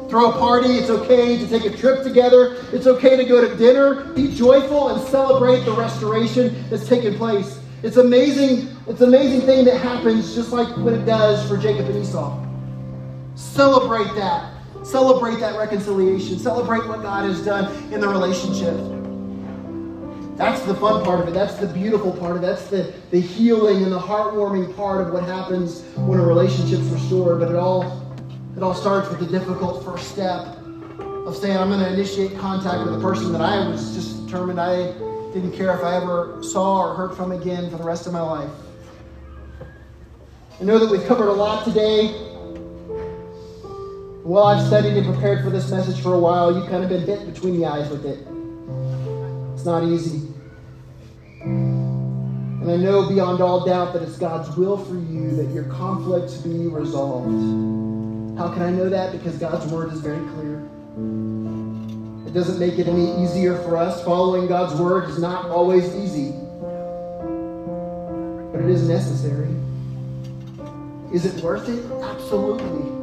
throw 0.09 0.31
a 0.31 0.33
party. 0.33 0.77
It's 0.77 0.89
okay 0.89 1.37
to 1.37 1.47
take 1.47 1.71
a 1.71 1.77
trip 1.77 2.03
together. 2.03 2.57
It's 2.73 2.87
okay 2.87 3.15
to 3.15 3.25
go 3.25 3.47
to 3.47 3.55
dinner. 3.55 4.05
Be 4.13 4.33
joyful 4.33 4.89
and 4.89 5.07
celebrate 5.07 5.65
the 5.65 5.73
restoration 5.73 6.67
that's 6.69 6.87
taken 6.87 7.15
place. 7.15 7.59
It's 7.83 7.97
amazing. 7.97 8.75
It's 8.87 9.01
an 9.01 9.09
amazing 9.09 9.41
thing 9.41 9.65
that 9.65 9.79
happens 9.79 10.33
just 10.33 10.51
like 10.51 10.75
what 10.77 10.93
it 10.93 11.05
does 11.05 11.47
for 11.47 11.57
Jacob 11.57 11.85
and 11.87 12.03
Esau. 12.03 12.43
Celebrate 13.35 14.13
that. 14.15 14.54
Celebrate 14.85 15.39
that 15.39 15.57
reconciliation. 15.57 16.37
Celebrate 16.37 16.87
what 16.87 17.01
God 17.01 17.25
has 17.25 17.43
done 17.43 17.73
in 17.91 17.99
the 17.99 18.07
relationship. 18.07 18.75
That's 20.37 20.61
the 20.63 20.75
fun 20.75 21.03
part 21.03 21.21
of 21.21 21.27
it. 21.27 21.33
That's 21.33 21.55
the 21.55 21.67
beautiful 21.67 22.11
part 22.11 22.37
of 22.37 22.43
it. 22.43 22.45
That's 22.45 22.67
the, 22.67 22.93
the 23.09 23.19
healing 23.19 23.83
and 23.83 23.91
the 23.91 23.99
heartwarming 23.99 24.75
part 24.75 25.07
of 25.07 25.13
what 25.13 25.23
happens 25.23 25.81
when 25.95 26.19
a 26.19 26.25
relationship's 26.25 26.85
restored. 26.87 27.39
But 27.39 27.49
it 27.49 27.55
all 27.55 28.05
it 28.55 28.61
all 28.61 28.75
starts 28.75 29.09
with 29.09 29.19
the 29.19 29.25
difficult 29.25 29.83
first 29.83 30.11
step 30.11 30.45
of 30.99 31.35
saying, 31.35 31.57
I'm 31.57 31.69
going 31.69 31.79
to 31.79 31.91
initiate 31.91 32.37
contact 32.37 32.85
with 32.85 32.95
a 32.95 33.01
person 33.01 33.31
that 33.31 33.41
I 33.41 33.67
was 33.67 33.95
just 33.95 34.25
determined 34.25 34.61
I 34.61 34.91
didn't 35.33 35.53
care 35.53 35.75
if 35.75 35.83
I 35.83 35.95
ever 35.95 36.41
saw 36.43 36.85
or 36.85 36.93
heard 36.93 37.15
from 37.15 37.31
again 37.31 37.69
for 37.71 37.77
the 37.77 37.83
rest 37.83 38.05
of 38.07 38.13
my 38.13 38.21
life. 38.21 38.51
I 40.61 40.63
know 40.63 40.79
that 40.79 40.89
we've 40.89 41.05
covered 41.05 41.27
a 41.27 41.33
lot 41.33 41.65
today. 41.65 42.24
While 44.25 44.45
I've 44.45 44.65
studied 44.65 44.97
and 44.97 45.05
prepared 45.05 45.43
for 45.43 45.51
this 45.51 45.69
message 45.69 46.01
for 46.01 46.15
a 46.15 46.19
while, 46.19 46.51
you've 46.51 46.67
kind 46.67 46.83
of 46.83 46.89
been 46.89 47.05
bit 47.05 47.31
between 47.31 47.59
the 47.59 47.67
eyes 47.67 47.87
with 47.91 48.07
it. 48.07 48.27
It's 49.53 49.65
not 49.65 49.83
easy. 49.83 50.27
And 51.41 52.71
I 52.71 52.75
know 52.75 53.07
beyond 53.07 53.39
all 53.39 53.63
doubt 53.63 53.93
that 53.93 54.01
it's 54.01 54.17
God's 54.17 54.57
will 54.57 54.83
for 54.83 54.95
you 54.95 55.35
that 55.35 55.53
your 55.53 55.65
conflicts 55.65 56.37
be 56.37 56.65
resolved. 56.65 57.29
How 58.39 58.51
can 58.51 58.63
I 58.63 58.71
know 58.71 58.89
that? 58.89 59.11
Because 59.11 59.37
God's 59.37 59.71
word 59.71 59.93
is 59.93 59.99
very 59.99 60.27
clear. 60.29 60.57
It 62.25 62.33
doesn't 62.33 62.57
make 62.57 62.79
it 62.79 62.87
any 62.87 63.23
easier 63.23 63.61
for 63.61 63.77
us. 63.77 64.03
Following 64.03 64.47
God's 64.47 64.73
word 64.81 65.07
is 65.07 65.19
not 65.19 65.51
always 65.51 65.85
easy, 65.93 66.31
but 68.51 68.59
it 68.59 68.71
is 68.71 68.89
necessary. 68.89 69.55
Is 71.13 71.25
it 71.27 71.43
worth 71.43 71.69
it? 71.69 71.85
Absolutely. 72.01 72.94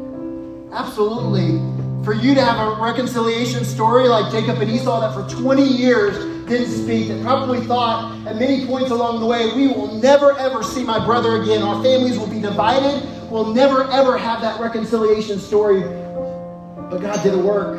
Absolutely. 0.72 1.60
For 2.04 2.14
you 2.14 2.34
to 2.34 2.44
have 2.44 2.58
a 2.58 2.82
reconciliation 2.82 3.64
story 3.64 4.08
like 4.08 4.32
Jacob 4.32 4.60
and 4.60 4.70
Esau 4.70 5.00
that 5.00 5.14
for 5.14 5.40
20 5.40 5.62
years 5.62 6.16
didn't 6.46 6.72
speak, 6.72 7.08
that 7.08 7.22
probably 7.22 7.60
thought 7.60 8.26
at 8.26 8.36
many 8.36 8.66
points 8.66 8.90
along 8.90 9.20
the 9.20 9.26
way, 9.26 9.54
we 9.54 9.68
will 9.68 9.94
never 9.94 10.36
ever 10.38 10.62
see 10.62 10.82
my 10.82 11.04
brother 11.04 11.40
again. 11.42 11.62
Our 11.62 11.82
families 11.82 12.18
will 12.18 12.26
be 12.26 12.40
divided 12.40 13.06
We'll 13.32 13.54
never 13.54 13.90
ever 13.90 14.18
have 14.18 14.42
that 14.42 14.60
reconciliation 14.60 15.38
story. 15.40 15.80
But 15.80 16.98
God 16.98 17.22
did 17.22 17.32
a 17.32 17.38
work. 17.38 17.78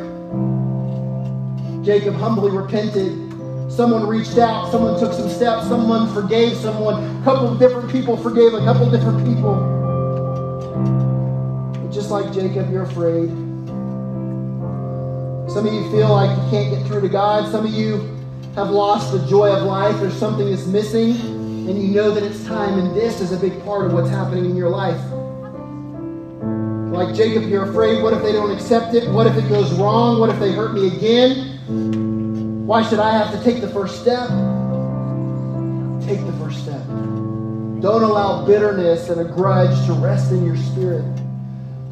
Jacob 1.86 2.16
humbly 2.16 2.50
repented. 2.50 3.32
Someone 3.72 4.08
reached 4.08 4.40
out, 4.40 4.72
someone 4.72 5.00
took 5.00 5.14
some 5.14 5.30
steps, 5.30 5.68
someone 5.68 6.12
forgave 6.12 6.58
someone. 6.58 7.22
A 7.22 7.24
couple 7.24 7.50
of 7.50 7.60
different 7.60 7.92
people 7.92 8.18
forgave 8.18 8.56
a 8.56 8.66
couple 8.66 8.90
different 8.90 9.24
people. 9.24 9.73
Just 12.04 12.12
like 12.12 12.34
Jacob, 12.34 12.70
you're 12.70 12.84
afraid. 12.84 13.30
Some 15.50 15.66
of 15.66 15.74
you 15.74 15.90
feel 15.90 16.10
like 16.12 16.30
you 16.38 16.50
can't 16.50 16.70
get 16.76 16.86
through 16.86 17.00
to 17.00 17.08
God. 17.08 17.50
Some 17.50 17.66
of 17.66 17.72
you 17.72 18.20
have 18.56 18.70
lost 18.72 19.14
the 19.14 19.26
joy 19.26 19.50
of 19.56 19.64
life. 19.64 19.98
There's 20.02 20.18
something 20.18 20.50
that's 20.50 20.66
missing, 20.66 21.12
and 21.12 21.82
you 21.82 21.94
know 21.96 22.12
that 22.12 22.22
it's 22.22 22.44
time, 22.44 22.78
and 22.78 22.94
this 22.94 23.22
is 23.22 23.32
a 23.32 23.38
big 23.38 23.64
part 23.64 23.86
of 23.86 23.94
what's 23.94 24.10
happening 24.10 24.44
in 24.44 24.58
your 24.58 24.68
life. 24.68 25.00
Like 26.92 27.16
Jacob, 27.16 27.44
you're 27.44 27.70
afraid. 27.70 28.04
What 28.04 28.12
if 28.12 28.22
they 28.22 28.34
don't 28.34 28.52
accept 28.52 28.94
it? 28.96 29.10
What 29.10 29.26
if 29.26 29.38
it 29.38 29.48
goes 29.48 29.72
wrong? 29.76 30.20
What 30.20 30.30
if 30.30 30.38
they 30.42 30.52
hurt 30.52 30.74
me 30.74 30.88
again? 30.88 32.68
Why 32.68 32.84
should 32.84 33.00
I 33.00 33.18
have 33.18 33.32
to 33.32 33.42
take 33.46 33.62
the 33.62 33.70
first 33.70 34.02
step? 34.02 34.28
Take 36.06 36.20
the 36.26 36.36
first 36.38 36.64
step. 36.64 36.86
Don't 37.80 38.04
allow 38.04 38.46
bitterness 38.46 39.08
and 39.08 39.22
a 39.22 39.24
grudge 39.24 39.86
to 39.86 39.94
rest 39.94 40.34
in 40.34 40.46
your 40.46 40.58
spirit. 40.58 41.06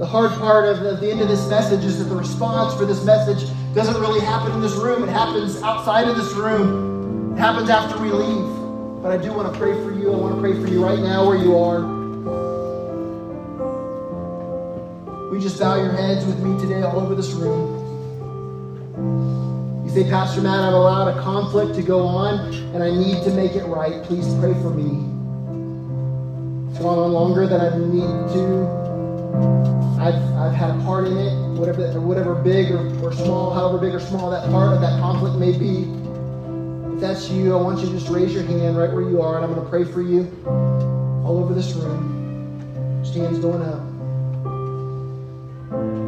The 0.02 0.08
hard 0.08 0.32
part 0.40 0.66
of 0.66 0.80
the, 0.80 0.96
the 0.96 1.12
end 1.12 1.22
of 1.22 1.28
this 1.28 1.48
message 1.48 1.86
is 1.86 2.00
that 2.00 2.06
the 2.06 2.16
response 2.16 2.74
for 2.74 2.86
this 2.86 3.06
message 3.06 3.48
doesn't 3.76 4.02
really 4.02 4.20
happen 4.20 4.52
in 4.52 4.60
this 4.60 4.74
room. 4.74 5.04
It 5.04 5.10
happens 5.10 5.62
outside 5.62 6.08
of 6.08 6.18
this 6.18 6.34
room. 6.34 7.34
It 7.34 7.38
happens 7.38 7.70
after 7.70 8.02
we 8.02 8.10
leave. 8.10 9.04
But 9.04 9.12
I 9.12 9.18
do 9.18 9.32
want 9.32 9.54
to 9.54 9.60
pray 9.60 9.74
for 9.74 9.92
you. 9.94 10.12
I 10.12 10.16
want 10.16 10.34
to 10.34 10.42
pray 10.42 10.54
for 10.54 10.68
you 10.68 10.84
right 10.84 10.98
now 10.98 11.28
where 11.28 11.38
you 11.38 11.56
are. 11.56 11.82
We 15.30 15.40
just 15.40 15.60
bow 15.60 15.76
your 15.76 15.92
heads 15.92 16.26
with 16.26 16.40
me 16.40 16.60
today 16.60 16.82
all 16.82 17.00
over 17.00 17.14
this 17.14 17.34
room. 17.34 17.78
You 19.86 19.92
say, 19.92 20.10
Pastor 20.10 20.42
Matt, 20.42 20.64
I've 20.64 20.74
allowed 20.74 21.16
a 21.16 21.22
conflict 21.22 21.76
to 21.76 21.84
go 21.84 22.08
on 22.08 22.52
and 22.74 22.82
I 22.82 22.90
need 22.90 23.24
to 23.24 23.30
make 23.30 23.52
it 23.52 23.66
right. 23.66 24.02
Please 24.06 24.34
pray 24.40 24.54
for 24.64 24.72
me. 24.72 25.06
It's 26.72 26.80
gone 26.80 26.98
on 26.98 27.14
longer 27.14 27.46
than 27.46 27.62
I 27.62 27.70
need 27.78 28.34
to. 28.34 28.81
I've, 30.02 30.16
I've 30.36 30.54
had 30.54 30.72
a 30.72 30.84
part 30.84 31.08
in 31.08 31.18
it, 31.18 31.60
whatever, 31.60 32.02
whatever 32.02 32.36
big 32.36 32.72
or, 32.72 32.88
or 33.06 33.14
small, 33.14 33.54
however 33.54 33.78
big 33.78 33.94
or 33.94 34.00
small 34.00 34.32
that 34.32 34.50
part 34.50 34.74
of 34.74 34.82
that 34.82 35.00
conflict 35.00 35.38
may 35.38 35.58
be. 35.58 35.84
If 36.96 37.00
that's 37.00 37.30
you, 37.30 37.56
I 37.56 37.62
want 37.62 37.80
you 37.80 37.86
to 37.86 37.92
just 37.92 38.10
raise 38.10 38.34
your 38.34 38.44
hand 38.44 38.78
right 38.78 38.92
where 38.92 39.08
you 39.08 39.22
are, 39.22 39.36
and 39.36 39.46
I'm 39.46 39.54
going 39.54 39.64
to 39.64 39.70
pray 39.70 39.84
for 39.84 40.02
you 40.02 40.32
all 40.46 41.38
over 41.44 41.54
this 41.54 41.74
room. 41.74 43.02
Just 43.04 43.16
hands 43.16 43.40
going 43.40 43.62
up. 43.62 43.82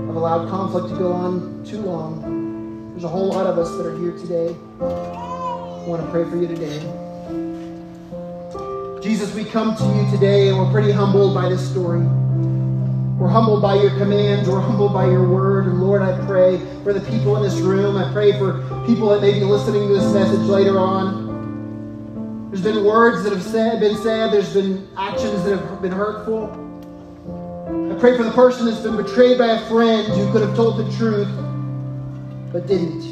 I've 0.09 0.15
allowed 0.15 0.49
conflict 0.49 0.89
to 0.89 0.95
go 0.95 1.11
on 1.11 1.63
too 1.63 1.82
long. 1.82 2.91
There's 2.91 3.03
a 3.03 3.07
whole 3.07 3.28
lot 3.28 3.45
of 3.45 3.57
us 3.57 3.69
that 3.78 3.86
are 3.86 3.97
here 3.97 4.17
today. 4.17 4.55
I 4.82 5.86
want 5.88 6.03
to 6.03 6.09
pray 6.11 6.24
for 6.30 6.36
you 6.36 6.47
today. 6.47 6.80
Jesus, 9.03 9.34
we 9.36 9.43
come 9.43 9.76
to 9.76 9.84
you 9.84 10.11
today 10.11 10.49
and 10.49 10.57
we're 10.57 10.71
pretty 10.71 10.91
humbled 10.91 11.36
by 11.36 11.49
this 11.49 11.69
story. 11.69 12.01
We're 13.24 13.30
humbled 13.30 13.61
by 13.61 13.76
your 13.76 13.91
commands. 13.91 14.49
We're 14.49 14.59
humbled 14.59 14.91
by 14.91 15.05
your 15.05 15.26
word. 15.26 15.67
And 15.67 15.82
Lord, 15.82 16.01
I 16.01 16.26
pray 16.26 16.57
for 16.84 16.91
the 16.91 16.99
people 17.09 17.38
in 17.38 17.43
this 17.43 17.57
room. 17.61 17.95
I 17.95 18.11
pray 18.11 18.38
for 18.38 18.59
people 18.86 19.07
that 19.11 19.21
may 19.21 19.32
be 19.32 19.45
listening 19.45 19.88
to 19.88 19.93
this 19.93 20.13
message 20.13 20.41
later 20.41 20.78
on. 20.78 22.49
There's 22.49 22.61
been 22.61 22.84
words 22.84 23.24
that 23.24 23.32
have 23.32 23.41
said, 23.41 23.80
been 23.80 23.95
said. 23.95 24.34
There's 24.34 24.53
been 24.53 24.89
actions 24.97 25.45
that 25.45 25.57
have 25.57 25.82
been 25.82 25.93
hurtful. 25.93 26.51
I 27.95 27.97
pray 27.97 28.17
for 28.17 28.24
the 28.24 28.32
person 28.32 28.65
that's 28.65 28.82
been 28.82 28.97
betrayed 28.97 29.38
by 29.38 29.51
a 29.51 29.69
friend 29.69 30.05
who 30.05 30.30
could 30.34 30.41
have 30.41 30.53
told 30.57 30.86
the 30.86 30.91
truth 30.97 31.30
but 32.51 32.67
didn't. 32.67 33.05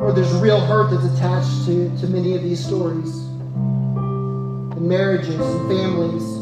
Or 0.00 0.12
there's 0.12 0.32
real 0.34 0.60
hurt 0.60 0.92
that's 0.92 1.12
attached 1.16 1.66
to, 1.66 1.90
to 1.98 2.06
many 2.06 2.36
of 2.36 2.44
these 2.44 2.64
stories. 2.64 3.12
and 3.16 4.88
marriages 4.88 5.40
and 5.40 5.68
families 5.68 6.41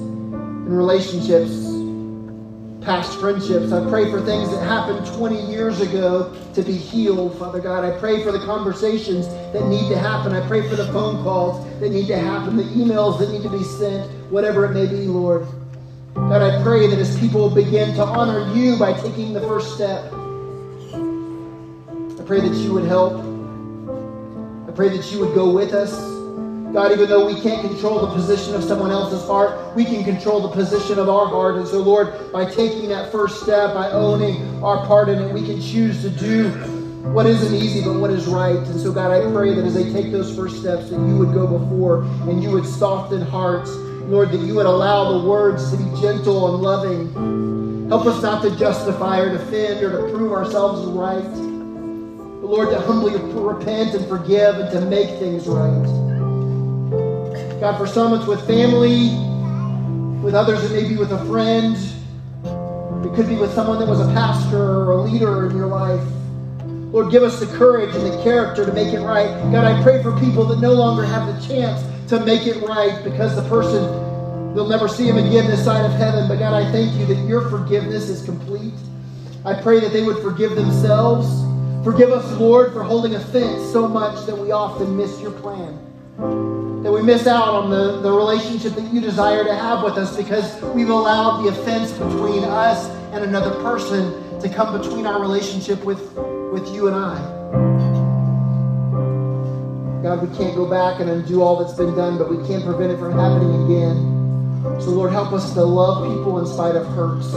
and 0.70 0.78
relationships, 0.78 1.50
past 2.84 3.18
friendships. 3.18 3.72
I 3.72 3.88
pray 3.90 4.08
for 4.08 4.20
things 4.20 4.50
that 4.52 4.62
happened 4.62 5.04
20 5.04 5.50
years 5.50 5.80
ago 5.80 6.32
to 6.54 6.62
be 6.62 6.74
healed, 6.74 7.36
Father 7.38 7.58
God. 7.58 7.84
I 7.84 7.98
pray 7.98 8.22
for 8.22 8.30
the 8.30 8.38
conversations 8.46 9.26
that 9.52 9.66
need 9.66 9.88
to 9.88 9.98
happen. 9.98 10.32
I 10.32 10.46
pray 10.46 10.68
for 10.68 10.76
the 10.76 10.86
phone 10.92 11.24
calls 11.24 11.66
that 11.80 11.90
need 11.90 12.06
to 12.06 12.16
happen, 12.16 12.56
the 12.56 12.62
emails 12.62 13.18
that 13.18 13.32
need 13.32 13.42
to 13.42 13.50
be 13.50 13.64
sent, 13.64 14.08
whatever 14.30 14.64
it 14.64 14.72
may 14.72 14.86
be, 14.86 15.06
Lord. 15.06 15.44
God, 16.14 16.40
I 16.40 16.62
pray 16.62 16.86
that 16.86 16.98
as 17.00 17.18
people 17.18 17.50
begin 17.50 17.92
to 17.96 18.04
honor 18.04 18.54
you 18.54 18.76
by 18.78 18.92
taking 18.92 19.32
the 19.32 19.40
first 19.40 19.74
step, 19.74 20.12
I 22.20 22.24
pray 22.24 22.40
that 22.40 22.54
you 22.54 22.72
would 22.74 22.84
help. 22.84 23.14
I 24.68 24.72
pray 24.72 24.96
that 24.96 25.10
you 25.10 25.18
would 25.18 25.34
go 25.34 25.50
with 25.50 25.74
us. 25.74 26.19
God, 26.72 26.92
even 26.92 27.08
though 27.08 27.26
we 27.26 27.40
can't 27.40 27.66
control 27.66 28.06
the 28.06 28.14
position 28.14 28.54
of 28.54 28.62
someone 28.62 28.92
else's 28.92 29.26
heart, 29.26 29.74
we 29.74 29.84
can 29.84 30.04
control 30.04 30.40
the 30.40 30.54
position 30.54 31.00
of 31.00 31.08
our 31.08 31.26
heart. 31.26 31.56
And 31.56 31.66
so, 31.66 31.78
Lord, 31.78 32.30
by 32.30 32.44
taking 32.44 32.88
that 32.90 33.10
first 33.10 33.42
step, 33.42 33.74
by 33.74 33.90
owning 33.90 34.62
our 34.62 34.86
part 34.86 35.08
in 35.08 35.18
it, 35.20 35.32
we 35.32 35.44
can 35.44 35.60
choose 35.60 36.00
to 36.02 36.10
do 36.10 36.50
what 37.12 37.26
isn't 37.26 37.52
easy, 37.52 37.82
but 37.82 37.98
what 37.98 38.10
is 38.10 38.28
right. 38.28 38.56
And 38.56 38.80
so, 38.80 38.92
God, 38.92 39.10
I 39.10 39.28
pray 39.32 39.52
that 39.52 39.64
as 39.64 39.74
they 39.74 39.92
take 39.92 40.12
those 40.12 40.34
first 40.36 40.60
steps, 40.60 40.90
that 40.90 40.96
you 40.96 41.16
would 41.18 41.34
go 41.34 41.44
before 41.58 42.02
and 42.30 42.40
you 42.40 42.50
would 42.52 42.66
soften 42.66 43.20
hearts. 43.20 43.70
Lord, 44.06 44.30
that 44.30 44.40
you 44.40 44.54
would 44.54 44.66
allow 44.66 45.18
the 45.18 45.28
words 45.28 45.72
to 45.72 45.76
be 45.76 45.84
gentle 46.00 46.54
and 46.54 46.62
loving. 46.62 47.88
Help 47.88 48.06
us 48.06 48.22
not 48.22 48.42
to 48.42 48.56
justify 48.56 49.18
or 49.18 49.36
defend 49.36 49.82
or 49.82 49.90
to 49.90 50.16
prove 50.16 50.30
ourselves 50.30 50.86
right. 50.86 51.22
But 51.22 52.46
Lord, 52.46 52.70
to 52.70 52.80
humbly 52.80 53.16
repent 53.16 53.96
and 53.96 54.06
forgive 54.06 54.60
and 54.60 54.70
to 54.70 54.80
make 54.82 55.18
things 55.18 55.48
right. 55.48 56.09
God, 57.60 57.76
for 57.76 57.86
some 57.86 58.14
it's 58.14 58.26
with 58.26 58.46
family, 58.46 59.10
with 60.24 60.34
others 60.34 60.64
it 60.64 60.72
may 60.72 60.88
be 60.88 60.96
with 60.96 61.12
a 61.12 61.22
friend. 61.26 61.76
It 63.04 63.14
could 63.14 63.28
be 63.28 63.36
with 63.36 63.52
someone 63.52 63.78
that 63.80 63.86
was 63.86 64.00
a 64.00 64.10
pastor 64.14 64.56
or 64.56 64.92
a 64.92 65.02
leader 65.02 65.46
in 65.46 65.54
your 65.54 65.66
life. 65.66 66.02
Lord, 66.90 67.12
give 67.12 67.22
us 67.22 67.38
the 67.38 67.44
courage 67.58 67.94
and 67.94 68.06
the 68.06 68.22
character 68.22 68.64
to 68.64 68.72
make 68.72 68.94
it 68.94 69.00
right. 69.00 69.28
God, 69.52 69.66
I 69.66 69.82
pray 69.82 70.02
for 70.02 70.18
people 70.18 70.46
that 70.46 70.58
no 70.60 70.72
longer 70.72 71.04
have 71.04 71.26
the 71.26 71.46
chance 71.46 71.84
to 72.08 72.24
make 72.24 72.46
it 72.46 72.62
right 72.62 73.04
because 73.04 73.36
the 73.36 73.46
person, 73.46 73.84
they'll 74.54 74.66
never 74.66 74.88
see 74.88 75.06
him 75.06 75.18
again 75.18 75.46
this 75.46 75.62
side 75.62 75.84
of 75.84 75.92
heaven. 75.92 76.28
But 76.28 76.38
God, 76.38 76.54
I 76.54 76.72
thank 76.72 76.98
you 76.98 77.04
that 77.14 77.28
your 77.28 77.50
forgiveness 77.50 78.08
is 78.08 78.24
complete. 78.24 78.72
I 79.44 79.52
pray 79.52 79.80
that 79.80 79.92
they 79.92 80.02
would 80.02 80.22
forgive 80.22 80.56
themselves. 80.56 81.28
Forgive 81.84 82.10
us, 82.10 82.40
Lord, 82.40 82.72
for 82.72 82.82
holding 82.82 83.16
offense 83.16 83.70
so 83.70 83.86
much 83.86 84.24
that 84.24 84.36
we 84.36 84.50
often 84.50 84.96
miss 84.96 85.20
your 85.20 85.32
plan 85.32 85.78
that 86.20 86.92
we 86.92 87.02
miss 87.02 87.26
out 87.26 87.48
on 87.48 87.70
the, 87.70 88.00
the 88.00 88.10
relationship 88.10 88.74
that 88.74 88.92
you 88.92 89.00
desire 89.00 89.44
to 89.44 89.54
have 89.54 89.82
with 89.82 89.96
us 89.96 90.16
because 90.16 90.62
we've 90.74 90.90
allowed 90.90 91.42
the 91.42 91.48
offense 91.48 91.92
between 91.92 92.44
us 92.44 92.88
and 93.12 93.24
another 93.24 93.50
person 93.62 94.38
to 94.40 94.48
come 94.48 94.78
between 94.78 95.06
our 95.06 95.20
relationship 95.20 95.82
with, 95.84 96.00
with 96.52 96.68
you 96.74 96.88
and 96.88 96.96
I. 96.96 97.18
God, 100.02 100.26
we 100.26 100.36
can't 100.36 100.56
go 100.56 100.68
back 100.68 101.00
and 101.00 101.10
undo 101.10 101.42
all 101.42 101.62
that's 101.62 101.76
been 101.76 101.94
done, 101.94 102.18
but 102.18 102.30
we 102.30 102.36
can't 102.46 102.64
prevent 102.64 102.92
it 102.92 102.98
from 102.98 103.12
happening 103.12 103.64
again. 103.64 104.80
So, 104.80 104.90
Lord, 104.90 105.12
help 105.12 105.32
us 105.32 105.52
to 105.54 105.62
love 105.62 106.06
people 106.16 106.38
in 106.38 106.46
spite 106.46 106.76
of 106.76 106.86
hurts. 106.88 107.30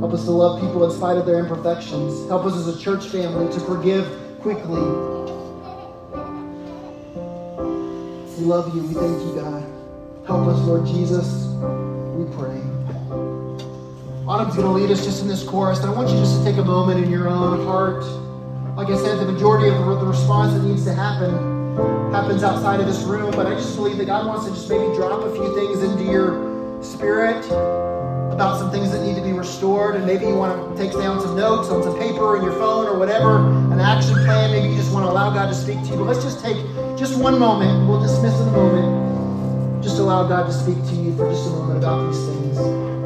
Help 0.00 0.12
us 0.12 0.24
to 0.24 0.30
love 0.30 0.60
people 0.60 0.84
in 0.84 0.90
spite 0.90 1.16
of 1.18 1.26
their 1.26 1.38
imperfections. 1.38 2.28
Help 2.28 2.44
us 2.44 2.54
as 2.54 2.68
a 2.68 2.78
church 2.78 3.06
family 3.08 3.52
to 3.52 3.60
forgive 3.60 4.06
quickly 4.40 5.17
We 8.38 8.44
love 8.44 8.72
you. 8.72 8.82
We 8.82 8.94
thank 8.94 9.18
you, 9.26 9.34
God. 9.34 9.64
Help 10.24 10.46
us, 10.46 10.60
Lord 10.64 10.86
Jesus. 10.86 11.46
We 12.14 12.24
pray. 12.36 12.62
Autumn's 14.28 14.54
going 14.54 14.66
to 14.66 14.70
lead 14.70 14.92
us 14.92 15.04
just 15.04 15.22
in 15.22 15.28
this 15.28 15.42
chorus, 15.42 15.80
I 15.80 15.90
want 15.90 16.08
you 16.10 16.16
just 16.18 16.38
to 16.38 16.44
take 16.44 16.56
a 16.56 16.64
moment 16.64 17.02
in 17.02 17.10
your 17.10 17.28
own 17.28 17.66
heart. 17.66 18.04
Like 18.76 18.90
I 18.90 18.96
said, 18.96 19.18
the 19.18 19.32
majority 19.32 19.68
of 19.68 19.74
the 19.74 20.06
response 20.06 20.52
that 20.52 20.62
needs 20.62 20.84
to 20.84 20.94
happen 20.94 21.32
happens 22.12 22.44
outside 22.44 22.78
of 22.78 22.86
this 22.86 23.02
room, 23.02 23.32
but 23.32 23.46
I 23.46 23.54
just 23.54 23.74
believe 23.74 23.98
that 23.98 24.06
God 24.06 24.26
wants 24.26 24.44
to 24.46 24.52
just 24.52 24.68
maybe 24.68 24.94
drop 24.94 25.24
a 25.24 25.32
few 25.32 25.52
things 25.56 25.82
into 25.82 26.04
your 26.04 26.82
spirit 26.82 27.44
about 28.30 28.60
some 28.60 28.70
things 28.70 28.92
that 28.92 29.02
need 29.02 29.16
to 29.16 29.22
be 29.22 29.32
restored, 29.32 29.96
and 29.96 30.06
maybe 30.06 30.26
you 30.26 30.36
want 30.36 30.76
to 30.76 30.80
take 30.80 30.92
down 30.92 31.20
some 31.20 31.34
notes 31.34 31.70
on 31.70 31.82
some 31.82 31.98
paper 31.98 32.36
in 32.36 32.44
your 32.44 32.52
phone 32.52 32.86
or 32.86 32.96
whatever, 32.96 33.48
an 33.72 33.80
action 33.80 34.14
plan. 34.24 34.52
Maybe 34.52 34.68
you 34.68 34.76
just 34.76 34.92
want 34.92 35.04
to 35.06 35.10
allow 35.10 35.34
God 35.34 35.48
to 35.48 35.54
speak 35.54 35.82
to 35.82 35.88
you. 35.88 35.96
But 35.96 36.04
let's 36.04 36.22
just 36.22 36.38
take 36.40 36.56
just 36.98 37.16
one 37.16 37.38
moment. 37.38 37.88
We'll 37.88 38.02
dismiss 38.02 38.34
in 38.40 38.48
a 38.48 38.50
moment. 38.50 39.84
Just 39.84 39.98
allow 39.98 40.26
God 40.26 40.46
to 40.46 40.52
speak 40.52 40.76
to 40.88 40.94
you 40.96 41.16
for 41.16 41.30
just 41.30 41.46
a 41.46 41.50
moment 41.50 41.78
about 41.78 42.10
these 42.10 42.26
things. 42.26 42.97